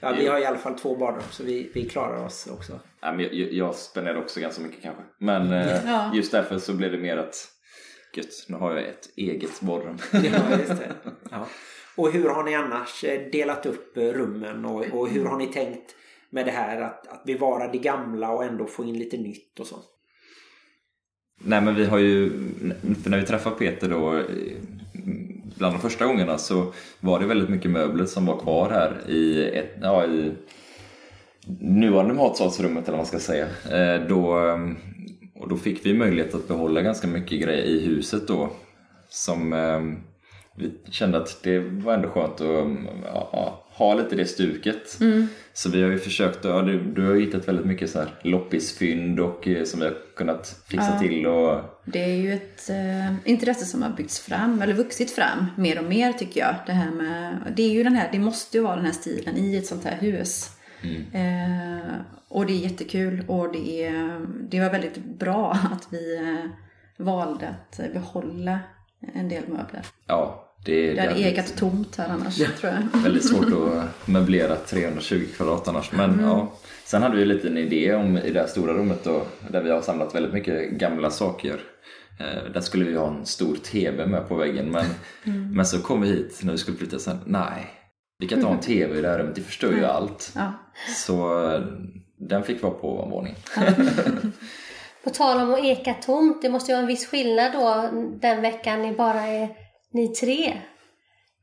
ja, 0.00 0.14
vi 0.18 0.26
har 0.26 0.38
i 0.38 0.44
alla 0.44 0.58
fall 0.58 0.78
två 0.78 0.96
badrum 0.96 1.22
så 1.30 1.44
vi, 1.44 1.70
vi 1.74 1.88
klarar 1.88 2.24
oss 2.24 2.46
också. 2.52 2.80
Ja, 3.00 3.12
men 3.12 3.20
jag, 3.20 3.34
jag 3.52 3.74
spenderar 3.74 4.16
också 4.16 4.40
ganska 4.40 4.62
mycket 4.62 4.82
kanske. 4.82 5.02
Men 5.18 5.52
eh, 5.52 5.78
Ja. 5.86 6.10
just 6.14 6.32
därför 6.32 6.58
så 6.58 6.72
blev 6.72 6.92
det 6.92 6.98
mer 6.98 7.16
att 7.16 7.48
gött, 8.16 8.46
nu 8.48 8.56
har 8.56 8.74
jag 8.74 8.84
ett 8.88 9.08
eget 9.16 9.60
badrum. 9.60 9.98
Ja, 10.12 10.58
just 10.58 10.68
det. 10.80 10.92
Ja. 11.30 11.46
Och 11.96 12.12
hur 12.12 12.28
har 12.28 12.44
ni 12.44 12.54
annars 12.54 13.04
eh, 13.04 13.30
delat 13.32 13.66
upp 13.66 13.96
eh, 13.96 14.02
rummen 14.02 14.64
och, 14.64 14.84
och 14.92 15.08
hur 15.08 15.24
har 15.24 15.36
ni 15.38 15.46
tänkt 15.46 15.94
med 16.30 16.46
det 16.46 16.50
här 16.52 16.80
att, 16.80 17.06
att 17.06 17.24
bevara 17.24 17.72
det 17.72 17.78
gamla 17.78 18.30
och 18.30 18.44
ändå 18.44 18.66
få 18.66 18.84
in 18.84 18.98
lite 18.98 19.16
nytt 19.16 19.60
och 19.60 19.66
så? 19.66 19.76
Nej 21.40 21.60
men 21.60 21.74
vi 21.74 21.84
har 21.84 21.98
ju, 21.98 22.30
för 23.02 23.10
när 23.10 23.18
vi 23.20 23.26
träffade 23.26 23.56
Peter 23.56 23.88
då 23.88 24.22
bland 25.58 25.74
de 25.74 25.80
första 25.80 26.06
gångerna 26.06 26.38
så 26.38 26.72
var 27.00 27.20
det 27.20 27.26
väldigt 27.26 27.48
mycket 27.48 27.70
möbler 27.70 28.06
som 28.06 28.26
var 28.26 28.38
kvar 28.38 28.70
här 28.70 29.10
i, 29.10 29.48
ett, 29.58 29.76
ja, 29.82 30.06
i 30.06 30.32
nuvarande 31.60 32.14
matsalsrummet 32.14 32.82
eller 32.88 32.98
vad 32.98 32.98
man 32.98 33.06
ska 33.06 33.18
säga. 33.18 33.46
Eh, 33.70 34.08
Då, 34.08 34.34
och 35.34 35.48
då 35.48 35.56
fick 35.56 35.86
vi 35.86 35.94
möjlighet 35.94 36.34
att 36.34 36.48
behålla 36.48 36.80
ganska 36.82 37.06
mycket 37.06 37.42
grejer 37.42 37.64
i 37.64 37.86
huset 37.86 38.28
då 38.28 38.50
som 39.08 39.52
eh, 39.52 39.80
vi 40.56 40.72
kände 40.90 41.18
att 41.18 41.42
det 41.42 41.58
var 41.58 41.94
ändå 41.94 42.08
skönt 42.08 42.40
att 42.40 43.28
ja, 43.32 43.60
ha 43.72 43.94
lite 43.94 44.16
det 44.16 44.26
stuket. 44.26 44.98
Så 45.52 45.70
vi 45.70 45.82
har 45.82 45.90
ju 45.90 45.98
försökt, 45.98 46.44
ja, 46.44 46.62
du, 46.62 46.80
du 46.80 47.06
har 47.06 47.14
ju 47.14 47.20
hittat 47.24 47.48
väldigt 47.48 47.66
mycket 47.66 47.90
så 47.90 47.98
här 47.98 48.08
loppisfynd 48.22 49.20
och 49.20 49.48
eh, 49.48 49.64
som 49.64 49.80
vi 49.80 49.86
har 49.86 49.94
kunnat 50.16 50.62
fixa 50.66 50.90
Ja. 50.92 50.98
till 50.98 51.26
och 51.26 51.60
Det 51.84 52.04
är 52.04 52.16
ju 52.16 52.32
ett 52.32 52.70
eh, 52.70 53.14
intresse 53.32 53.64
som 53.66 53.82
har 53.82 53.90
byggts 53.90 54.20
fram, 54.20 54.62
eller 54.62 54.74
vuxit 54.74 55.10
fram 55.10 55.46
mer 55.56 55.78
och 55.78 55.84
mer 55.84 56.12
tycker 56.12 56.40
jag. 56.40 56.54
Det 56.66 56.72
här 56.72 56.90
med, 56.90 57.36
det 57.56 57.62
är 57.62 57.70
ju 57.72 57.82
den 57.84 57.94
här, 57.94 58.08
det 58.12 58.18
måste 58.18 58.56
ju 58.56 58.62
vara 58.62 58.76
den 58.76 58.84
här 58.84 58.92
stilen 58.92 59.36
i 59.36 59.56
ett 59.56 59.66
sånt 59.66 59.84
här 59.84 59.96
hus. 59.96 60.50
Eh, 61.12 61.94
och 62.28 62.46
det 62.46 62.52
är 62.52 62.58
jättekul 62.58 63.24
och 63.28 63.52
det, 63.52 63.84
är, 63.86 64.26
det 64.50 64.60
var 64.60 64.70
väldigt 64.70 65.04
bra 65.18 65.50
att 65.72 65.88
vi 65.90 66.16
eh, 66.16 66.50
valde 67.04 67.48
att 67.48 67.92
behålla 67.92 68.58
en 69.14 69.28
del 69.28 69.42
möbler. 69.48 69.82
ja, 70.06 70.43
det, 70.64 70.94
Det 70.94 71.00
hade 71.00 71.12
hade 71.12 71.24
egat 71.24 71.56
tomt 71.56 71.96
här 71.96 72.08
annars 72.08 72.36
tror 72.36 72.72
jag. 72.72 73.00
väldigt 73.02 73.28
svårt 73.28 73.46
att 73.46 74.08
möblera 74.08 74.56
320 74.56 75.26
kvadrat 75.36 75.68
annars. 75.68 75.92
Men 75.92 76.20
ja, 76.22 76.52
sen 76.84 77.02
hade 77.02 77.16
vi 77.16 77.22
en 77.22 77.28
liten 77.28 77.58
idé 77.58 77.94
om 77.94 78.18
i 78.18 78.30
det 78.30 78.40
här 78.40 78.46
stora 78.46 78.72
rummet 78.72 79.04
då, 79.04 79.22
där 79.48 79.62
vi 79.62 79.70
har 79.70 79.82
samlat 79.82 80.14
väldigt 80.14 80.32
mycket 80.32 80.70
gamla 80.70 81.10
saker. 81.10 81.60
Eh, 82.20 82.52
där 82.52 82.60
skulle 82.60 82.84
vi 82.84 82.96
ha 82.96 83.08
en 83.08 83.26
stor 83.26 83.56
TV 83.56 84.06
med 84.06 84.28
på 84.28 84.36
väggen 84.36 84.70
men, 84.70 84.84
men 85.54 85.66
så 85.66 85.82
kom 85.82 86.00
vi 86.00 86.08
hit 86.08 86.40
när 86.42 86.52
vi 86.52 86.58
skulle 86.58 86.76
flytta 86.76 86.98
sen, 86.98 87.18
nej, 87.26 87.66
vi 88.18 88.28
kan 88.28 88.38
inte 88.38 88.48
ha 88.48 88.54
en 88.54 88.60
TV 88.62 88.98
i 88.98 89.02
det 89.02 89.08
här 89.08 89.18
rummet, 89.18 89.34
det 89.34 89.42
förstör 89.42 89.72
ju 89.72 89.84
allt. 89.84 90.32
Ja. 90.34 90.52
Så 90.96 91.48
eh, 91.50 91.60
den 92.18 92.42
fick 92.42 92.62
vara 92.62 92.74
på 92.74 92.92
ovanvåningen. 92.94 93.38
På 95.04 95.10
tal 95.10 95.40
om 95.40 95.54
att 95.54 95.64
eka 95.64 95.94
tomt, 95.94 96.42
det 96.42 96.50
måste 96.50 96.72
ju 96.72 96.74
vara 96.74 96.82
en 96.82 96.86
viss 96.86 97.06
skillnad 97.06 97.52
då 97.52 97.90
den 98.20 98.42
veckan 98.42 98.82
ni 98.82 98.92
bara 98.92 99.20
är 99.20 99.63
ni 99.94 100.08
tre. 100.08 100.58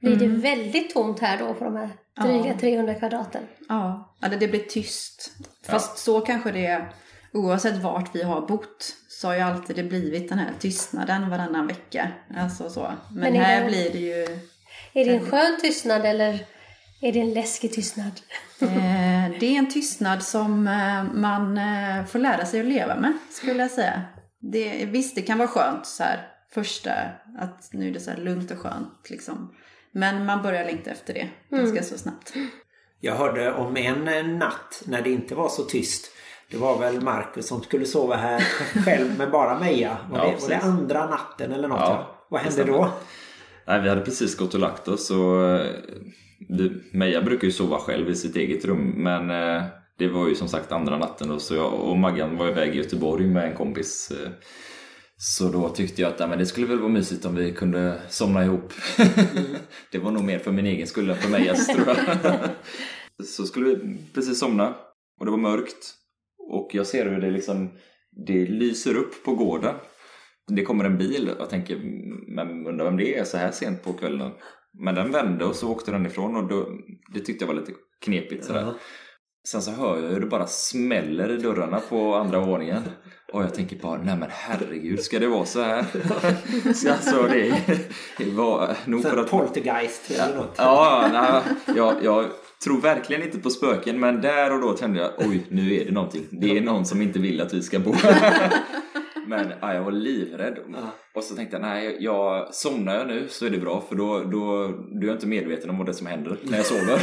Blir 0.01 0.15
det 0.15 0.27
väldigt 0.27 0.93
tomt 0.93 1.19
här 1.19 1.37
då 1.37 1.53
på 1.53 1.63
de 1.63 1.75
här 1.75 1.89
dryga 2.21 2.47
Ja. 2.47 2.59
300 2.59 2.93
kvadraten? 2.95 3.43
Ja, 3.69 4.15
eller 4.23 4.37
det 4.37 4.47
blir 4.47 4.59
tyst. 4.59 5.31
Fast 5.65 5.97
så 5.97 6.21
kanske 6.21 6.51
det 6.51 6.65
är, 6.65 6.93
oavsett 7.33 7.75
vart 7.77 8.15
vi 8.15 8.23
har 8.23 8.41
bott, 8.47 8.95
så 9.09 9.27
har 9.27 9.35
ju 9.35 9.41
alltid 9.41 9.75
det 9.75 9.83
blivit 9.83 10.29
den 10.29 10.39
här 10.39 10.51
tystnaden 10.59 11.29
varannan 11.29 11.67
vecka. 11.67 12.11
Alltså 12.37 12.69
så. 12.69 12.81
Men, 13.11 13.19
Men 13.19 13.35
är 13.35 13.39
här 13.39 13.61
det- 13.61 13.67
blir 13.67 13.89
det 13.91 13.99
ju, 13.99 14.23
Är 14.93 15.05
det 15.05 15.15
en 15.15 15.25
skön 15.25 15.57
tystnad 15.61 16.05
eller 16.05 16.45
är 17.01 17.11
det 17.13 17.19
en 17.19 17.33
läskig 17.33 17.73
tystnad? 17.73 18.11
eh, 18.61 19.39
det 19.39 19.45
är 19.45 19.57
en 19.57 19.69
tystnad 19.71 20.23
som 20.23 20.67
eh, 20.67 21.03
man 21.13 21.57
eh, 21.57 22.05
får 22.05 22.19
lära 22.19 22.45
sig 22.45 22.59
att 22.59 22.65
leva 22.65 22.95
med, 22.95 23.13
skulle 23.31 23.61
jag 23.61 23.71
säga. 23.71 24.01
Det, 24.39 24.85
visst, 24.85 25.15
det 25.15 25.21
kan 25.21 25.37
vara 25.37 25.47
skönt 25.47 25.85
så 25.85 26.03
här 26.03 26.27
första, 26.53 26.91
att 27.39 27.69
nu 27.73 27.87
är 27.87 27.91
det 27.91 27.99
så 27.99 28.11
här 28.11 28.17
lugnt 28.17 28.51
och 28.51 28.57
skönt 28.57 29.09
liksom. 29.09 29.55
Men 29.91 30.25
man 30.25 30.41
börjar 30.41 30.65
längta 30.65 30.91
efter 30.91 31.13
det 31.13 31.29
ganska 31.49 31.83
så 31.83 31.97
snabbt. 31.97 32.33
Jag 32.99 33.15
hörde 33.15 33.53
om 33.53 33.77
en 33.77 34.07
eh, 34.07 34.25
natt 34.25 34.83
när 34.85 35.01
det 35.01 35.11
inte 35.11 35.35
var 35.35 35.49
så 35.49 35.63
tyst. 35.63 36.11
Det 36.51 36.57
var 36.57 36.79
väl 36.79 37.01
Marcus 37.01 37.47
som 37.47 37.63
skulle 37.63 37.85
sova 37.85 38.15
här 38.15 38.39
själv 38.85 39.17
med 39.17 39.31
bara 39.31 39.59
Meja. 39.59 39.97
Var, 40.11 40.19
Ja, 40.19 40.25
det, 40.25 40.41
var 40.41 40.49
det 40.49 40.57
andra 40.57 41.09
natten 41.09 41.51
eller 41.51 41.67
något? 41.67 41.79
Ja, 41.79 42.25
Vad 42.29 42.41
hände 42.41 42.63
då? 42.63 42.91
Nej, 43.67 43.81
vi 43.81 43.89
hade 43.89 44.01
precis 44.01 44.37
gått 44.37 44.53
och 44.53 44.59
lagt 44.59 44.87
oss 44.87 45.11
och 45.11 45.49
eh, 45.49 45.71
vi, 46.49 46.81
Meja 46.91 47.21
brukar 47.21 47.45
ju 47.45 47.51
sova 47.51 47.77
själv 47.77 48.09
i 48.09 48.15
sitt 48.15 48.35
eget 48.35 48.65
rum 48.65 48.93
men 48.97 49.29
eh, 49.29 49.63
det 49.97 50.07
var 50.07 50.27
ju 50.27 50.35
som 50.35 50.47
sagt 50.47 50.71
andra 50.71 50.97
natten 50.97 51.29
då 51.29 51.39
så 51.39 51.55
jag 51.55 51.73
och 51.73 51.97
Maggan 51.97 52.37
var 52.37 52.47
iväg 52.47 52.75
i 52.75 52.77
Göteborg 52.77 53.27
med 53.27 53.43
en 53.49 53.55
kompis. 53.55 54.11
Så 55.23 55.49
då 55.49 55.69
tyckte 55.69 56.01
jag 56.01 56.13
att 56.13 56.29
men 56.29 56.39
det 56.39 56.45
skulle 56.45 56.67
väl 56.67 56.79
vara 56.79 56.89
mysigt 56.89 57.25
om 57.25 57.35
vi 57.35 57.53
kunde 57.53 58.01
somna 58.09 58.43
ihop. 58.45 58.73
det 59.91 59.99
var 59.99 60.11
nog 60.11 60.23
mer 60.23 60.39
för 60.39 60.51
min 60.51 60.65
egen 60.65 60.87
skull 60.87 61.09
än 61.09 61.15
för 61.15 61.29
mig 61.29 61.55
tror 61.55 61.87
jag. 61.87 61.97
så 63.25 63.45
skulle 63.45 63.69
vi 63.69 63.97
precis 64.13 64.39
somna 64.39 64.75
och 65.19 65.25
det 65.25 65.31
var 65.31 65.37
mörkt. 65.37 65.93
Och 66.37 66.69
jag 66.73 66.87
ser 66.87 67.05
hur 67.09 67.21
det 67.21 67.31
liksom 67.31 67.69
det 68.27 68.45
lyser 68.45 68.95
upp 68.95 69.23
på 69.25 69.35
gården. 69.35 69.75
Det 70.47 70.63
kommer 70.63 70.85
en 70.85 70.97
bil 70.97 71.29
och 71.29 71.41
jag 71.41 71.49
tänker, 71.49 71.75
men 72.35 72.67
undrar 72.67 72.85
vem 72.85 72.97
det 72.97 73.17
är 73.17 73.23
så 73.23 73.37
här 73.37 73.51
sent 73.51 73.83
på 73.83 73.93
kvällen. 73.93 74.31
Men 74.83 74.95
den 74.95 75.11
vände 75.11 75.45
och 75.45 75.55
så 75.55 75.71
åkte 75.71 75.91
den 75.91 76.05
ifrån 76.05 76.35
och 76.35 76.47
då, 76.47 76.69
det 77.13 77.19
tyckte 77.19 77.45
jag 77.45 77.53
var 77.53 77.59
lite 77.61 77.73
knepigt 78.05 78.45
sådär. 78.45 78.61
Ja. 78.61 78.73
Sen 79.47 79.61
så 79.61 79.71
hör 79.71 80.03
jag 80.03 80.09
hur 80.09 80.19
det 80.19 80.27
bara 80.27 80.47
smäller 80.47 81.31
i 81.31 81.37
dörrarna 81.37 81.79
på 81.79 82.15
andra 82.15 82.45
våningen. 82.45 82.83
Och 83.31 83.43
jag 83.43 83.53
tänker 83.53 83.75
bara, 83.75 83.97
nej 83.97 84.17
men 84.17 84.29
herregud, 84.31 84.99
ska 84.99 85.19
det 85.19 85.27
vara 85.27 85.45
så 85.45 85.61
här? 85.61 85.85
Så 86.73 86.91
alltså 86.91 87.23
det, 87.23 87.61
det 88.17 88.31
var 88.31 88.77
nog 88.85 89.01
för 89.01 89.17
att... 89.17 89.29
poltergeist 89.29 90.11
eller 90.11 90.35
något. 90.35 90.55
Ja, 90.57 91.09
nej, 91.13 91.75
jag, 91.77 91.95
jag 92.03 92.25
tror 92.63 92.81
verkligen 92.81 93.23
inte 93.23 93.39
på 93.39 93.49
spöken 93.49 93.99
men 93.99 94.21
där 94.21 94.53
och 94.53 94.61
då 94.61 94.77
kände 94.77 94.99
jag 94.99 95.11
oj 95.17 95.45
nu 95.49 95.75
är 95.75 95.85
det 95.85 95.91
någonting. 95.91 96.27
Det 96.29 96.57
är 96.57 96.61
någon 96.61 96.85
som 96.85 97.01
inte 97.01 97.19
vill 97.19 97.41
att 97.41 97.53
vi 97.53 97.61
ska 97.61 97.79
bo. 97.79 97.93
Men 99.27 99.53
ja, 99.61 99.73
jag 99.73 99.83
var 99.83 99.91
livrädd. 99.91 100.57
Ja. 100.73 100.77
Och 101.13 101.23
så 101.23 101.35
tänkte 101.35 101.55
jag 101.55 101.61
nej, 101.61 101.97
jag, 101.99 102.53
somnar 102.53 102.95
jag 102.95 103.07
nu 103.07 103.27
så 103.29 103.45
är 103.45 103.49
det 103.49 103.57
bra 103.57 103.83
för 103.89 103.95
då, 103.95 104.19
då, 104.19 104.67
då 104.91 105.01
är 105.01 105.07
jag 105.07 105.15
inte 105.15 105.27
medveten 105.27 105.69
om 105.69 105.77
vad 105.77 105.87
det 105.87 105.93
som 105.93 106.07
händer 106.07 106.37
när 106.43 106.57
jag 106.57 106.65
sover. 106.65 107.01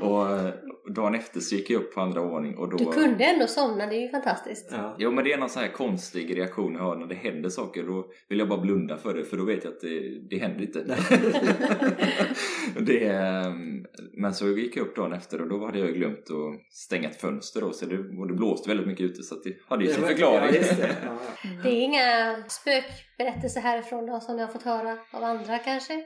och 0.00 0.30
eh, 0.30 0.54
dagen 0.86 1.14
efter 1.14 1.40
så 1.40 1.54
gick 1.54 1.70
jag 1.70 1.82
upp 1.82 1.94
på 1.94 2.00
andra 2.00 2.20
våning 2.20 2.56
och 2.56 2.70
då... 2.70 2.76
Du 2.76 2.84
kunde 2.84 3.24
ändå 3.24 3.46
somna, 3.46 3.86
det 3.86 3.96
är 3.96 4.00
ju 4.00 4.08
fantastiskt. 4.08 4.68
Ja. 4.72 4.96
Jo 4.98 5.10
men 5.10 5.24
det 5.24 5.32
är 5.32 5.38
någon 5.38 5.48
sån 5.48 5.62
här 5.62 5.70
konstig 5.70 6.36
reaktion 6.36 6.74
jag 6.74 6.82
har 6.82 6.96
när 6.96 7.06
det 7.06 7.14
händer 7.14 7.48
saker. 7.48 7.82
Då 7.82 8.06
vill 8.28 8.38
jag 8.38 8.48
bara 8.48 8.60
blunda 8.60 8.96
för 8.96 9.14
det 9.14 9.24
för 9.24 9.36
då 9.36 9.44
vet 9.44 9.64
jag 9.64 9.72
att 9.72 9.80
det, 9.80 10.28
det 10.30 10.38
händer 10.38 10.62
inte. 10.62 10.84
det, 12.80 13.08
ehm, 13.08 13.84
men 14.12 14.34
så 14.34 14.48
gick 14.48 14.76
jag 14.76 14.86
upp 14.86 14.96
dagen 14.96 15.12
efter 15.12 15.40
och 15.40 15.48
då 15.48 15.66
hade 15.66 15.78
jag 15.78 15.94
glömt 15.94 16.30
att 16.30 16.72
stänga 16.72 17.10
ett 17.10 17.20
fönster 17.20 17.60
då, 17.60 17.72
så 17.72 17.86
det, 17.86 17.98
och 17.98 18.28
det 18.28 18.34
blåste 18.34 18.68
väldigt 18.68 18.86
mycket 18.86 19.04
ute 19.04 19.22
så 19.22 19.34
att 19.34 19.42
det 19.44 19.56
hade 19.68 19.84
ju 19.84 19.92
sin 19.92 20.04
förklaring. 20.04 20.52
Det. 20.52 20.96
Det 21.62 21.68
är 21.68 21.82
inga 21.82 22.36
spökberättelser 22.48 23.60
härifrån 23.60 24.06
då 24.06 24.20
som 24.20 24.36
ni 24.36 24.42
har 24.42 24.48
fått 24.48 24.62
höra 24.62 24.98
av 25.10 25.24
andra 25.24 25.58
kanske? 25.58 26.04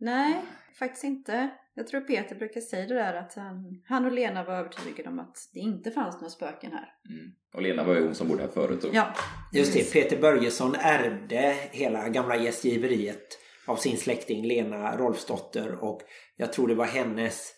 Nej, 0.00 0.34
faktiskt 0.78 1.04
inte. 1.04 1.50
Jag 1.78 1.86
tror 1.86 2.00
Peter 2.00 2.36
brukar 2.36 2.60
säga 2.60 2.86
det 2.86 2.94
där 2.94 3.14
att 3.14 3.34
han, 3.34 3.82
han 3.84 4.04
och 4.04 4.12
Lena 4.12 4.44
var 4.44 4.54
övertygade 4.54 5.08
om 5.08 5.18
att 5.18 5.50
det 5.54 5.60
inte 5.60 5.90
fanns 5.90 6.14
några 6.14 6.30
spöken 6.30 6.72
här. 6.72 6.88
Mm. 7.10 7.32
Och 7.54 7.62
Lena 7.62 7.84
var 7.84 7.94
ju 7.94 8.04
hon 8.04 8.14
som 8.14 8.28
bodde 8.28 8.42
här 8.42 8.48
förut 8.48 8.78
då. 8.82 8.88
Ja, 8.92 9.14
Just 9.52 9.72
det, 9.72 9.92
Peter 9.92 10.20
Börjesson 10.20 10.74
ärvde 10.74 11.56
hela 11.70 12.08
gamla 12.08 12.36
gästgiveriet 12.36 13.38
av 13.66 13.76
sin 13.76 13.96
släkting 13.96 14.46
Lena 14.46 14.96
Rolfsdotter 14.96 15.84
och 15.84 16.00
jag 16.36 16.52
tror 16.52 16.68
det 16.68 16.74
var 16.74 16.84
hennes 16.84 17.52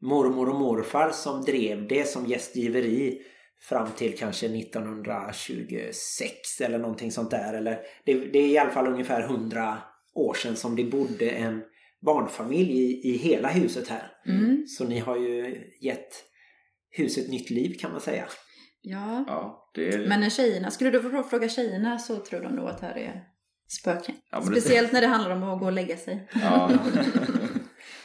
mormor 0.00 0.48
och 0.48 0.60
morfar 0.60 1.10
som 1.10 1.42
drev 1.42 1.88
det 1.88 2.08
som 2.08 2.26
gästgiveri 2.26 3.22
fram 3.60 3.88
till 3.96 4.18
kanske 4.18 4.46
1926 4.46 6.60
eller 6.60 6.78
någonting 6.78 7.12
sånt 7.12 7.30
där. 7.30 7.54
Eller 7.54 7.80
det, 8.04 8.14
det 8.14 8.38
är 8.38 8.48
i 8.48 8.58
alla 8.58 8.70
fall 8.70 8.86
ungefär 8.86 9.22
100 9.22 9.78
år 10.14 10.34
sedan 10.34 10.56
som 10.56 10.76
det 10.76 10.84
bodde 10.84 11.30
en 11.30 11.62
barnfamilj 12.04 12.72
i, 12.72 13.08
i 13.14 13.16
hela 13.16 13.48
huset 13.48 13.88
här. 13.88 14.10
Mm. 14.26 14.66
Så 14.66 14.84
ni 14.84 14.98
har 14.98 15.16
ju 15.16 15.62
gett 15.80 16.24
huset 16.90 17.28
nytt 17.30 17.50
liv 17.50 17.76
kan 17.80 17.92
man 17.92 18.00
säga. 18.00 18.24
ja. 18.82 19.24
Ja, 19.26 19.70
det 19.74 19.88
är... 19.94 20.08
Men 20.08 20.20
när 20.20 20.30
tjejerna, 20.30 20.70
skulle 20.70 20.90
du 20.90 21.02
få 21.02 21.22
fråga 21.22 21.48
tjejerna 21.48 21.98
så 21.98 22.16
tror 22.16 22.40
de 22.40 22.52
nog 22.56 22.68
att 22.68 22.80
det 22.80 22.86
här 22.86 22.96
är 22.98 23.22
spöken. 23.80 24.14
Ja, 24.30 24.38
det- 24.40 24.46
Speciellt 24.46 24.92
när 24.92 25.00
det 25.00 25.06
handlar 25.06 25.30
om 25.36 25.42
att 25.42 25.60
gå 25.60 25.66
och 25.66 25.72
lägga 25.72 25.96
sig. 25.96 26.28
Ja. 26.42 26.70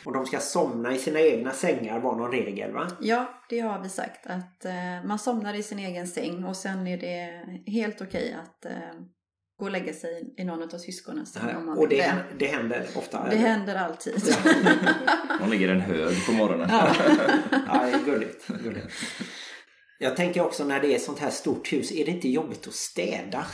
Och 0.06 0.14
de 0.14 0.26
ska 0.26 0.40
somna 0.40 0.96
i 0.96 0.98
sina 0.98 1.20
egna 1.20 1.52
sängar 1.52 2.00
var 2.00 2.16
någon 2.16 2.32
regel 2.32 2.72
va? 2.72 2.88
Ja, 3.02 3.44
det 3.50 3.60
har 3.60 3.84
vi 3.84 3.90
sagt. 3.90 4.28
Att 4.28 4.66
eh, 4.66 5.04
man 5.06 5.20
somnar 5.20 5.54
i 5.54 5.64
sin 5.64 5.80
egen 5.80 6.08
säng 6.08 6.44
och 6.44 6.56
sen 6.56 6.88
är 6.88 6.98
det 6.98 7.44
helt 7.72 8.02
okej 8.02 8.38
att 8.44 8.66
eh, 8.66 8.72
gå 9.60 9.66
och 9.66 9.72
lägga 9.72 9.94
sig 9.94 10.34
i 10.38 10.44
någon 10.44 10.64
av 10.64 10.78
syskonens 10.78 11.34
säng 11.34 11.56
om 11.56 11.66
man 11.66 11.78
Och 11.78 11.90
det, 11.90 12.14
det. 12.38 12.46
händer 12.46 12.88
ofta? 12.96 13.24
Det 13.24 13.36
eller? 13.36 13.48
händer 13.48 13.76
alltid. 13.76 14.14
Hon 15.40 15.50
ligger 15.50 15.70
en 15.70 15.82
hög 15.82 16.26
på 16.26 16.32
morgonen. 16.32 16.68
Ja. 16.72 16.96
Ja, 17.68 17.86
det 17.86 17.92
är 17.92 18.06
gulligt, 18.06 18.48
gulligt. 18.48 18.88
Jag 19.98 20.16
tänker 20.16 20.42
också 20.42 20.64
när 20.64 20.80
det 20.80 20.96
är 20.96 21.00
sånt 21.00 21.20
här 21.20 21.30
stort 21.30 21.74
hus, 21.74 21.92
är 21.92 22.06
det 22.06 22.12
inte 22.12 22.30
jobbigt 22.30 22.68
att 22.68 22.74
städa? 22.74 23.46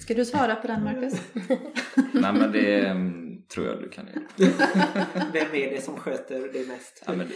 Ska 0.00 0.14
du 0.14 0.24
svara 0.24 0.56
på 0.56 0.66
den 0.66 0.84
Marcus? 0.84 1.20
Nej 2.12 2.32
men 2.32 2.52
det 2.52 2.86
mm, 2.86 3.42
tror 3.54 3.66
jag 3.66 3.80
du 3.82 3.88
kan 3.88 4.06
göra. 4.06 4.50
Vem 5.32 5.54
är 5.54 5.70
det 5.70 5.84
som 5.84 5.96
sköter 5.96 6.52
det 6.52 6.68
mest? 6.68 7.02
Ja, 7.06 7.12
men 7.12 7.28
det, 7.28 7.34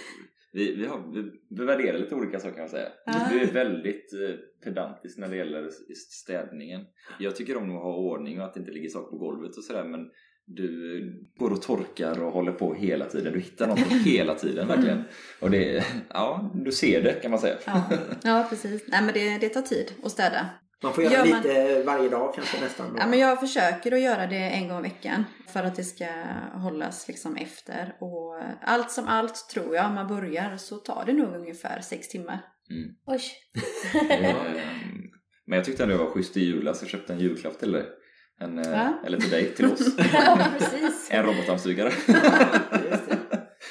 vi, 0.53 0.74
vi, 0.76 0.86
har, 0.86 1.03
vi, 1.49 1.64
värderar 1.64 1.99
lite 1.99 2.14
olika 2.14 2.38
saker 2.38 2.55
kan 2.55 2.62
man 2.62 2.68
säga. 2.68 2.88
Ja. 3.07 3.28
Du 3.32 3.40
är 3.40 3.53
väldigt 3.53 4.12
eh, 4.12 4.36
pedantisk 4.64 5.18
när 5.18 5.28
det 5.28 5.36
gäller 5.36 5.68
städningen. 5.94 6.80
Jag 7.18 7.36
tycker 7.36 7.57
om 7.57 7.76
att 7.76 7.82
ha 7.82 7.94
ordning 7.94 8.40
och 8.40 8.44
att 8.44 8.55
det 8.55 8.61
inte 8.61 8.72
ligger 8.72 8.88
saker 8.88 9.11
på 9.11 9.16
golvet 9.16 9.57
och 9.57 9.64
sådär 9.64 9.84
men 9.84 10.11
du 10.46 11.28
går 11.36 11.51
och 11.51 11.62
torkar 11.62 12.22
och 12.22 12.32
håller 12.32 12.53
på 12.53 12.74
hela 12.74 13.05
tiden. 13.05 13.32
Du 13.32 13.40
hittar 13.40 13.66
något 13.66 13.78
hela 14.05 14.34
tiden 14.34 14.68
verkligen. 14.68 15.03
Och 15.40 15.51
det, 15.51 15.84
ja, 16.09 16.53
du 16.55 16.72
ser 16.72 17.03
det 17.03 17.12
kan 17.12 17.30
man 17.30 17.40
säga. 17.40 17.57
Ja, 17.64 17.84
ja 18.24 18.46
precis. 18.51 18.84
Nej 18.88 19.03
men 19.03 19.14
det, 19.14 19.38
det 19.38 19.49
tar 19.49 19.62
tid 19.62 19.92
att 20.03 20.12
städa. 20.12 20.49
Man 20.83 20.95
får 20.95 21.05
göra 21.05 21.12
Gör 21.14 21.26
man- 21.35 21.43
lite 21.43 21.83
varje 21.83 22.09
dag 22.09 22.35
kanske 22.35 22.61
nästan. 22.61 22.97
Ja, 22.99 23.07
men 23.07 23.18
jag 23.18 23.41
försöker 23.41 23.93
att 23.93 24.01
göra 24.01 24.26
det 24.26 24.37
en 24.51 24.68
gång 24.68 24.79
i 24.79 24.83
veckan 24.83 25.24
för 25.49 25.64
att 25.64 25.76
det 25.76 25.85
ska 25.85 26.07
hållas 26.55 27.09
liksom 27.09 27.37
efter. 27.37 27.97
Och 28.01 28.41
allt 28.62 28.91
som 28.91 29.09
allt 29.09 29.49
tror 29.55 29.74
jag, 29.76 29.87
om 29.87 29.95
man 29.95 30.09
börjar 30.09 30.57
så 30.57 30.76
tar 30.76 31.05
det 31.07 31.12
nog 31.12 31.35
ungefär 31.35 31.81
sex 31.81 32.09
timmar. 32.09 32.39
Mm. 32.70 32.89
Oj. 33.07 33.20
Eh, 34.11 34.37
Men 35.47 35.57
jag 35.57 35.64
tyckte 35.64 35.83
ändå 35.83 35.97
det 35.97 36.05
var 36.05 36.11
schysst 36.11 36.37
i 36.37 36.41
julas. 36.45 36.83
Jag 36.83 36.91
köpte 36.91 37.12
en 37.12 37.18
julklapp 37.20 37.59
till 37.59 37.72
dig. 37.72 37.85
En, 38.41 38.59
eh, 38.59 38.70
Ja. 38.70 39.03
Eller 39.07 39.18
till 39.20 39.31
dig, 39.31 39.55
till 39.55 39.66
oss. 39.72 39.81
ja, 40.12 40.39
precis. 40.59 41.09
En 41.11 41.24
robotdammsugare. 41.26 41.93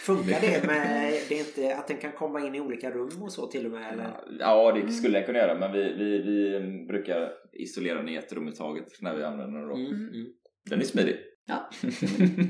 Funkar 0.08 0.42
det 0.42 0.64
med 0.68 1.14
det 1.30 1.36
är 1.36 1.40
inte 1.40 1.76
att 1.76 1.88
den 1.88 1.98
kan 1.98 2.12
komma 2.12 2.48
in 2.48 2.56
i 2.56 2.60
olika 2.60 2.92
rum 2.92 3.24
och 3.24 3.32
så 3.32 3.48
till 3.48 3.66
och 3.66 3.72
med? 3.72 3.94
Eller? 3.94 4.14
Ja, 4.40 4.72
det 4.72 4.92
skulle 4.92 5.18
jag 5.18 5.26
kunna 5.26 5.40
göra 5.40 5.60
men 5.60 5.72
vi, 5.72 5.94
vi, 5.94 6.22
vi 6.22 6.60
brukar 6.88 7.32
isolera 7.54 7.98
den 7.98 8.10
i 8.10 8.16
ett 8.16 8.34
rum 8.34 8.48
i 8.48 8.52
taget 8.52 9.02
när 9.02 9.16
vi 9.16 9.24
använder 9.24 9.60
den 9.60 9.68
då. 9.68 9.76
Mm, 9.76 9.92
mm. 9.92 10.28
Den 10.70 10.80
är 10.80 10.84
smidig. 10.84 11.16
Ja, 11.46 11.70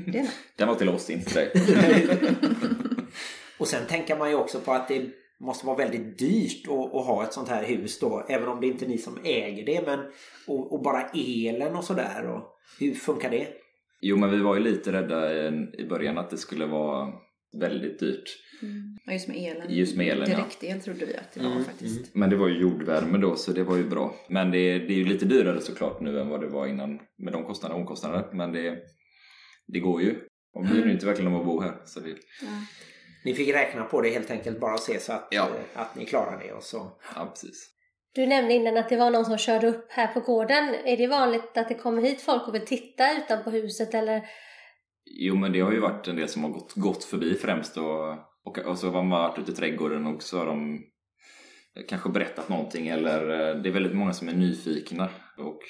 det 0.06 0.18
är. 0.18 0.28
Den 0.56 0.68
var 0.68 0.74
till 0.74 0.88
oss, 0.88 1.10
inte 1.10 1.50
till 1.50 1.76
dig. 1.76 2.06
Och 3.58 3.68
sen 3.68 3.86
tänker 3.86 4.16
man 4.16 4.30
ju 4.30 4.36
också 4.36 4.60
på 4.60 4.72
att 4.72 4.88
det 4.88 5.06
måste 5.40 5.66
vara 5.66 5.76
väldigt 5.76 6.18
dyrt 6.18 6.68
att, 6.68 6.94
att 6.94 7.06
ha 7.06 7.24
ett 7.24 7.32
sånt 7.32 7.48
här 7.48 7.64
hus 7.64 8.00
då. 8.00 8.26
Även 8.28 8.48
om 8.48 8.60
det 8.60 8.66
inte 8.66 8.84
är 8.84 8.88
ni 8.88 8.98
som 8.98 9.18
äger 9.24 9.66
det. 9.66 9.86
Men, 9.86 9.98
och, 10.46 10.72
och 10.72 10.82
bara 10.82 11.08
elen 11.14 11.76
och 11.76 11.84
sådär. 11.84 12.26
Och 12.26 12.42
Hur 12.80 12.94
funkar 12.94 13.30
det? 13.30 13.48
Jo, 14.00 14.16
men 14.16 14.30
vi 14.30 14.40
var 14.40 14.54
ju 14.54 14.62
lite 14.62 14.92
rädda 14.92 15.34
i, 15.34 15.66
i 15.78 15.86
början 15.88 16.18
att 16.18 16.30
det 16.30 16.36
skulle 16.36 16.66
vara 16.66 17.12
väldigt 17.60 18.00
dyrt. 18.00 18.28
Ja, 19.04 19.12
just 19.12 19.28
med 19.28 19.36
elen. 19.36 19.66
Just 19.70 19.96
med 19.96 20.08
elen, 20.08 20.30
ja. 20.30 20.36
Direktel 20.36 20.80
trodde 20.80 21.06
vi 21.06 21.16
att 21.16 21.32
det 21.34 21.40
var 21.40 21.50
Mm, 21.50 21.64
faktiskt. 21.64 22.14
Men 22.14 22.30
det 22.30 22.36
var 22.36 22.48
ju 22.48 22.60
jordvärme 22.60 23.18
då 23.18 23.36
så 23.36 23.52
det 23.52 23.62
var 23.62 23.76
ju 23.76 23.88
bra. 23.88 24.14
Men 24.28 24.50
det, 24.50 24.78
det 24.78 24.92
är 24.92 24.98
ju 24.98 25.04
lite 25.04 25.24
dyrare 25.24 25.60
såklart 25.60 26.00
nu 26.00 26.20
än 26.20 26.28
vad 26.28 26.40
det 26.40 26.46
var 26.48 26.66
innan 26.66 27.00
med 27.18 27.32
de 27.32 27.44
kostnaderna, 27.44 27.80
omkostnaderna. 27.80 28.28
Men 28.32 28.52
det, 28.52 28.78
det 29.66 29.80
går 29.80 30.02
ju. 30.02 30.14
Och 30.54 30.64
bryr 30.66 30.84
ju 30.86 30.92
inte 30.92 31.06
verkligen 31.06 31.32
om 31.32 31.40
att 31.40 31.46
bo 31.46 31.60
här. 31.60 31.74
Så 31.84 32.00
det, 32.00 32.08
Ja. 32.08 32.16
Ni 33.24 33.34
fick 33.34 33.54
räkna 33.54 33.84
på 33.84 34.00
det 34.00 34.08
helt 34.10 34.30
enkelt 34.30 34.60
bara 34.60 34.72
och 34.74 34.80
se 34.80 35.00
så 35.00 35.12
att, 35.12 35.28
Ja. 35.30 35.48
eh, 35.48 35.80
att 35.82 35.96
ni 35.96 36.04
klarar 36.06 36.42
det. 36.46 36.52
Och 36.52 36.62
så. 36.62 36.98
ja, 37.14 37.26
precis. 37.26 37.70
Du 38.14 38.26
nämnde 38.26 38.54
innan 38.54 38.76
att 38.76 38.88
det 38.88 38.96
var 38.96 39.10
någon 39.10 39.24
som 39.24 39.38
körde 39.38 39.66
upp 39.68 39.86
här 39.92 40.06
på 40.06 40.20
gården. 40.20 40.74
Är 40.84 40.96
det 40.96 41.06
vanligt 41.06 41.56
att 41.56 41.68
det 41.68 41.74
kommer 41.74 42.02
hit 42.02 42.20
folk 42.20 42.48
och 42.48 42.54
vill 42.54 42.66
titta 42.66 43.16
utanpå 43.18 43.50
huset 43.50 43.94
eller? 43.94 44.22
Jo 45.10 45.36
men 45.36 45.52
det 45.52 45.60
har 45.60 45.72
ju 45.72 45.80
varit 45.80 46.08
en 46.08 46.16
del 46.16 46.28
som 46.28 46.44
har 46.44 46.50
gått, 46.50 46.74
gått 46.74 47.04
förbi 47.04 47.34
främst 47.34 47.76
och, 47.76 48.10
och, 48.44 48.58
och 48.58 48.78
så 48.78 48.86
har 48.86 49.02
man 49.02 49.10
varit 49.10 49.38
ute 49.38 49.52
i 49.52 49.54
trädgården 49.54 50.06
och 50.06 50.22
så 50.22 50.38
har 50.38 50.46
de 50.46 50.80
kanske 51.88 52.08
berättat 52.08 52.48
någonting 52.48 52.88
eller 52.88 53.22
eh, 53.22 53.62
det 53.62 53.68
är 53.68 53.72
väldigt 53.72 53.94
många 53.94 54.12
som 54.12 54.28
är 54.28 54.32
nyfikna 54.32 55.08
och 55.38 55.60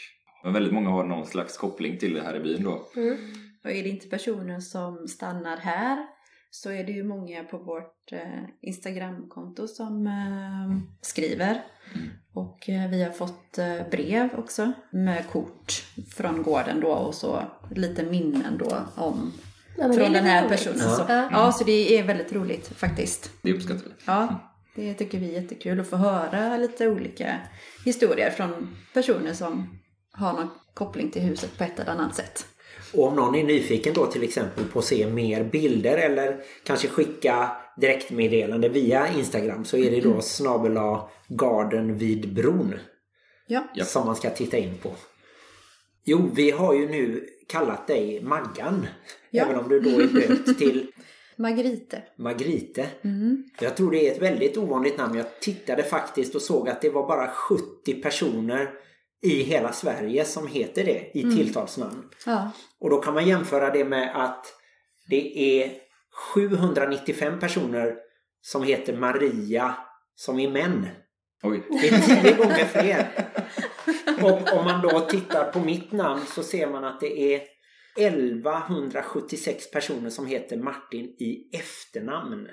men 0.44 0.52
väldigt 0.52 0.72
många 0.72 0.90
har 0.90 1.04
någon 1.04 1.26
slags 1.26 1.56
koppling 1.56 1.98
till 1.98 2.14
det 2.14 2.22
här 2.22 2.36
i 2.36 2.40
byn 2.40 2.62
då. 2.62 2.86
Mm. 2.96 3.16
Och 3.64 3.70
är 3.70 3.82
det 3.82 3.88
inte 3.88 4.08
personer 4.08 4.60
som 4.60 5.08
stannar 5.08 5.56
här 5.56 6.06
så 6.50 6.70
är 6.70 6.84
det 6.84 6.92
ju 6.92 7.04
många 7.04 7.44
på 7.44 7.58
vårt 7.58 8.12
eh, 8.12 8.44
Instagramkonto 8.60 9.68
som 9.68 10.06
eh, 10.06 10.78
skriver. 11.00 11.64
Mm. 11.94 12.08
Och 12.32 12.68
eh, 12.68 12.90
vi 12.90 13.02
har 13.04 13.10
fått 13.10 13.58
eh, 13.58 13.88
brev 13.90 14.28
också 14.38 14.72
med 14.90 15.26
kort 15.30 15.84
från 16.16 16.42
gården 16.42 16.80
då 16.80 16.88
och 16.88 17.14
så 17.14 17.42
lite 17.70 18.02
minnen 18.02 18.58
då 18.58 18.76
om 18.94 19.32
Ja, 19.80 19.92
från 19.92 20.12
den 20.12 20.24
här 20.24 20.42
roligt. 20.44 20.50
personen. 20.58 20.78
Ja. 20.80 20.90
Så, 20.96 21.04
Ja. 21.08 21.28
ja, 21.32 21.52
så 21.52 21.64
det 21.64 21.98
är 21.98 22.02
väldigt 22.02 22.32
roligt 22.32 22.68
faktiskt. 22.68 23.30
Det 23.42 23.52
uppskattar 23.52 23.84
vi. 23.84 23.90
Ja, 24.06 24.40
det 24.76 24.94
tycker 24.94 25.18
vi 25.18 25.34
är 25.36 25.40
jättekul 25.42 25.80
att 25.80 25.88
få 25.90 25.96
höra 25.96 26.56
lite 26.56 26.88
olika 26.88 27.38
historier 27.84 28.30
från 28.30 28.76
personer 28.94 29.32
som 29.32 29.78
har 30.12 30.32
någon 30.32 30.48
koppling 30.74 31.10
till 31.10 31.22
huset 31.22 31.58
på 31.58 31.64
ett 31.64 31.78
eller 31.80 31.92
annat 31.92 32.14
sätt. 32.14 32.46
Och 32.94 33.04
om 33.04 33.16
någon 33.16 33.34
är 33.34 33.44
nyfiken 33.44 33.94
då 33.94 34.06
till 34.06 34.22
exempel 34.22 34.64
på 34.64 34.78
att 34.78 34.84
se 34.84 35.06
mer 35.06 35.44
bilder 35.44 35.96
eller 35.96 36.36
kanske 36.64 36.88
skicka 36.88 37.50
direktmeddelande 37.76 38.68
via 38.68 39.08
Instagram 39.08 39.64
så 39.64 39.76
är 39.76 39.90
det 39.90 40.00
då 40.00 40.20
snabela 40.20 41.08
garden 41.28 41.98
vid 41.98 42.34
bron 42.34 42.74
Ja, 43.46 43.84
som 43.84 44.06
man 44.06 44.16
ska 44.16 44.30
titta 44.30 44.56
in 44.56 44.74
på. 44.82 44.90
Jo, 46.04 46.30
vi 46.34 46.50
har 46.50 46.74
ju 46.74 46.88
nu 46.88 47.28
kallat 47.48 47.86
dig 47.86 48.22
Maggan. 48.22 48.86
Ja. 49.30 49.44
Även 49.44 49.58
om 49.58 49.68
du 49.68 49.80
då 49.80 49.90
är 49.90 50.06
döpt 50.06 50.58
till 50.58 50.86
Margrethe. 51.36 52.02
Margrite. 52.16 52.86
Jag 53.60 53.76
tror 53.76 53.90
det 53.90 54.08
är 54.08 54.12
ett 54.12 54.22
väldigt 54.22 54.56
ovanligt 54.56 54.98
namn. 54.98 55.16
Jag 55.16 55.40
tittade 55.40 55.82
faktiskt 55.82 56.34
och 56.34 56.42
såg 56.42 56.68
att 56.68 56.82
det 56.82 56.90
var 56.90 57.08
bara 57.08 57.30
70 57.30 58.02
personer 58.02 58.70
i 59.22 59.42
hela 59.42 59.72
Sverige 59.72 60.24
som 60.24 60.46
heter 60.46 60.84
det 60.84 61.10
i 61.14 61.22
tilltalsnamn. 61.22 62.08
Ja. 62.26 62.50
Och 62.80 62.90
då 62.90 63.00
kan 63.00 63.14
man 63.14 63.26
jämföra 63.26 63.70
det 63.70 63.84
med 63.84 64.12
att 64.14 64.46
det 65.08 65.62
är 65.62 65.72
795 66.34 67.40
personer 67.40 67.94
som 68.40 68.62
heter 68.62 68.96
Maria 68.96 69.74
som 70.14 70.38
är 70.38 70.50
män. 70.50 70.86
Oj. 71.42 71.62
Det 71.68 71.88
är 71.88 72.22
tio 72.22 72.36
gånger 72.36 72.64
fler. 72.64 73.08
Och 74.22 74.58
om 74.58 74.64
man 74.64 74.82
då 74.82 75.00
tittar 75.00 75.52
på 75.52 75.60
mitt 75.60 75.92
namn 75.92 76.22
så 76.26 76.42
ser 76.42 76.70
man 76.70 76.84
att 76.84 77.00
det 77.00 77.34
är 77.34 77.42
1176 77.96 79.70
personer 79.70 80.10
som 80.10 80.26
heter 80.26 80.56
Martin 80.56 81.04
i 81.04 81.56
efternamn. 81.56 82.48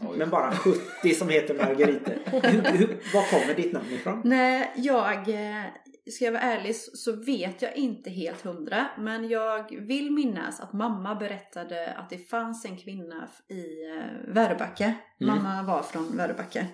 Oj. 0.00 0.18
Men 0.18 0.30
bara 0.30 0.52
70 0.52 1.14
som 1.14 1.28
heter 1.28 1.54
Margarita. 1.54 2.10
Hur, 2.24 2.78
hur, 2.78 2.86
var 3.14 3.30
kommer 3.30 3.54
ditt 3.54 3.72
namn 3.72 3.92
ifrån? 3.92 4.20
Nej, 4.24 4.72
jag, 4.76 5.28
eh, 5.28 5.64
ska 6.10 6.24
jag 6.24 6.32
vara 6.32 6.42
ärlig 6.42 6.76
så- 6.76 7.16
vet 7.16 7.62
jag 7.62 7.76
inte 7.76 8.10
helt 8.10 8.40
hundra. 8.44 8.86
Men 8.98 9.28
jag 9.28 9.86
vill 9.86 10.10
minnas 10.10 10.60
att 10.60 10.72
mamma 10.72 11.14
berättade 11.14 11.94
att 11.94 12.10
det 12.10 12.18
fanns 12.18 12.64
en 12.64 12.76
kvinna 12.76 13.28
i 13.48 13.90
eh, 13.90 14.34
Väröbacka. 14.34 14.94
Mamma 15.20 15.62
var 15.62 15.82
från 15.82 16.16
Väröbacka. 16.16 16.66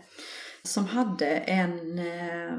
Som 0.63 0.87
hade 0.87 1.27
en 1.37 1.99
eh, 1.99 2.59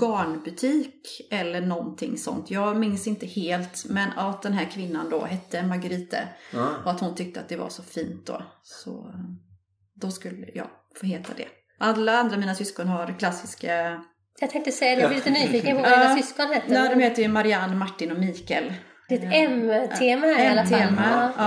garnbutik 0.00 1.28
eller 1.30 1.60
någonting 1.60 2.18
sånt. 2.18 2.50
Jag 2.50 2.76
minns 2.76 3.06
inte 3.06 3.26
helt. 3.26 3.84
Men 3.88 4.10
att 4.12 4.42
den 4.42 4.52
här 4.52 4.64
kvinnan 4.64 5.10
då 5.10 5.24
hette 5.24 5.66
Margarita. 5.66 6.18
Ja. 6.52 6.68
Och 6.84 6.90
att 6.90 7.00
hon 7.00 7.14
tyckte 7.14 7.40
att 7.40 7.48
det 7.48 7.56
var 7.56 7.68
så 7.68 7.82
fint 7.82 8.26
då. 8.26 8.42
Så 8.62 9.08
eh, 9.08 9.20
då 9.94 10.10
skulle 10.10 10.46
jag 10.54 10.66
få 11.00 11.06
heta 11.06 11.32
det. 11.36 11.48
Alla 11.78 12.12
andra 12.18 12.36
mina 12.36 12.54
syskon 12.54 12.88
har 12.88 13.18
klassiska... 13.18 14.04
Jag 14.40 14.50
tänkte 14.50 14.72
säga 14.72 14.94
det, 14.96 15.00
jag 15.00 15.10
blir 15.10 15.18
lite 15.18 15.30
nyfiken 15.30 15.76
på 15.76 15.82
vad 15.82 15.90
Ja. 15.92 15.98
dina 16.08 16.16
syskon 16.22 16.46
heter. 16.52 16.68
Nej, 16.72 16.88
de 16.94 17.00
heter 17.00 17.22
ju 17.22 17.28
Marianne, 17.28 17.76
Martin 17.76 18.10
och 18.12 18.18
Mikael. 18.18 18.72
Det 19.08 19.14
är 19.14 19.18
ett 19.18 19.32
M-tema 19.32 20.26
här 20.26 20.44
i 20.44 20.48
alla 20.48 20.64
fall. 20.66 20.80
M-tema, 20.80 21.32
Ja. 21.36 21.44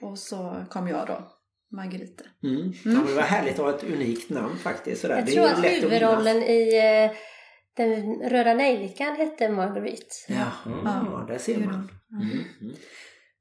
ja. 0.00 0.08
Och 0.08 0.18
så 0.18 0.64
kom 0.70 0.88
jag 0.88 1.06
då, 1.06 1.28
Margrethe. 1.76 2.24
Mm. 2.42 2.72
Ja, 2.84 2.90
men 2.90 3.06
det 3.06 3.12
var 3.14 3.22
härligt 3.22 3.52
att 3.58 3.64
ha 3.64 3.70
ett 3.74 3.84
unikt 3.84 4.30
namn 4.30 4.56
faktiskt. 4.56 5.00
Sådär. 5.02 5.16
Jag 5.16 5.26
det 5.26 5.32
tror 5.32 5.46
att 5.46 5.64
huvudrollen 5.64 6.36
i 6.42 6.76
eh, 7.10 7.16
Den 7.76 8.14
röda 8.30 8.54
nejlikan 8.54 9.16
hette 9.16 9.48
Marguerite. 9.48 10.14
Ja, 10.28 10.44
Ja. 10.84 11.24
där 11.28 11.38
ser 11.38 11.58
man. 11.58 11.90
Mm. 12.12 12.44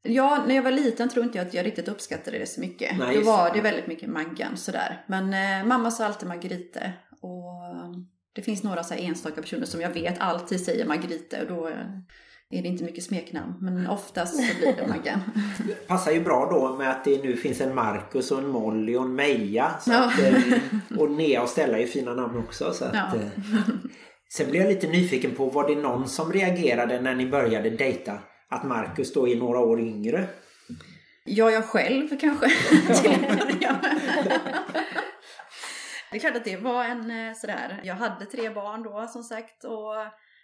Ja, 0.05 0.43
när 0.47 0.55
jag 0.55 0.63
var 0.63 0.71
liten 0.71 1.09
tror 1.09 1.25
inte 1.25 1.37
jag 1.37 1.47
att 1.47 1.53
jag 1.53 1.65
riktigt 1.65 1.87
uppskattade 1.87 2.37
det 2.39 2.45
så 2.45 2.61
mycket. 2.61 2.97
Nej, 2.97 3.15
Då 3.15 3.21
var 3.21 3.49
det. 3.49 3.55
det 3.55 3.61
väldigt 3.61 3.87
mycket 3.87 4.09
Maggan 4.09 4.57
sådär. 4.57 5.05
Men 5.07 5.33
eh, 5.33 5.67
mamma 5.67 5.91
sa 5.91 6.05
alltid 6.05 6.27
Margrethe. 6.27 6.93
Och 7.21 7.63
det 8.35 8.41
finns 8.41 8.63
några 8.63 8.83
så 8.83 8.93
enstaka 8.93 9.41
personer 9.41 9.65
som 9.65 9.81
jag 9.81 9.89
vet 9.89 10.15
alltid 10.19 10.65
säger 10.65 10.85
Margrethe 10.85 11.41
och 11.41 11.47
då 11.47 11.67
eh, 11.67 11.73
är 12.49 12.61
det 12.61 12.67
inte 12.67 12.83
mycket 12.83 13.03
smeknamn. 13.03 13.53
Men 13.61 13.87
oftast 13.87 14.35
så 14.35 14.41
blir 14.59 14.73
det 14.77 14.87
Maggan. 14.87 15.19
Passar 15.87 16.11
ju 16.11 16.23
bra 16.23 16.49
då 16.51 16.75
med 16.77 16.89
att 16.91 17.05
det 17.05 17.23
nu 17.23 17.37
finns 17.37 17.61
en 17.61 17.75
Marcus 17.75 18.31
och 18.31 18.39
en 18.39 18.47
Molly 18.49 18.95
och 18.95 19.03
en 19.03 19.15
Meja. 19.15 19.71
Så 19.81 19.91
Ja. 19.91 20.05
att, 20.05 20.19
eh, 20.19 20.99
och 20.99 21.11
Nea 21.11 21.41
och 21.43 21.49
Stella 21.49 21.77
är 21.79 21.85
fina 21.87 22.13
namn 22.13 22.37
också. 22.37 22.73
Så 22.73 22.85
att, 22.85 22.93
Ja. 22.93 23.11
eh, 23.15 23.27
sen 24.33 24.49
blir 24.51 24.59
jag 24.61 24.69
lite 24.69 24.87
nyfiken 24.87 25.31
på, 25.31 25.45
var 25.49 25.67
det 25.69 25.75
någon 25.81 26.07
som 26.07 26.33
reagerade 26.33 27.01
när 27.01 27.15
ni 27.15 27.25
började 27.29 27.69
dejta? 27.69 28.17
Att 28.49 28.63
Marcus 28.63 29.13
då 29.13 29.27
är 29.27 29.35
några 29.35 29.59
år 29.59 29.79
yngre? 29.81 30.27
Ja, 31.25 31.51
jag 31.51 31.65
själv 31.65 32.19
kanske. 32.19 32.47
Det 36.13 36.17
är 36.17 36.19
klart 36.19 36.35
att 36.35 36.43
det 36.45 36.57
var 36.57 36.83
en 36.85 37.27
eh, 37.27 37.33
sådär, 37.33 37.81
jag 37.83 37.95
hade 37.95 38.25
tre 38.25 38.49
barn 38.49 38.83
då 38.83 39.07
som 39.07 39.23
sagt 39.23 39.63
och 39.63 39.95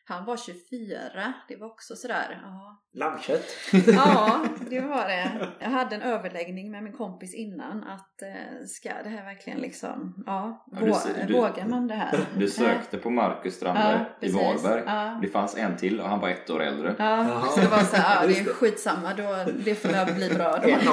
han 0.05 0.25
var 0.25 0.37
24. 0.37 1.33
Det 1.47 1.55
var 1.55 1.67
också 1.67 1.95
sådär, 1.95 2.39
ja. 2.43 2.81
Lammkött? 2.93 3.45
Ja, 3.87 4.39
det 4.69 4.79
var 4.79 5.07
det. 5.07 5.47
Jag 5.59 5.69
hade 5.69 5.95
en 5.95 6.01
överläggning 6.01 6.71
med 6.71 6.83
min 6.83 6.93
kompis 6.93 7.35
innan 7.35 7.83
att 7.83 8.21
eh, 8.21 8.65
ska 8.67 8.89
det 9.03 9.09
här 9.09 9.25
verkligen 9.25 9.59
liksom, 9.59 10.23
ja, 10.25 10.65
Ja, 10.71 10.79
du 10.79 10.91
vå- 10.91 11.25
du- 11.27 11.33
vågar 11.33 11.65
man 11.65 11.87
det 11.87 11.95
här? 11.95 12.19
Du 12.37 12.47
sökte 12.49 12.97
på 12.97 13.09
Marcus 13.09 13.55
Strandberg 13.55 14.05
Ja, 14.19 14.27
i. 14.27 14.31
Varberg. 14.31 14.83
Ja. 14.85 15.19
Det 15.21 15.27
fanns 15.27 15.57
en 15.57 15.77
till 15.77 16.01
och 16.01 16.09
han 16.09 16.19
var 16.19 16.29
ett 16.29 16.49
år 16.49 16.61
äldre. 16.63 16.95
Ja, 16.99 17.41
så 17.55 17.59
det 17.61 17.67
var 17.67 17.77
så 17.79 17.95
ja, 17.97 18.27
det 18.27 18.39
är 18.39 18.53
skitsamma, 18.53 19.13
då, 19.13 19.51
det 19.65 19.75
får 19.75 19.89
väl 19.89 20.13
bli 20.15 20.29
bra 20.29 20.57
då. 20.63 20.69
En 20.69 20.87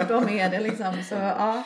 av 0.00 0.06
dem 0.08 0.28
är 0.28 0.50
det 0.50 0.60
liksom. 0.68 0.94
Så 1.02 1.14
ja, 1.14 1.62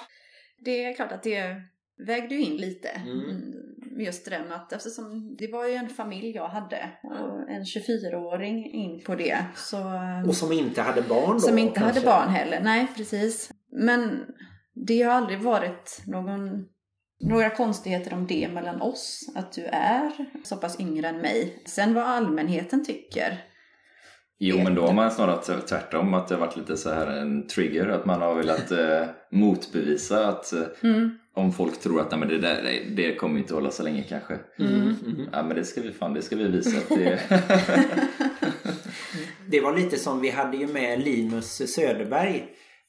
det 0.65 0.85
är 0.85 0.95
klart 0.95 1.13
att 1.13 1.23
det 1.23 1.63
vägde 2.07 2.35
ju 2.35 2.41
in 2.41 2.57
lite. 2.57 2.89
Mm. 2.89 3.53
Just 3.99 4.25
det 4.25 4.31
där 4.31 4.45
med 4.45 4.57
att 4.57 4.73
eftersom 4.73 5.37
det 5.39 5.53
var 5.53 5.67
ju 5.67 5.75
en 5.75 5.89
familj 5.89 6.31
jag 6.31 6.49
hade 6.49 6.91
och 7.03 7.51
en 7.51 7.65
24-åring 7.65 8.71
in 8.73 9.03
på 9.05 9.15
det. 9.15 9.39
Så, 9.57 9.79
Och 10.27 10.35
som 10.37 10.53
inte 10.53 10.83
hade 10.83 11.03
barn 11.03 11.33
då? 11.33 11.39
som 11.41 11.59
inte 11.59 11.81
kanske? 11.81 12.01
hade 12.01 12.07
barn 12.07 12.29
heller. 12.35 12.61
Nej, 12.61 12.87
precis. 12.97 13.51
Men 13.73 14.21
det 14.87 15.03
har 15.03 15.13
aldrig 15.13 15.41
varit 15.43 16.03
någon, 16.07 16.65
några 17.21 17.51
konstigheter 17.51 18.15
om 18.15 18.27
det 18.27 18.49
mellan 18.53 18.83
oss. 18.83 19.33
Att 19.35 19.53
du 19.53 19.65
är 19.65 20.11
så 20.45 20.57
pass 20.57 20.81
yngre 20.81 21.09
än 21.09 21.19
mig. 21.19 21.63
Sen 21.67 21.95
vad 21.95 22.05
allmänheten 22.05 22.85
tycker. 22.85 23.45
Jo 24.39 24.57
men 24.65 24.75
då 24.75 24.87
har 24.87 24.93
man 24.93 25.11
snarare 25.11 25.61
tvärtom 25.61 26.15
att 26.15 26.29
det 26.29 26.35
har 26.35 26.41
varit 26.47 26.57
lite 26.57 26.77
så 26.77 26.91
här 26.91 27.07
en 27.07 27.47
trigger 27.47 27.89
att 27.89 28.07
man 28.07 28.23
har 28.23 28.35
velat 28.35 28.71
eh, 28.71 29.07
motbevisa 29.31 30.29
att 30.29 30.53
eh, 30.53 30.63
Mm. 30.83 31.19
Om 31.35 31.53
folk 31.53 31.81
tror 31.81 32.01
att 32.01 32.11
nej, 32.11 32.21
men 32.21 32.29
det 32.29 32.39
där 32.39 32.63
det, 32.63 33.03
det 33.03 33.15
kommer 33.15 33.39
inte 33.39 33.55
hålla 33.55 33.71
så 33.71 33.83
länge 33.83 34.03
kanske. 34.03 34.39
Mm. 34.59 34.73
Mm. 34.73 35.29
Ja 35.33 35.43
men 35.43 35.57
det 35.57 35.65
ska 35.65 35.81
vi 35.81 35.93
fan 35.93 36.15
det 36.15 36.23
ska 36.23 36.37
vi 36.37 36.49
visa 36.49 36.79
att 36.79 36.89
det 36.89 37.21
Det 39.47 39.61
var 39.61 39.77
lite 39.77 39.99
som 39.99 40.21
vi 40.21 40.31
hade 40.31 40.57
ju 40.57 40.67
med 40.67 41.01
Linus 41.01 41.75
Söderberg 41.75 42.45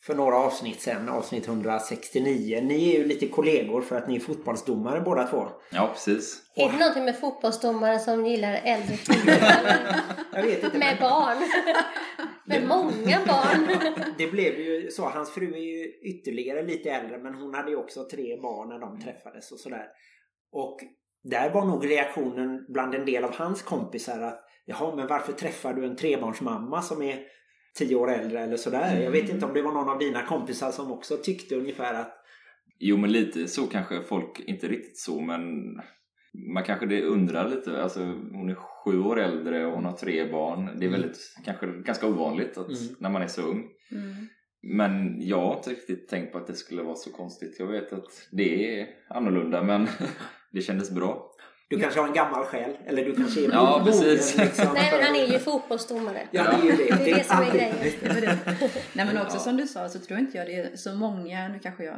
för 0.06 0.16
några 0.16 0.36
avsnitt 0.36 0.82
sen, 0.82 1.10
avsnitt 1.10 1.48
169. 1.48 2.62
Ni 2.64 2.90
är 2.90 3.00
ju 3.00 3.06
lite 3.08 3.28
kollegor 3.28 3.82
för 3.82 3.98
att 3.98 4.08
ni 4.08 4.16
är 4.16 4.20
fotbollsdomare 4.20 5.02
båda 5.02 5.28
två. 5.28 5.48
Ja 5.72 5.90
precis. 5.94 6.42
Är 6.56 6.70
det 6.72 6.78
någonting 6.78 7.06
med 7.06 7.20
fotbollsdomare 7.20 8.00
som 8.00 8.26
gillar 8.26 8.62
äldre 8.64 8.98
kvinnor? 8.98 9.36
Jag 10.34 10.44
vet 10.44 10.64
inte. 10.64 10.78
med 10.78 10.98
men 11.02 11.10
barn? 11.10 11.38
med 12.46 12.68
många 12.68 13.20
barn? 13.28 13.68
Det 14.18 14.28
blev 14.28 14.60
ju 14.60 14.92
så. 14.92 15.06
Hans 15.06 15.32
fru 15.32 15.54
är 15.54 15.58
ju 15.58 15.94
ytterligare 16.02 16.64
lite 16.64 16.90
äldre 16.90 17.18
men 17.18 17.34
hon 17.34 17.54
hade 17.54 17.72
ju 17.72 17.78
också 17.78 18.08
tre 18.12 18.42
barn 18.42 18.70
när 18.70 18.80
de 18.80 19.00
träffades 19.00 19.52
och 19.52 19.60
sådär. 19.60 19.88
Och 20.52 20.80
där 21.24 21.54
var 21.54 21.66
nog 21.66 21.90
reaktionen 21.90 22.66
bland 22.70 22.96
en 22.96 23.06
del 23.06 23.24
av 23.24 23.36
hans 23.36 23.62
kompisar 23.62 24.22
att 24.22 24.42
Jaha, 24.66 24.96
men 24.96 25.08
varför 25.08 25.34
träffar 25.34 25.74
du 25.74 25.86
en 25.86 25.96
trebarnsmamma 25.96 26.82
som 26.82 27.02
är 27.02 27.20
tio 27.78 27.96
år 27.96 28.12
äldre 28.12 28.40
eller 28.40 28.58
sådär? 28.58 29.02
Jag 29.02 29.12
vet 29.12 29.30
inte 29.30 29.46
om 29.46 29.54
det 29.54 29.62
var 29.62 29.72
någon 29.72 29.90
av 29.90 30.00
dina 30.00 30.26
kompisar 30.26 30.72
som 30.72 30.92
också 30.92 31.18
tyckte 31.18 31.56
ungefär 31.56 31.94
att 31.94 32.22
Jo 32.80 32.98
men 32.98 33.12
lite 33.12 33.48
så 33.48 33.68
kanske 33.68 34.04
folk, 34.04 34.40
inte 34.40 34.68
riktigt 34.68 34.98
så 34.98 35.22
men 35.22 35.42
man 36.54 36.64
kanske 36.64 36.86
det 36.86 37.02
undrar 37.04 37.50
lite, 37.50 37.84
alltså 37.84 38.00
hon 38.32 38.50
är 38.50 38.56
sju 38.56 39.00
år 39.04 39.20
äldre 39.20 39.66
och 39.66 39.72
hon 39.74 39.86
har 39.86 39.92
tre 39.94 40.32
barn. 40.32 40.70
Det 40.80 40.86
är 40.86 40.90
väldigt, 40.90 41.18
kanske 41.46 41.66
ganska 41.68 42.08
ovanligt 42.08 42.58
att, 42.58 42.68
Mm. 42.68 42.96
när 43.00 43.10
man 43.10 43.22
är 43.22 43.28
så 43.28 43.42
ung. 43.42 43.64
Mm. 43.92 44.28
Men 44.68 45.22
jag 45.22 45.42
har 45.42 45.58
inte 45.58 45.70
riktigt 45.70 46.08
tänkt 46.10 46.32
på 46.32 46.38
att 46.38 46.48
det 46.48 46.54
skulle 46.54 46.84
vara 46.84 46.96
så 46.96 47.12
konstigt. 47.12 47.56
Jag 47.60 47.68
vet 47.68 47.94
att 47.94 48.28
det 48.32 48.80
är 48.80 48.88
annorlunda 49.10 49.64
men 49.64 49.88
det 50.52 50.62
kändes 50.62 50.92
bra. 50.92 51.32
Du 51.70 51.80
kanske 51.80 52.00
har 52.00 52.08
en 52.08 52.14
gammal 52.14 52.44
själ 52.44 52.78
eller 52.86 53.06
du 53.06 53.16
kanske 53.16 53.46
är 53.46 53.52
Ja, 53.52 53.70
mogen, 53.72 53.86
precis. 53.86 54.38
liksom, 54.38 54.66
Nej, 54.74 54.90
men 54.92 55.04
han 55.06 55.16
är 55.16 55.26
ju 55.34 55.40
fotbollsdomare. 55.40 56.28
Ja, 56.32 56.44
det 56.44 56.68
är 56.68 56.72
ju 56.72 56.78
det. 56.78 56.96
Det 57.06 57.12
är 57.12 57.16
det 57.16 57.24
som 57.24 57.38
är 57.42 57.52
grejen. 57.52 57.76
Nej 58.94 59.06
men 59.06 59.18
också 59.18 59.36
Ja. 59.36 59.40
som 59.40 59.58
du 59.58 59.68
sa 59.68 59.90
så 59.90 60.00
tror 60.00 60.20
inte 60.20 60.38
jag 60.38 60.48
det 60.48 60.56
är 60.56 60.76
så 60.76 60.96
många, 60.96 61.48
nu 61.48 61.60
kanske 61.60 61.84
jag 61.84 61.96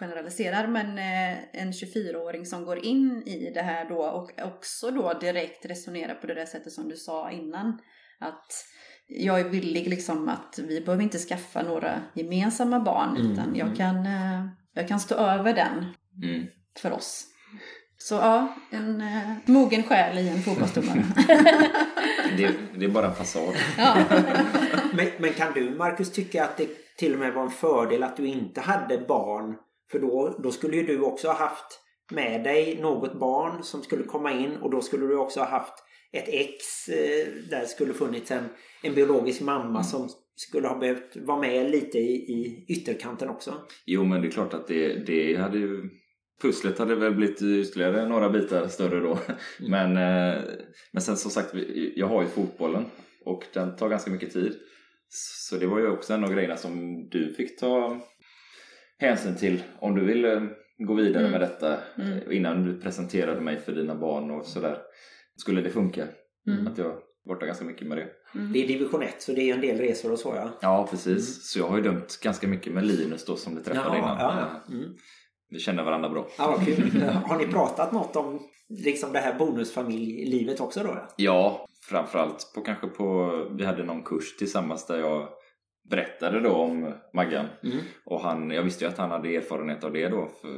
generaliserar, 0.00 0.66
men 0.66 0.98
eh, 0.98 1.38
en 1.62 1.72
24-åring 1.72 2.46
som 2.46 2.64
går 2.64 2.84
in 2.84 3.22
i 3.26 3.50
det 3.54 3.62
här 3.62 3.88
då 3.88 4.02
och 4.02 4.30
också 4.42 4.90
då 4.90 5.12
direkt 5.12 5.66
resonerar 5.66 6.14
på 6.14 6.26
det 6.26 6.34
där 6.34 6.46
sättet 6.46 6.72
som 6.72 6.88
du 6.88 6.96
sa 6.96 7.30
innan. 7.30 7.78
Att 8.18 8.64
jag 9.08 9.40
är 9.40 9.44
villig 9.44 9.88
liksom 9.88 10.28
att 10.28 10.58
vi 10.58 10.80
behöver 10.80 11.02
inte 11.02 11.18
skaffa 11.18 11.62
några 11.62 12.02
gemensamma 12.14 12.80
barn 12.80 13.16
Mm, 13.16 13.32
utan 13.32 13.54
jag 13.56 13.66
mm. 13.66 13.76
kan, 13.76 14.06
eh, 14.06 14.46
jag 14.72 14.88
kan 14.88 15.00
stå 15.00 15.14
över 15.14 15.54
den 15.54 15.84
Mm. 16.22 16.46
för 16.78 16.92
oss. 16.92 17.26
Så 17.98 18.14
ja, 18.14 18.54
en 18.70 19.00
eh, 19.00 19.32
mogen 19.44 19.82
själ 19.82 20.18
i 20.18 20.28
en 20.28 20.42
fotbollsdomare. 20.42 21.04
Det, 22.36 22.54
det 22.78 22.84
är 22.84 22.88
bara 22.88 23.06
en 23.06 23.14
fasad. 23.14 23.54
ja. 23.78 23.96
Men, 24.92 25.06
men 25.18 25.32
kan 25.32 25.52
du 25.52 25.70
Marcus 25.70 26.12
tycka 26.12 26.44
att 26.44 26.56
det 26.56 26.68
till 26.96 27.12
och 27.12 27.18
med 27.18 27.32
var 27.32 27.42
en 27.42 27.50
fördel 27.50 28.02
att 28.02 28.16
du 28.16 28.26
inte 28.26 28.60
hade 28.60 28.98
barn? 28.98 29.56
För 29.90 29.98
då, 29.98 30.36
då 30.42 30.50
skulle 30.50 30.76
ju 30.76 30.82
du 30.82 31.00
också 31.00 31.28
ha 31.28 31.34
haft 31.34 31.80
med 32.12 32.44
dig 32.44 32.78
något 32.82 33.18
barn 33.18 33.62
som 33.62 33.82
skulle 33.82 34.04
komma 34.04 34.32
in 34.32 34.56
och 34.56 34.70
då 34.70 34.80
skulle 34.80 35.06
du 35.06 35.16
också 35.16 35.40
ha 35.40 35.46
haft 35.46 35.74
ett 36.12 36.28
ex 36.28 36.88
eh, 36.88 37.26
där 37.50 37.64
skulle 37.64 37.94
funnits 37.94 38.30
en, 38.30 38.44
en 38.82 38.94
biologisk 38.94 39.40
mamma 39.40 39.84
som 39.84 40.08
skulle 40.36 40.68
ha 40.68 40.78
behövt 40.78 41.16
vara 41.16 41.40
med 41.40 41.70
lite 41.70 41.98
i, 41.98 42.14
i 42.14 42.64
ytterkanten 42.68 43.28
också. 43.28 43.54
Jo, 43.86 44.04
men 44.04 44.22
det 44.22 44.28
är 44.28 44.30
klart 44.30 44.54
att 44.54 44.66
det, 44.66 45.06
det 45.06 45.36
hade 45.36 45.58
ju... 45.58 45.90
Pusslet 46.42 46.78
hade 46.78 46.94
väl 46.94 47.14
blivit 47.14 47.42
ytterligare 47.42 48.08
några 48.08 48.30
bitar 48.30 48.68
större 48.68 49.00
då. 49.00 49.18
Men, 49.60 49.90
eh, 49.96 50.42
men 50.92 51.02
sen 51.02 51.16
som 51.16 51.30
sagt, 51.30 51.54
jag 51.94 52.06
har 52.06 52.22
ju 52.22 52.28
fotbollen 52.28 52.84
och 53.24 53.44
den 53.52 53.76
tar 53.76 53.88
ganska 53.88 54.10
mycket 54.10 54.32
tid. 54.32 54.56
Så 55.08 55.56
det 55.56 55.66
var 55.66 55.78
ju 55.78 55.90
också 55.90 56.14
en 56.14 56.24
av 56.24 56.32
grejerna 56.32 56.56
som 56.56 57.04
du 57.08 57.34
fick 57.34 57.58
ta 57.58 58.00
hänsyn 58.98 59.36
till 59.36 59.62
om 59.78 59.94
du 59.94 60.04
ville 60.04 60.48
gå 60.78 60.94
vidare 60.94 61.20
Mm. 61.26 61.32
med 61.32 61.40
detta 61.40 61.76
Mm. 61.98 62.12
eh, 62.18 62.36
innan 62.36 62.64
du 62.64 62.80
presenterade 62.80 63.40
mig 63.40 63.56
för 63.60 63.72
dina 63.72 63.94
barn 63.94 64.30
och 64.30 64.44
sådär. 64.46 64.78
Skulle 65.36 65.60
det 65.60 65.70
funka? 65.70 66.06
Mm. 66.48 66.66
Att 66.66 66.78
jag 66.78 66.92
borta 67.28 67.46
ganska 67.46 67.64
mycket 67.64 67.86
med 67.88 67.98
det. 67.98 68.08
Det 68.52 68.64
är 68.64 68.68
division 68.68 69.02
1 69.02 69.22
så 69.22 69.32
det 69.32 69.50
är 69.50 69.54
en 69.54 69.60
del 69.60 69.78
resor 69.78 70.12
och 70.12 70.18
så 70.18 70.32
ja. 70.36 70.50
Ja, 70.60 70.86
precis. 70.90 71.50
Så 71.52 71.58
jag 71.58 71.68
har 71.68 71.76
ju 71.76 71.82
dömt 71.82 72.20
ganska 72.22 72.48
mycket 72.48 72.72
med 72.72 72.86
Linus 72.86 73.24
då 73.24 73.36
som 73.36 73.54
du 73.54 73.62
träffade 73.62 73.98
innan. 73.98 74.18
ja. 74.20 74.46
Mm. 74.68 74.94
Vi 75.50 75.58
känner 75.58 75.84
varandra 75.84 76.08
bra. 76.08 76.26
Ja, 76.38 76.50
vad 76.56 76.66
kul. 76.66 77.02
Har 77.24 77.38
ni 77.38 77.46
pratat 77.46 77.92
något 77.92 78.16
om 78.16 78.40
liksom 78.68 79.12
det 79.12 79.18
här 79.18 79.38
bonusfamiljlivet 79.38 80.60
också 80.60 80.80
då? 80.82 80.88
ja? 80.88 81.08
Ja, 81.16 81.66
framförallt 81.88 82.52
på 82.54 82.60
kanske 82.60 82.86
på, 82.86 83.30
vi 83.58 83.64
hade 83.64 83.84
någon 83.84 84.02
kurs 84.02 84.36
tillsammans 84.36 84.86
där 84.86 84.98
jag 84.98 85.28
berättade 85.90 86.40
då 86.40 86.52
om 86.52 86.94
Maggan. 87.14 87.46
Mm. 87.62 87.78
Och 88.04 88.20
han, 88.20 88.50
jag 88.50 88.62
visste 88.62 88.84
ju 88.84 88.90
att 88.90 88.98
han 88.98 89.10
hade 89.10 89.36
erfarenhet 89.36 89.84
av 89.84 89.92
det 89.92 90.08
då. 90.08 90.28
För, 90.40 90.48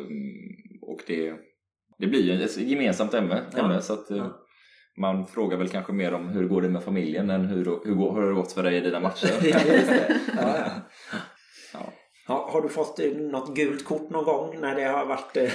och 0.83 1.01
det, 1.07 1.35
det 1.99 2.07
blir 2.07 2.23
ju 2.23 2.43
ett 2.43 2.57
gemensamt 2.57 3.15
ämne. 3.15 3.43
Ja. 3.57 3.65
ämne 3.65 3.81
så 3.81 3.93
att, 3.93 4.11
eh, 4.11 4.17
Ja. 4.17 4.45
Man 5.01 5.27
frågar 5.27 5.59
väl 5.59 5.69
kanske 5.69 5.93
mer 5.93 6.15
om 6.15 6.29
hur 6.29 6.49
går 6.49 6.63
det 6.63 6.69
med 6.69 6.83
familjen 6.83 7.31
än 7.31 7.45
hur, 7.45 7.65
hur, 7.85 7.95
går, 7.95 8.15
hur 8.15 8.21
har 8.23 8.29
det 8.29 8.35
gått 8.35 8.53
för 8.53 8.63
dig 8.63 8.77
i 8.77 8.81
dina 8.81 9.01
matcher. 9.01 9.31
Ja, 10.37 10.69
Ja, 12.29 12.49
har 12.53 12.63
du 12.63 12.69
fått 12.69 12.99
eh, 12.99 13.07
något 13.11 13.55
gult 13.57 13.85
kort 13.85 14.11
någon 14.11 14.25
gång 14.25 14.61
när 14.61 14.75
det 14.75 14.85
har 14.85 15.07
varit 15.07 15.37
eh, 15.37 15.51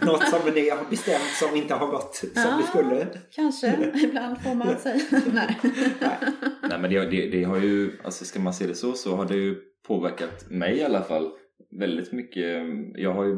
något 0.06 0.28
som 0.28 0.54
ni 0.54 0.70
har 0.70 0.90
bestämt 0.90 1.30
som 1.40 1.56
inte 1.56 1.74
har 1.74 1.86
gått 1.86 2.14
som 2.14 2.28
Ja. 2.34 2.58
det 2.60 2.66
skulle? 2.66 3.06
Kanske, 3.30 3.90
ibland 4.04 4.42
får 4.42 4.54
man 4.54 4.78
säga. 4.78 5.00
Nej. 5.32 5.56
Nej 6.62 6.78
men 6.80 6.90
det, 6.90 7.00
det, 7.10 7.26
det 7.30 7.44
har 7.44 7.56
ju, 7.58 7.92
alltså 8.04 8.24
ska 8.24 8.40
man 8.40 8.54
se 8.54 8.66
det 8.66 8.74
så, 8.74 8.92
så 8.92 9.16
har 9.16 9.24
det 9.24 9.34
ju 9.36 9.56
påverkat 9.86 10.50
mig 10.50 10.76
i 10.76 10.84
alla 10.84 11.02
fall 11.02 11.30
väldigt 11.80 12.12
mycket. 12.12 12.66
Jag 12.94 13.12
har 13.12 13.24
ju 13.24 13.36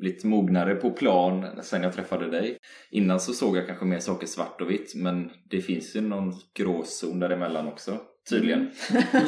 blivit 0.00 0.24
mognare 0.24 0.74
på 0.74 0.90
plan 0.90 1.46
sen 1.62 1.82
jag 1.82 1.92
träffade 1.92 2.30
dig. 2.30 2.58
Innan 2.90 3.20
så 3.20 3.32
såg 3.32 3.56
jag 3.56 3.66
kanske 3.66 3.84
mer 3.84 3.98
saker 3.98 4.26
svart 4.26 4.60
och 4.60 4.70
vitt 4.70 4.92
men 4.94 5.30
det 5.50 5.60
finns 5.60 5.96
ju 5.96 6.00
någon 6.00 6.32
gråzon 6.54 7.20
däremellan 7.20 7.68
också, 7.68 7.98
tydligen. 8.28 8.70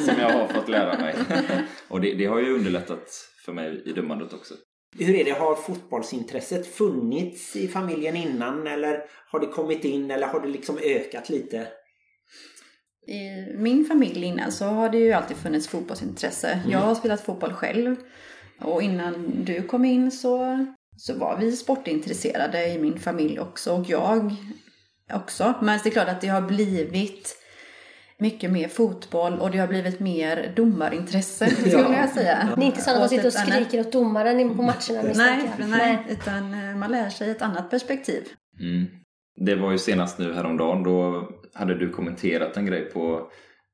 Som 0.05 0.15
jag 0.19 0.29
har 0.29 0.47
fått 0.47 0.69
lära 0.69 0.99
mig. 0.99 1.15
och 1.87 2.01
det, 2.01 2.13
det 2.13 2.25
har 2.25 2.39
ju 2.39 2.53
underlättat 2.53 3.27
för 3.45 3.53
mig 3.53 3.83
i 3.85 3.91
dömandet 3.91 4.33
också. 4.33 4.53
Hur 4.99 5.15
är 5.15 5.25
det? 5.25 5.31
Har 5.31 5.55
fotbollsintresset 5.55 6.67
funnits 6.67 7.55
i 7.55 7.67
familjen 7.67 8.15
innan 8.15 8.67
eller 8.67 9.03
har 9.31 9.39
det 9.39 9.47
kommit 9.47 9.85
in 9.85 10.11
eller 10.11 10.27
har 10.27 10.39
det 10.41 10.47
liksom 10.47 10.77
ökat 10.77 11.29
lite? 11.29 11.67
I 13.07 13.53
min 13.57 13.85
familj 13.85 14.23
innan 14.25 14.51
så 14.51 14.65
har 14.65 14.89
det 14.89 14.97
ju 14.97 15.11
alltid 15.11 15.37
funnits 15.37 15.67
fotbollsintresse. 15.67 16.61
Jag 16.69 16.79
har 16.79 16.95
spelat 16.95 17.21
fotboll 17.21 17.53
själv. 17.53 17.95
Och 18.59 18.81
innan 18.81 19.45
du 19.45 19.63
kom 19.63 19.85
in 19.85 20.11
så, 20.11 20.65
så 20.97 21.13
var 21.13 21.37
vi 21.37 21.51
sportintresserade 21.51 22.67
i 22.67 22.79
min 22.79 22.99
familj 22.99 23.39
också. 23.39 23.73
Och 23.73 23.89
jag 23.89 24.35
också. 25.13 25.53
Men 25.61 25.79
det 25.83 25.89
är 25.89 25.91
klart 25.91 26.07
att 26.07 26.21
det 26.21 26.27
har 26.27 26.41
blivit 26.41 27.40
mycket 28.21 28.51
mer 28.51 28.67
fotboll 28.67 29.39
och 29.39 29.51
det 29.51 29.57
har 29.57 29.67
blivit 29.67 29.99
mer 29.99 30.53
domarintresse 30.55 31.49
skulle 31.49 31.71
Ja. 31.71 31.93
jag 32.01 32.09
säga. 32.09 32.49
Ni 32.57 32.63
är 32.65 32.67
inte 32.67 32.81
sådana 32.81 32.99
som 32.99 33.09
sitter 33.17 33.27
och 33.27 33.35
annat- 33.35 33.53
skriker 33.67 33.79
åt 33.79 33.91
domaren 33.91 34.49
på 34.57 34.61
matcherna 34.61 35.11
Nej, 35.15 35.49
jag. 35.59 35.69
nej, 35.69 35.97
utan 36.09 36.53
eh, 36.53 36.75
man 36.75 36.91
lär 36.91 37.09
sig 37.09 37.29
ett 37.31 37.41
annat 37.41 37.69
perspektiv. 37.69 38.23
Mm. 38.59 38.85
Det 39.45 39.55
var 39.55 39.71
ju 39.71 39.77
senast 39.77 40.19
nu 40.19 40.33
häromdagen, 40.33 40.83
då 40.83 41.29
hade 41.53 41.75
du 41.77 41.89
kommenterat 41.89 42.57
en 42.57 42.65
grej 42.65 42.81
på, 42.89 43.31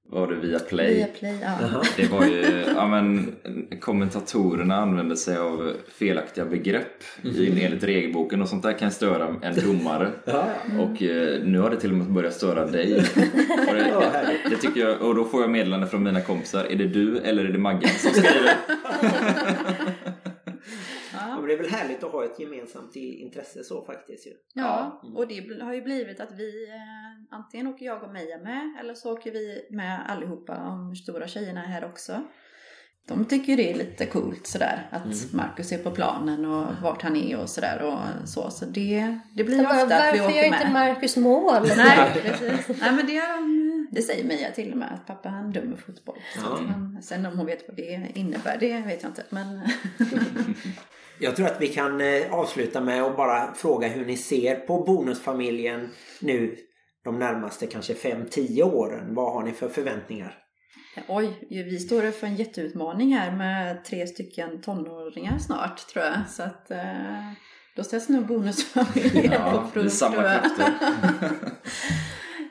var 0.10 0.28
det 0.28 0.36
via 0.36 0.60
Play? 0.60 0.94
Via 0.96 1.08
play, 1.08 1.36
ja. 1.42 1.82
Det 1.98 2.12
var 2.12 2.26
ju, 2.26 2.66
ja 2.76 2.88
men 2.88 3.36
kommentatorerna 3.80 4.76
använde 4.76 5.18
sig 5.18 5.38
av 5.38 5.74
felaktiga 6.00 6.46
begrepp 6.46 7.04
i, 7.24 7.64
enligt 7.66 7.84
regelboken 7.84 8.42
och 8.42 8.50
sånt 8.50 8.64
där 8.64 8.74
kan 8.74 8.92
störa 8.92 9.36
en 9.42 9.56
domare. 9.56 10.12
Ja, 10.26 10.46
Och 10.80 11.04
eh, 11.04 11.44
nu 11.44 11.60
har 11.60 11.70
det 11.70 11.80
till 11.80 11.92
och 11.92 11.98
med 11.98 12.08
börjat 12.08 12.34
störa 12.34 12.66
dig. 12.66 12.96
Och 13.68 13.74
det, 13.74 13.90
Ja, 13.92 14.04
härligt. 14.14 14.50
det 14.50 14.56
tycker 14.56 14.80
jag, 14.82 15.02
och 15.02 15.16
då 15.16 15.26
får 15.26 15.42
jag 15.42 15.50
meddelande 15.52 15.88
från 15.88 16.04
mina 16.04 16.22
kompisar. 16.22 16.66
Är 16.66 16.76
det 16.76 16.88
du 16.88 17.18
eller 17.20 17.46
är 17.46 17.50
det 17.50 17.60
Maggan 17.60 17.90
som 17.98 18.12
skriver? 18.12 18.52
Ja, 21.38 21.42
men 21.42 21.48
det 21.48 21.54
är 21.54 21.58
väl 21.58 21.72
härligt 21.72 22.04
att 22.04 22.12
ha 22.12 22.26
ett 22.26 22.40
gemensamt 22.40 22.96
intresse 22.96 23.64
så 23.64 23.86
faktiskt 23.86 24.28
ju. 24.28 24.32
Ja, 24.54 25.02
och 25.16 25.28
det 25.28 25.62
har 25.62 25.74
ju 25.74 25.82
blivit 25.82 26.20
att 26.20 26.32
vi 26.32 26.68
eh, 26.68 27.38
antingen 27.38 27.68
åker 27.68 27.86
jag 27.86 28.04
och 28.04 28.14
Meja 28.14 28.38
med 28.38 28.78
eller 28.80 28.94
så 28.94 29.14
åker 29.14 29.32
vi 29.32 29.68
med 29.72 30.10
allihopa, 30.10 30.56
de 30.56 30.96
stora 30.96 31.28
tjejerna 31.28 31.64
är 31.64 31.68
här 31.68 31.86
också. 31.86 32.24
De 33.08 33.26
tycker 33.26 33.52
ju 33.52 33.56
det 33.56 33.72
är 33.72 33.78
lite 33.78 34.06
coolt 34.06 34.48
sådär 34.48 34.90
att 34.92 35.34
Marcus 35.34 35.72
är 35.72 35.78
på 35.78 35.92
planen 35.92 36.46
och 36.46 36.66
vart 36.84 37.02
han 37.02 37.16
är 37.16 37.40
och 37.40 37.50
sådär 37.50 37.82
och 37.82 38.28
så. 38.30 38.50
Så 38.50 38.66
det, 38.66 39.20
det 39.36 39.44
blir 39.44 39.64
bara, 39.64 39.84
ofta 39.84 39.98
att 39.98 40.14
vi 40.14 40.20
varför 40.20 40.30
åker 40.30 40.44
gör 40.44 40.50
med. 40.50 40.62
inte 40.62 40.74
Marcus 40.74 41.18
mål? 41.18 41.68
Nej, 41.78 42.12
precis. 42.14 42.68
Nej, 42.82 42.92
men 42.92 43.06
det, 43.06 43.22
det 43.92 44.02
säger 44.02 44.24
Meja 44.24 44.52
till 44.52 44.72
och 44.72 44.78
med 44.78 44.94
att 44.94 45.08
pappa 45.08 45.30
han 45.30 45.52
dömer 45.52 45.78
fotboll. 45.78 46.18
Ja. 46.36 46.42
han, 46.42 47.00
sen 47.04 47.26
om 47.26 47.38
hon 47.38 47.46
vet 47.46 47.68
vad 47.68 47.78
det 47.78 48.12
innebär, 48.16 48.58
det 48.60 48.82
vet 48.82 49.04
jag 49.04 49.10
inte. 49.10 49.24
Men 49.30 49.62
Jag 51.20 51.36
tror 51.36 51.46
att 51.46 51.62
vi 51.62 51.68
kan 51.68 52.02
eh, 52.02 52.34
avsluta 52.34 52.82
med 52.82 53.04
att 53.04 53.18
bara 53.18 53.54
fråga 53.54 53.88
hur 53.88 54.06
ni 54.06 54.18
ser 54.18 54.56
på 54.56 54.84
bonusfamiljen 54.84 55.90
nu 56.20 56.56
de 57.04 57.20
närmaste 57.20 57.68
kanske 57.68 57.94
5-10 57.94 58.62
åren. 58.62 59.16
Vad 59.16 59.34
har 59.34 59.44
ni 59.44 59.52
för 59.52 59.70
förväntningar? 59.70 60.38
Oj, 61.08 61.48
vi 61.50 61.80
står 61.80 62.12
för 62.12 62.28
en 62.28 62.36
jätteutmaning 62.36 63.14
här 63.16 63.32
med 63.32 63.86
tre 63.86 64.08
stycken 64.08 64.62
tonåringar 64.62 65.38
snart 65.40 65.88
tror 65.88 66.06
jag. 66.06 66.30
Så 66.30 66.44
att 66.44 66.72
eh, 66.72 67.32
då 67.76 67.84
ställs 67.84 68.10
nog 68.10 68.26
bonusfamiljen 68.26 69.32
Ja, 69.32 69.52
på 69.52 69.80
prov 69.80 69.90
samma 69.90 70.16
krafter. 70.16 70.74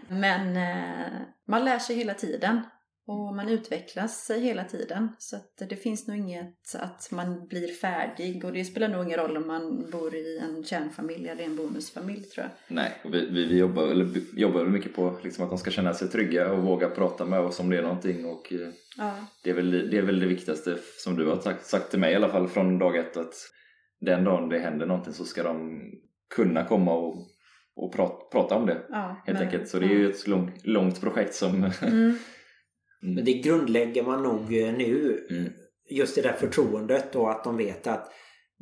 Men 0.09 0.57
eh, 0.57 1.21
man 1.49 1.65
lär 1.65 1.79
sig 1.79 1.97
hela 1.97 2.15
tiden. 2.15 2.61
Och 3.09 3.35
man 3.37 3.49
utvecklas 3.49 4.31
hela 4.31 4.65
tiden. 4.65 5.09
Så 5.19 5.37
det 5.69 5.77
finns 5.77 6.07
nog 6.07 6.17
inget 6.17 6.75
att 6.75 7.09
man 7.13 7.47
blir 7.49 7.69
färdig. 7.69 8.45
Och 8.45 8.53
det 8.53 8.65
spelar 8.65 8.89
nog 8.89 9.05
ingen 9.05 9.19
roll 9.19 9.37
om 9.37 9.47
man 9.47 9.91
bor 9.91 10.15
i 10.15 10.39
en 10.39 10.65
kärnfamilj 10.65 11.29
eller 11.29 11.45
en 11.45 11.57
bonusfamilj 11.57 12.25
tror 12.25 12.47
jag. 12.47 12.77
Nej, 12.77 12.93
och 13.05 13.15
vi, 13.15 13.27
vi, 13.27 13.45
vi 13.45 13.59
jobbar, 13.59 13.83
eller, 13.83 14.09
jobbar 14.39 14.65
mycket 14.65 14.95
på 14.95 15.19
liksom, 15.23 15.45
att 15.45 15.51
de 15.51 15.59
ska 15.59 15.71
känna 15.71 15.95
sig 15.95 16.09
trygga 16.09 16.53
och 16.53 16.63
våga 16.63 16.89
prata 16.89 17.25
med 17.25 17.41
oss 17.41 17.61
om 17.61 17.71
det 17.71 17.79
är 17.79 17.83
någonting. 17.83 18.27
Och, 18.27 18.53
eh, 18.53 18.69
Ja, 18.99 19.15
det, 19.45 19.51
är 19.51 19.55
väl, 19.55 19.91
det 19.91 19.99
är 19.99 20.03
väl 20.03 20.21
det 20.21 20.27
viktigaste 20.27 20.79
som 20.99 21.17
du 21.17 21.27
har 21.27 21.41
sagt, 21.41 21.67
sagt 21.67 21.91
till 21.91 22.01
mig 22.01 22.13
i 22.13 22.17
alla 22.17 22.29
fall 22.29 22.49
från 22.49 22.79
dag 22.79 22.97
ett 22.97 23.17
att 23.17 23.35
den 24.01 24.25
dagen 24.25 24.49
det 24.49 24.59
händer 24.59 24.87
någonting 24.87 25.13
så 25.13 25.25
ska 25.25 25.43
de 25.43 25.81
kunna 26.35 26.65
komma 26.65 26.95
och, 26.95 27.29
och 27.77 27.93
prata, 27.95 28.25
prata 28.33 28.55
om 28.55 28.67
det. 28.67 28.83
ja, 28.89 29.23
Helt 29.27 29.39
men- 29.39 29.49
enkelt. 29.49 29.69
Så 29.69 29.79
det 29.79 29.87
är 29.87 29.91
ju 29.91 30.11
ett 30.11 30.27
lång, 30.27 30.53
långt 30.65 31.01
projekt 31.01 31.35
som... 31.35 31.71
Mm. 33.03 33.15
Men 33.17 33.25
det 33.25 33.33
grundlägger 33.33 34.03
man 34.03 34.23
nog 34.23 34.41
eh, 34.59 34.73
nu. 34.73 35.27
Mm. 35.31 35.53
Just 35.91 36.15
det 36.15 36.23
där 36.23 36.33
förtroendet 36.33 37.17
och 37.17 37.31
att 37.31 37.45
de 37.45 37.57
vet 37.57 37.87
att 37.87 38.13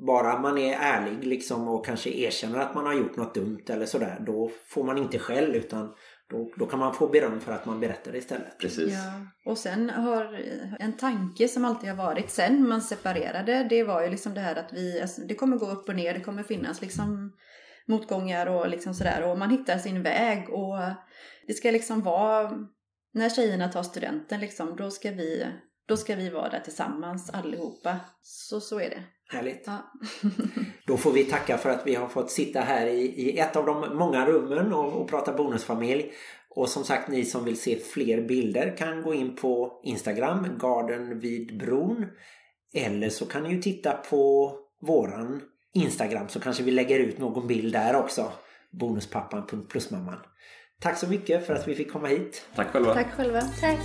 bara 0.07 0.41
man 0.41 0.59
är 0.59 0.77
ärlig 0.81 1.27
liksom 1.27 1.69
och 1.69 1.87
kanske 1.87 2.11
erkänner 2.11 2.59
att 2.59 2.75
man 2.75 2.87
har 2.87 2.95
gjort 2.95 3.17
något 3.17 3.35
dumt 3.35 3.63
eller 3.69 3.87
sådär. 3.87 4.23
Då 4.27 4.51
får 4.69 4.85
man 4.85 4.99
inte 4.99 5.19
skäll 5.19 5.55
utan 5.57 5.95
då, 6.31 6.53
då 6.57 6.67
kan 6.67 6.79
man 6.79 6.95
få 6.95 7.09
beröm 7.09 7.41
för 7.41 7.53
att 7.53 7.67
man 7.67 7.81
berättar 7.81 8.13
det 8.13 8.19
istället. 8.19 8.59
Precis. 8.59 8.93
Ja, 8.93 9.51
och 9.51 9.59
sen 9.59 9.91
har 9.91 10.41
en 10.81 10.97
tanke 10.97 11.49
som 11.49 11.65
alltid 11.65 11.91
har 11.91 11.97
varit 11.97 12.31
sen 12.31 12.69
man 12.69 12.83
separerade, 12.83 13.67
det 13.71 13.85
var 13.85 14.03
ju 14.03 14.11
liksom 14.11 14.35
det 14.35 14.41
här 14.41 14.57
att 14.57 14.73
vi, 14.73 15.01
alltså, 15.01 15.21
det 15.21 15.35
kommer 15.35 15.57
gå 15.57 15.71
upp 15.71 15.89
och 15.89 15.97
ner, 15.97 16.15
det 16.15 16.21
kommer 16.21 16.43
finnas 16.43 16.81
liksom 16.83 17.33
motgångar 17.89 18.47
och 18.47 18.69
liksom 18.69 18.95
sådär 18.95 19.31
och 19.31 19.39
man 19.39 19.51
hittar 19.51 19.79
sin 19.79 20.03
väg 20.03 20.51
och 20.51 20.79
det 21.47 21.55
ska 21.55 21.71
liksom 21.71 22.03
vara, 22.03 22.53
när 23.13 23.31
tjejerna 23.31 23.69
tar 23.69 23.83
studenten 23.83 24.41
liksom, 24.41 24.77
då 24.77 24.91
ska 24.91 25.11
vi 25.11 25.47
då 25.87 25.97
ska 25.97 26.15
vi 26.15 26.31
vara 26.31 26.49
där 26.49 26.61
tillsammans 26.61 27.31
allihopa. 27.31 27.97
Så 28.23 28.61
så 28.61 28.81
är 28.81 28.91
det. 28.91 29.03
Härligt. 29.29 29.63
Ja. 29.67 29.93
Då 30.87 30.97
får 30.97 31.13
vi 31.13 31.25
tacka 31.25 31.59
för 31.59 31.71
att 31.71 31.87
vi 31.87 31.95
har 31.95 32.09
fått 32.09 32.31
sitta 32.31 32.61
här 32.61 32.87
i, 32.87 33.01
i 33.01 33.39
ett 33.39 33.57
av 33.57 33.67
de 33.67 33.97
många 33.97 34.27
rummen 34.27 34.73
och, 34.73 34.93
och 34.93 35.09
prata 35.09 35.33
bonusfamilj. 35.33 36.13
Och 36.51 36.69
som 36.69 36.85
sagt, 36.85 37.09
ni 37.09 37.25
som 37.25 37.45
vill 37.45 37.61
se 37.61 37.77
fler 37.77 38.29
bilder 38.29 38.77
kan 38.77 39.03
gå 39.03 39.15
in 39.15 39.37
på 39.37 39.81
Instagram, 39.85 40.59
Garden 40.59 41.21
vid 41.21 41.59
bron. 41.59 42.07
Eller 42.75 43.09
så 43.09 43.27
kan 43.27 43.43
ni 43.43 43.51
ju 43.51 43.63
titta 43.63 43.93
på 43.93 44.53
våran 44.81 45.43
Instagram 45.75 46.29
så 46.29 46.41
kanske 46.41 46.63
vi 46.63 46.71
lägger 46.71 46.99
ut 46.99 47.19
någon 47.19 47.47
bild 47.47 47.73
där 47.73 47.97
också. 47.97 48.33
Bonuspappan.plusmamman. 48.73 50.19
Tack 50.81 50.99
så 50.99 51.07
mycket 51.07 51.47
för 51.47 51.55
att 51.55 51.69
vi 51.69 51.75
fick 51.75 51.93
komma 51.93 52.09
hit. 52.09 52.47
Tack 52.57 52.69
själva. 52.69 52.95
Tack 52.95 53.13
själva. 53.13 53.41
Tack. 53.41 53.79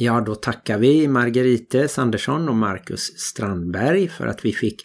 Ja, 0.00 0.20
då 0.20 0.34
tackar 0.34 0.78
vi 0.78 1.08
Margarete 1.08 1.88
Sandersson 1.88 2.48
och 2.48 2.54
Marcus 2.54 3.00
Strandberg 3.00 4.08
för 4.08 4.26
att 4.26 4.44
vi 4.44 4.52
fick 4.52 4.76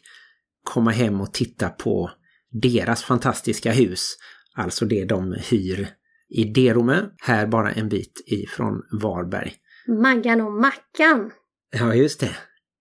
komma 0.64 0.92
hem 0.92 1.22
och 1.22 1.34
titta 1.34 1.70
på 1.70 2.12
deras 2.52 3.04
fantastiska 3.04 3.72
hus. 3.72 4.18
Alltså 4.56 4.86
det 4.86 5.06
de 5.06 5.36
hyr 5.50 5.90
i 6.30 6.44
Derome, 6.44 7.10
här 7.22 7.48
bara 7.48 7.72
en 7.72 7.90
bit 7.90 8.24
ifrån 8.26 8.82
Varberg. 9.02 9.54
Maggan 9.88 10.42
och 10.42 10.52
Mackan. 10.52 11.32
Ja, 11.80 11.96
just 11.96 12.20
det. 12.20 12.36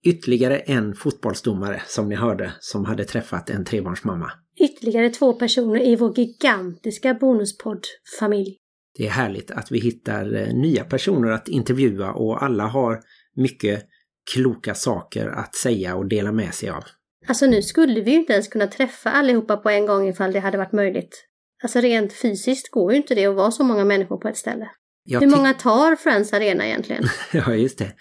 Ytterligare 0.05 0.59
en 0.59 0.95
fotbollsdomare 0.95 1.83
som 1.87 2.09
ni 2.09 2.15
hörde 2.15 2.53
som 2.61 2.85
hade 2.85 3.05
träffat 3.05 3.51
en 3.51 3.65
trebarnsmamma. 3.65 4.33
Ytterligare 4.61 5.11
två 5.11 5.33
personer 5.33 5.81
i 5.81 5.97
vår 5.97 6.19
gigantiska 6.19 7.15
bonuspodd-familj. 7.15 8.57
Det 8.99 9.07
är 9.07 9.11
härligt 9.11 9.51
att 9.51 9.73
vi 9.73 9.79
hittar 9.79 10.35
eh, 10.35 10.55
nya 10.55 10.85
personer 10.85 11.31
att 11.31 11.49
intervjua 11.49 12.13
och 12.13 12.43
alla 12.43 12.67
har 12.67 13.01
mycket 13.37 13.87
kloka 14.35 14.75
saker 14.75 15.29
att 15.29 15.55
säga 15.55 15.97
och 15.97 16.07
dela 16.07 16.33
med 16.33 16.55
sig 16.55 16.71
av. 16.71 16.85
Alltså 17.27 17.47
nu 17.47 17.63
skulle 17.63 18.01
vi 18.01 18.11
ju 18.11 18.17
inte 18.17 18.33
ens 18.33 18.49
kunna 18.49 18.67
träffa 18.67 19.11
allihopa 19.11 19.57
på 19.57 19.71
en 19.71 19.87
gång 19.87 20.09
ifall 20.09 20.33
det 20.33 20.41
hade 20.41 20.59
varit 20.59 20.73
möjligt. 20.73 21.25
Alltså 21.63 21.81
rent 21.81 22.13
fysiskt 22.13 22.71
går 22.71 22.93
ju 22.93 22.97
inte 22.97 23.15
det 23.15 23.27
att 23.27 23.35
vara 23.35 23.51
så 23.51 23.65
många 23.65 23.85
människor 23.85 24.17
på 24.17 24.29
ett 24.29 24.37
ställe. 24.37 24.71
Hur 25.05 25.27
många 25.27 25.55
tar 25.55 25.97
Friends 25.97 26.33
Arena 26.33 26.67
egentligen? 26.67 27.05
Ja, 27.33 27.55
just 27.55 27.79
det. 27.79 27.93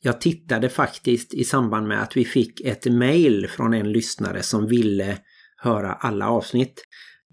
Jag 0.00 0.20
tittade 0.20 0.68
faktiskt 0.68 1.34
i 1.34 1.44
samband 1.44 1.88
med 1.88 2.02
att 2.02 2.16
vi 2.16 2.24
fick 2.24 2.60
ett 2.60 2.86
mail 2.86 3.48
från 3.48 3.74
en 3.74 3.92
lyssnare 3.92 4.42
som 4.42 4.66
ville 4.66 5.18
höra 5.56 5.92
alla 5.92 6.28
avsnitt. 6.28 6.84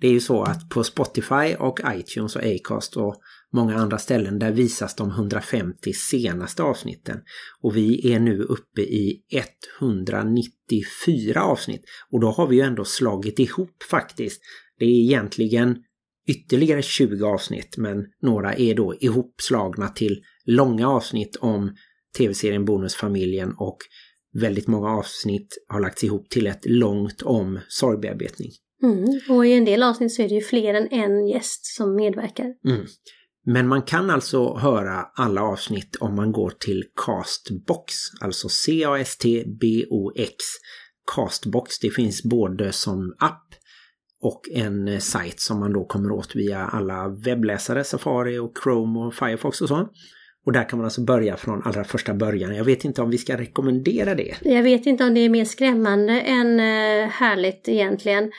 Det 0.01 0.07
är 0.07 0.11
ju 0.11 0.19
så 0.19 0.43
att 0.43 0.69
på 0.69 0.83
Spotify 0.83 1.55
och 1.59 1.79
iTunes 1.95 2.35
och 2.35 2.41
Acast 2.43 2.97
och 2.97 3.15
många 3.53 3.75
andra 3.75 3.97
ställen 3.97 4.39
där 4.39 4.51
visas 4.51 4.95
de 4.95 5.09
150 5.09 5.93
senaste 5.93 6.63
avsnitten. 6.63 7.19
Och 7.61 7.77
vi 7.77 8.13
är 8.13 8.19
nu 8.19 8.43
uppe 8.43 8.81
i 8.81 9.21
194 9.79 11.43
avsnitt. 11.43 11.81
Och 12.11 12.19
då 12.19 12.31
har 12.31 12.47
vi 12.47 12.55
ju 12.55 12.61
ändå 12.61 12.85
slagit 12.85 13.39
ihop 13.39 13.83
faktiskt. 13.91 14.41
Det 14.79 14.85
är 14.85 14.89
egentligen 14.89 15.77
ytterligare 16.27 16.81
20 16.81 17.25
avsnitt 17.25 17.77
men 17.77 18.05
några 18.21 18.53
är 18.53 18.75
då 18.75 18.95
ihopslagna 18.99 19.89
till 19.89 20.21
långa 20.45 20.89
avsnitt 20.89 21.35
om 21.35 21.75
tv-serien 22.17 22.65
Bonusfamiljen 22.65 23.53
och 23.57 23.77
väldigt 24.33 24.67
många 24.67 24.89
avsnitt 24.89 25.57
har 25.67 25.79
lagts 25.79 26.03
ihop 26.03 26.29
till 26.29 26.47
ett 26.47 26.65
långt 26.65 27.21
om 27.21 27.59
sorgbearbetning. 27.67 28.51
Mm. 28.83 29.19
Och 29.29 29.45
i 29.45 29.53
en 29.53 29.65
del 29.65 29.83
avsnitt 29.83 30.13
så 30.13 30.21
är 30.21 30.29
det 30.29 30.35
ju 30.35 30.41
fler 30.41 30.73
än 30.73 30.87
en 30.91 31.27
gäst 31.27 31.65
som 31.65 31.95
medverkar. 31.95 32.45
Mm. 32.67 32.85
Men 33.45 33.67
man 33.67 33.81
kan 33.81 34.09
alltså 34.09 34.55
höra 34.57 35.05
alla 35.15 35.41
avsnitt 35.41 35.95
om 35.99 36.15
man 36.15 36.31
går 36.31 36.53
till 36.59 36.83
Castbox, 37.05 37.93
alltså 38.21 38.49
C-A-S-T-B-O-X. 38.49 40.35
Castbox, 41.15 41.79
det 41.79 41.89
finns 41.89 42.23
både 42.23 42.71
som 42.71 43.15
app 43.19 43.47
och 44.23 44.41
en 44.53 44.87
eh, 44.87 44.99
sajt 44.99 45.39
som 45.39 45.59
man 45.59 45.73
då 45.73 45.85
kommer 45.85 46.11
åt 46.11 46.35
via 46.35 46.59
alla 46.59 47.09
webbläsare, 47.09 47.83
Safari 47.83 48.37
och 48.37 48.53
Chrome 48.63 48.99
och 48.99 49.13
Firefox 49.13 49.61
och 49.61 49.67
så. 49.67 49.89
Och 50.45 50.53
där 50.53 50.69
kan 50.69 50.79
man 50.79 50.85
alltså 50.85 51.01
börja 51.01 51.37
från 51.37 51.61
allra 51.63 51.83
första 51.83 52.13
början. 52.13 52.55
Jag 52.55 52.63
vet 52.63 52.85
inte 52.85 53.01
om 53.01 53.09
vi 53.09 53.17
ska 53.17 53.37
rekommendera 53.37 54.15
det. 54.15 54.35
Jag 54.41 54.63
vet 54.63 54.85
inte 54.85 55.03
om 55.03 55.13
det 55.13 55.19
är 55.19 55.29
mer 55.29 55.45
skrämmande 55.45 56.19
än 56.19 56.59
eh, 56.59 57.09
härligt 57.09 57.69
egentligen. 57.69 58.31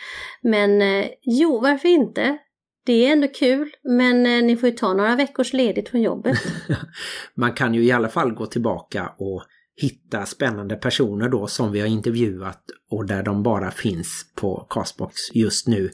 Men 0.42 0.82
eh, 0.82 1.06
jo, 1.22 1.60
varför 1.60 1.88
inte? 1.88 2.38
Det 2.86 3.06
är 3.06 3.12
ändå 3.12 3.28
kul, 3.28 3.70
men 3.82 4.22
ni 4.46 4.56
får 4.56 4.68
ju 4.68 4.74
ta 4.74 4.94
några 4.94 5.16
veckors 5.16 5.52
ledigt 5.52 5.88
från 5.88 6.02
jobbet. 6.02 6.38
Man 7.36 7.52
kan 7.52 7.74
ju 7.74 7.84
i 7.84 7.92
alla 7.92 8.08
fall 8.08 8.32
gå 8.32 8.46
tillbaka 8.46 9.12
och 9.18 9.44
hitta 9.76 10.26
spännande 10.26 10.76
personer 10.76 11.28
då 11.28 11.46
som 11.46 11.72
vi 11.72 11.80
har 11.80 11.86
intervjuat 11.86 12.62
och 12.90 13.06
där 13.06 13.22
de 13.22 13.42
bara 13.42 13.70
finns 13.70 14.26
på 14.36 14.66
Castbox 14.70 15.14
just 15.34 15.66
nu. 15.68 15.90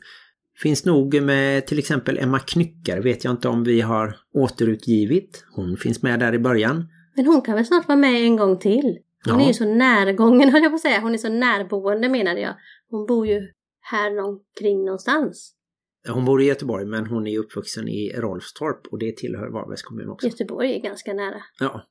Finns 0.63 0.85
nog 0.85 1.23
med 1.23 1.67
till 1.67 1.79
exempel 1.79 2.19
Emma 2.19 2.39
Knyckare 2.39 3.01
vet 3.01 3.25
jag 3.25 3.31
inte 3.33 3.49
om 3.49 3.65
vi 3.65 3.81
har 3.81 4.17
återutgivit. 4.35 5.45
Hon 5.55 5.77
finns 5.77 6.03
med 6.03 6.21
där 6.21 6.35
i 6.35 6.39
början. 6.39 6.87
Men 7.17 7.27
hon 7.27 7.43
kan 7.43 7.55
väl 7.55 7.67
snart 7.67 7.89
vara 7.89 7.99
med 7.99 8.23
en 8.23 8.37
gång 8.37 8.59
till? 8.59 8.99
Hon 9.25 9.39
Ja. 9.39 9.43
är 9.45 9.47
ju 9.49 9.55
så 9.55 9.65
närgången 9.65 10.49
höll 10.53 10.63
jag 10.63 10.73
på 10.73 10.75
att 10.75 10.81
säga. 10.81 11.01
Hon 11.01 11.15
är 11.15 11.19
så 11.19 11.29
närboende 11.29 12.09
menade 12.09 12.41
jag. 12.41 12.55
Hon 12.91 13.07
bor 13.07 13.27
ju 13.27 13.41
här 13.81 14.19
omkring 14.19 14.85
någonstans. 14.85 15.55
Hon 16.09 16.25
bor 16.25 16.43
i 16.43 16.45
Göteborg 16.45 16.87
men 16.87 17.07
hon 17.07 17.27
är 17.27 17.39
uppvuxen 17.39 17.89
i 17.89 18.13
Rolfstorp 18.17 18.87
och 18.93 18.99
det 18.99 19.17
tillhör 19.17 19.51
Varbergs 19.51 19.83
kommun 19.83 20.09
också. 20.11 20.27
Göteborg 20.27 20.75
är 20.77 20.81
ganska 20.83 21.13
nära. 21.15 21.41
Ja, 21.61 21.83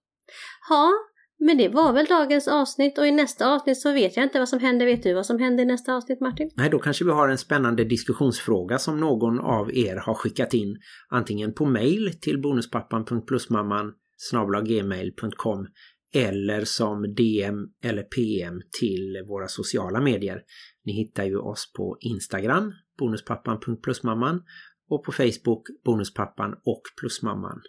Ja, 0.70 0.92
men 1.40 1.58
det 1.58 1.70
var 1.70 1.94
väl 1.94 2.06
dagens 2.06 2.48
avsnitt 2.48 2.98
och 2.98 3.08
i 3.08 3.12
nästa 3.12 3.56
avsnitt 3.56 3.78
så 3.78 3.94
vet 3.94 4.16
jag 4.16 4.26
inte 4.26 4.40
vad 4.40 4.50
som 4.50 4.60
händer. 4.60 4.86
Vet 4.86 5.04
du 5.04 5.14
vad 5.14 5.26
som 5.26 5.40
händer 5.40 5.64
i 5.64 5.68
nästa 5.68 5.96
avsnitt 5.96 6.20
Martin? 6.20 6.50
Nej, 6.56 6.70
då 6.70 6.80
kanske 6.80 7.06
vi 7.06 7.12
har 7.12 7.30
en 7.30 7.38
spännande 7.38 7.84
diskussionsfråga 7.84 8.80
som 8.80 9.00
någon 9.00 9.40
av 9.40 9.76
er 9.76 9.96
har 9.96 10.14
skickat 10.14 10.54
in 10.54 10.78
antingen 11.10 11.54
på 11.54 11.66
mail 11.66 12.20
till 12.22 12.42
bonuspappan.plusmamman 12.42 13.94
snablagmail.com 14.18 15.68
eller 16.14 16.66
som 16.66 17.16
DM 17.16 17.68
eller 17.84 18.04
PM 18.04 18.62
till 18.80 19.24
våra 19.28 19.48
sociala 19.48 20.02
medier. 20.02 20.42
Ni 20.86 20.94
hittar 20.94 21.24
ju 21.24 21.38
oss 21.38 21.74
på 21.74 21.98
Instagram, 22.00 22.74
bonuspappan.plusmamman 23.00 24.42
och 24.90 25.04
på 25.04 25.12
Facebook, 25.12 25.68
bonuspappan 25.86 26.54
och 26.66 26.82
plusmamman. 27.00 27.62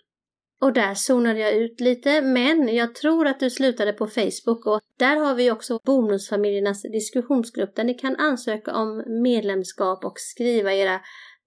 Och 0.61 0.73
där 0.73 0.95
zonade 0.95 1.41
jag 1.41 1.57
ut 1.57 1.81
lite, 1.81 2.23
men 2.23 2.75
jag 2.75 2.95
tror 2.95 3.27
att 3.27 3.41
du 3.41 3.51
slutade 3.51 3.93
på 3.93 4.07
Facebook 4.07 4.67
och 4.67 4.81
där 4.99 5.17
har 5.17 5.35
vi 5.35 5.51
också 5.51 5.81
Bonusfamiljernas 5.85 6.83
diskussionsgrupp 6.83 7.77
där 7.77 7.85
ni 7.85 7.95
kan 7.95 8.17
ansöka 8.17 8.75
om 8.75 9.05
medlemskap 9.23 10.05
och 10.05 10.15
skriva 10.17 10.73
era 10.73 11.01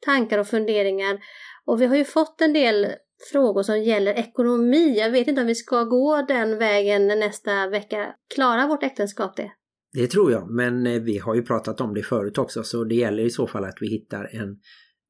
tankar 0.06 0.40
och 0.40 0.48
funderingar. 0.48 1.20
Och 1.66 1.82
vi 1.82 1.86
har 1.86 1.96
ju 1.96 2.06
fått 2.06 2.42
en 2.42 2.54
del 2.54 2.88
frågor 3.32 3.64
som 3.64 3.84
gäller 3.84 4.14
ekonomi. 4.14 4.98
Jag 4.98 5.12
vet 5.12 5.28
inte 5.28 5.42
om 5.42 5.48
vi 5.48 5.56
ska 5.56 5.84
gå 5.84 6.26
den 6.28 6.58
vägen 6.58 7.08
nästa 7.08 7.68
vecka. 7.68 8.16
Klarar 8.36 8.68
vårt 8.68 8.84
äktenskap 8.84 9.38
det? 9.38 9.52
Det 9.94 10.08
tror 10.08 10.32
jag, 10.32 10.52
men 10.52 10.88
eh, 10.88 11.02
vi 11.02 11.18
har 11.18 11.36
ju 11.36 11.42
pratat 11.42 11.82
om 11.82 11.94
det 11.94 12.04
förut 12.04 12.38
också 12.38 12.64
så 12.64 12.84
det 12.84 12.96
gäller 12.96 13.24
i 13.24 13.30
så 13.30 13.48
fall 13.48 13.64
att 13.64 13.78
vi 13.82 13.88
hittar 13.88 14.30
en 14.36 14.58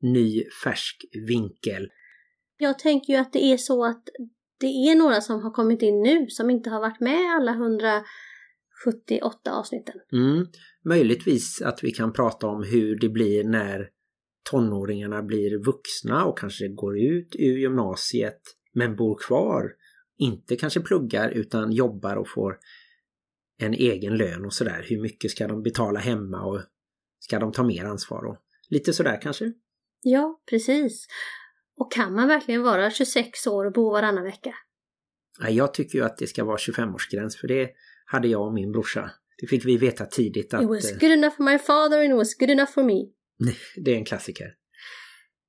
ny 0.01 0.43
färsk 0.64 1.06
vinkel. 1.28 1.88
Jag 2.58 2.80
tänker 2.80 3.14
ju 3.14 3.20
att 3.20 3.34
det 3.34 3.43
är 3.43 3.58
så 3.58 3.86
att 3.86 4.04
det 4.60 4.68
är 4.68 4.95
några 4.95 5.22
som 5.22 5.41
har 5.41 5.51
kommit 5.51 5.82
in 5.82 6.01
nu 6.01 6.28
som 6.30 6.49
inte 6.49 6.70
har 6.70 6.80
varit 6.80 6.99
med 6.99 7.36
alla 7.36 7.51
178 7.51 9.51
avsnitten. 9.51 9.95
Mm. 10.12 10.47
Möjligtvis 10.86 11.62
att 11.62 11.84
vi 11.84 11.91
kan 11.91 12.14
prata 12.14 12.47
om 12.47 12.64
hur 12.64 12.99
det 12.99 13.10
blir 13.10 13.43
när 13.43 13.89
tonåringarna 14.51 15.24
blir 15.24 15.66
vuxna 15.66 16.26
och 16.26 16.38
kanske 16.38 16.68
går 16.68 16.99
ut 16.99 17.36
ur 17.39 17.58
gymnasiet 17.58 18.41
men 18.74 18.95
bor 18.95 19.18
kvar. 19.28 19.72
Inte 20.18 20.56
kanske 20.56 20.80
pluggar 20.80 21.30
utan 21.30 21.72
jobbar 21.72 22.16
och 22.16 22.30
får 22.30 22.58
en 23.58 23.74
egen 23.74 24.18
lön 24.18 24.45
och 24.45 24.54
sådär. 24.54 24.86
Hur 24.89 25.01
mycket 25.01 25.32
ska 25.32 25.47
de 25.47 25.64
betala 25.64 25.99
hemma 25.99 26.45
och 26.45 26.62
ska 27.20 27.39
de 27.39 27.51
ta 27.51 27.64
mer 27.64 27.86
ansvar 27.86 28.26
och 28.26 28.38
lite 28.70 28.93
sådär 28.93 29.20
kanske. 29.22 29.54
Ja, 30.01 30.41
precis. 30.49 31.08
Och 31.78 31.91
kan 31.91 32.13
man 32.13 32.28
verkligen 32.28 32.63
vara 32.63 32.91
26 32.91 33.47
år 33.47 33.65
och 33.65 33.74
bo 33.74 33.91
varannan 33.91 34.24
vecka? 34.24 34.55
Nej, 35.39 35.55
Jag 35.55 35.74
tycker 35.74 35.99
ju 35.99 36.05
att 36.05 36.17
det 36.17 36.28
ska 36.28 36.43
vara 36.43 36.57
25-årsgräns 36.57 37.38
för 37.41 37.47
det 37.47 37.69
hade 38.05 38.28
jag 38.28 38.47
och 38.47 38.53
min 38.53 38.71
brorsa. 38.71 39.11
Det 39.38 39.47
fick 39.47 39.65
vi 39.65 39.78
veta 39.78 40.05
tidigt 40.05 40.53
att 40.53 40.61
It 40.61 40.69
was 40.69 40.91
eh, 40.91 40.97
good 40.99 41.11
enough 41.11 41.36
for 41.36 41.43
my 41.43 41.57
father 41.57 41.99
and 41.99 42.09
it 42.11 42.15
was 42.17 42.38
good 42.38 42.49
enough 42.49 42.71
for 42.71 42.84
me. 42.84 42.93
det 43.76 43.91
är 43.91 43.95
en 43.95 44.05
klassiker. 44.05 44.55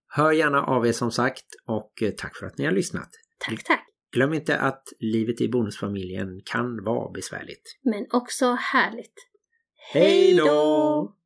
Hör 0.09 0.33
gärna 0.33 0.63
av 0.63 0.87
er 0.87 0.93
som 0.93 1.11
sagt 1.11 1.45
och 1.67 2.03
eh, 2.03 2.11
tack 2.11 2.37
för 2.37 2.47
att 2.47 2.59
ni 2.59 2.65
har 2.65 2.73
lyssnat. 2.73 3.09
Tack, 3.39 3.65
tack. 3.65 3.87
Glöm 4.13 4.33
inte 4.33 4.59
att 4.59 4.83
livet 4.99 5.41
i 5.41 5.49
bonusfamiljen 5.49 6.41
kan 6.45 6.85
vara 6.85 7.11
besvärligt. 7.13 7.79
Men 7.85 8.07
också 8.11 8.53
härligt. 8.53 9.15
Hej 9.93 10.35
då! 10.35 11.17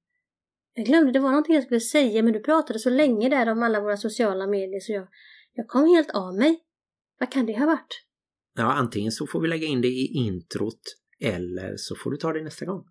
Jag 0.79 0.87
glömde, 0.87 1.13
det 1.13 1.19
var 1.19 1.31
någonting 1.31 1.55
jag 1.55 1.65
skulle 1.65 1.81
säga 1.81 2.23
men 2.23 2.33
du 2.33 2.41
pratade 2.41 2.79
så 2.79 2.91
länge 2.91 3.29
där 3.29 3.49
om 3.49 3.63
alla 3.63 3.81
våra 3.81 3.97
sociala 3.97 4.47
medier 4.47 4.81
så 4.81 4.93
jag, 4.93 5.09
jag 5.55 5.69
kom 5.69 5.87
helt 5.87 6.11
av 6.11 6.35
mig. 6.35 6.61
Vad 7.21 7.33
kan 7.33 7.47
det 7.47 7.59
ha 7.59 7.67
varit? 7.67 8.05
Ja, 8.57 8.73
antingen 8.73 9.13
så 9.13 9.27
får 9.27 9.41
vi 9.41 9.49
lägga 9.49 9.67
in 9.67 9.81
det 9.81 9.89
i 9.89 10.07
introt 10.07 10.81
eller 11.21 11.75
så 11.77 11.95
får 11.95 12.11
du 12.11 12.17
ta 12.17 12.33
det 12.33 12.43
nästa 12.43 12.65
gång. 12.65 12.85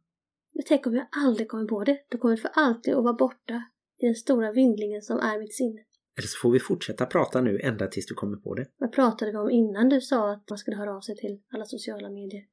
Men 0.54 0.64
tänk 0.68 0.88
om 0.88 0.96
jag 0.96 1.08
aldrig 1.26 1.48
kommer 1.48 1.66
på 1.66 1.84
det? 1.84 1.98
Då 2.10 2.18
kommer 2.18 2.36
det 2.36 2.42
för 2.42 2.52
alltid 2.54 2.94
att 2.94 3.04
vara 3.04 3.14
borta 3.14 3.64
i 3.98 4.06
den 4.06 4.16
stora 4.16 4.52
vindlingen 4.52 5.02
som 5.02 5.20
är 5.20 5.40
mitt 5.40 5.56
sinne. 5.56 5.80
Eller 6.18 6.28
så 6.28 6.38
får 6.42 6.52
vi 6.52 6.60
fortsätta 6.60 7.06
prata 7.06 7.42
nu 7.42 7.60
ända 7.60 7.88
tills 7.88 8.06
du 8.06 8.14
kommer 8.14 8.38
på 8.38 8.56
det. 8.56 8.66
Vad 8.78 8.92
pratade 8.92 9.32
vi 9.32 9.38
om 9.38 9.50
innan 9.50 9.90
du 9.90 10.02
sa 10.02 10.32
att 10.32 10.50
man 10.50 10.58
skulle 10.58 10.78
höra 10.78 10.96
av 10.96 11.02
sig 11.02 11.16
till 11.16 11.42
alla 11.54 11.66
sociala 11.66 12.10
medier? 12.10 12.44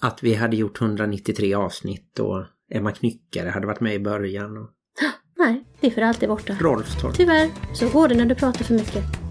Att 0.00 0.22
vi 0.22 0.34
hade 0.34 0.56
gjort 0.56 0.80
193 0.80 1.54
avsnitt 1.54 2.18
och 2.18 2.46
Emma 2.70 2.92
Knyckare 2.92 3.50
hade 3.50 3.66
varit 3.66 3.80
med 3.80 3.94
i 3.94 3.98
början 3.98 4.56
och 4.56 4.70
Nej, 5.38 5.64
det 5.80 5.86
är 5.86 5.90
för 5.90 6.02
alltid 6.02 6.28
borta. 6.28 6.56
Rolfstorp. 6.60 7.16
Tyvärr, 7.16 7.50
så 7.74 7.88
går 7.88 8.08
det 8.08 8.14
när 8.14 8.26
du 8.26 8.34
pratar 8.34 8.64
för 8.64 8.74
mycket. 8.74 9.29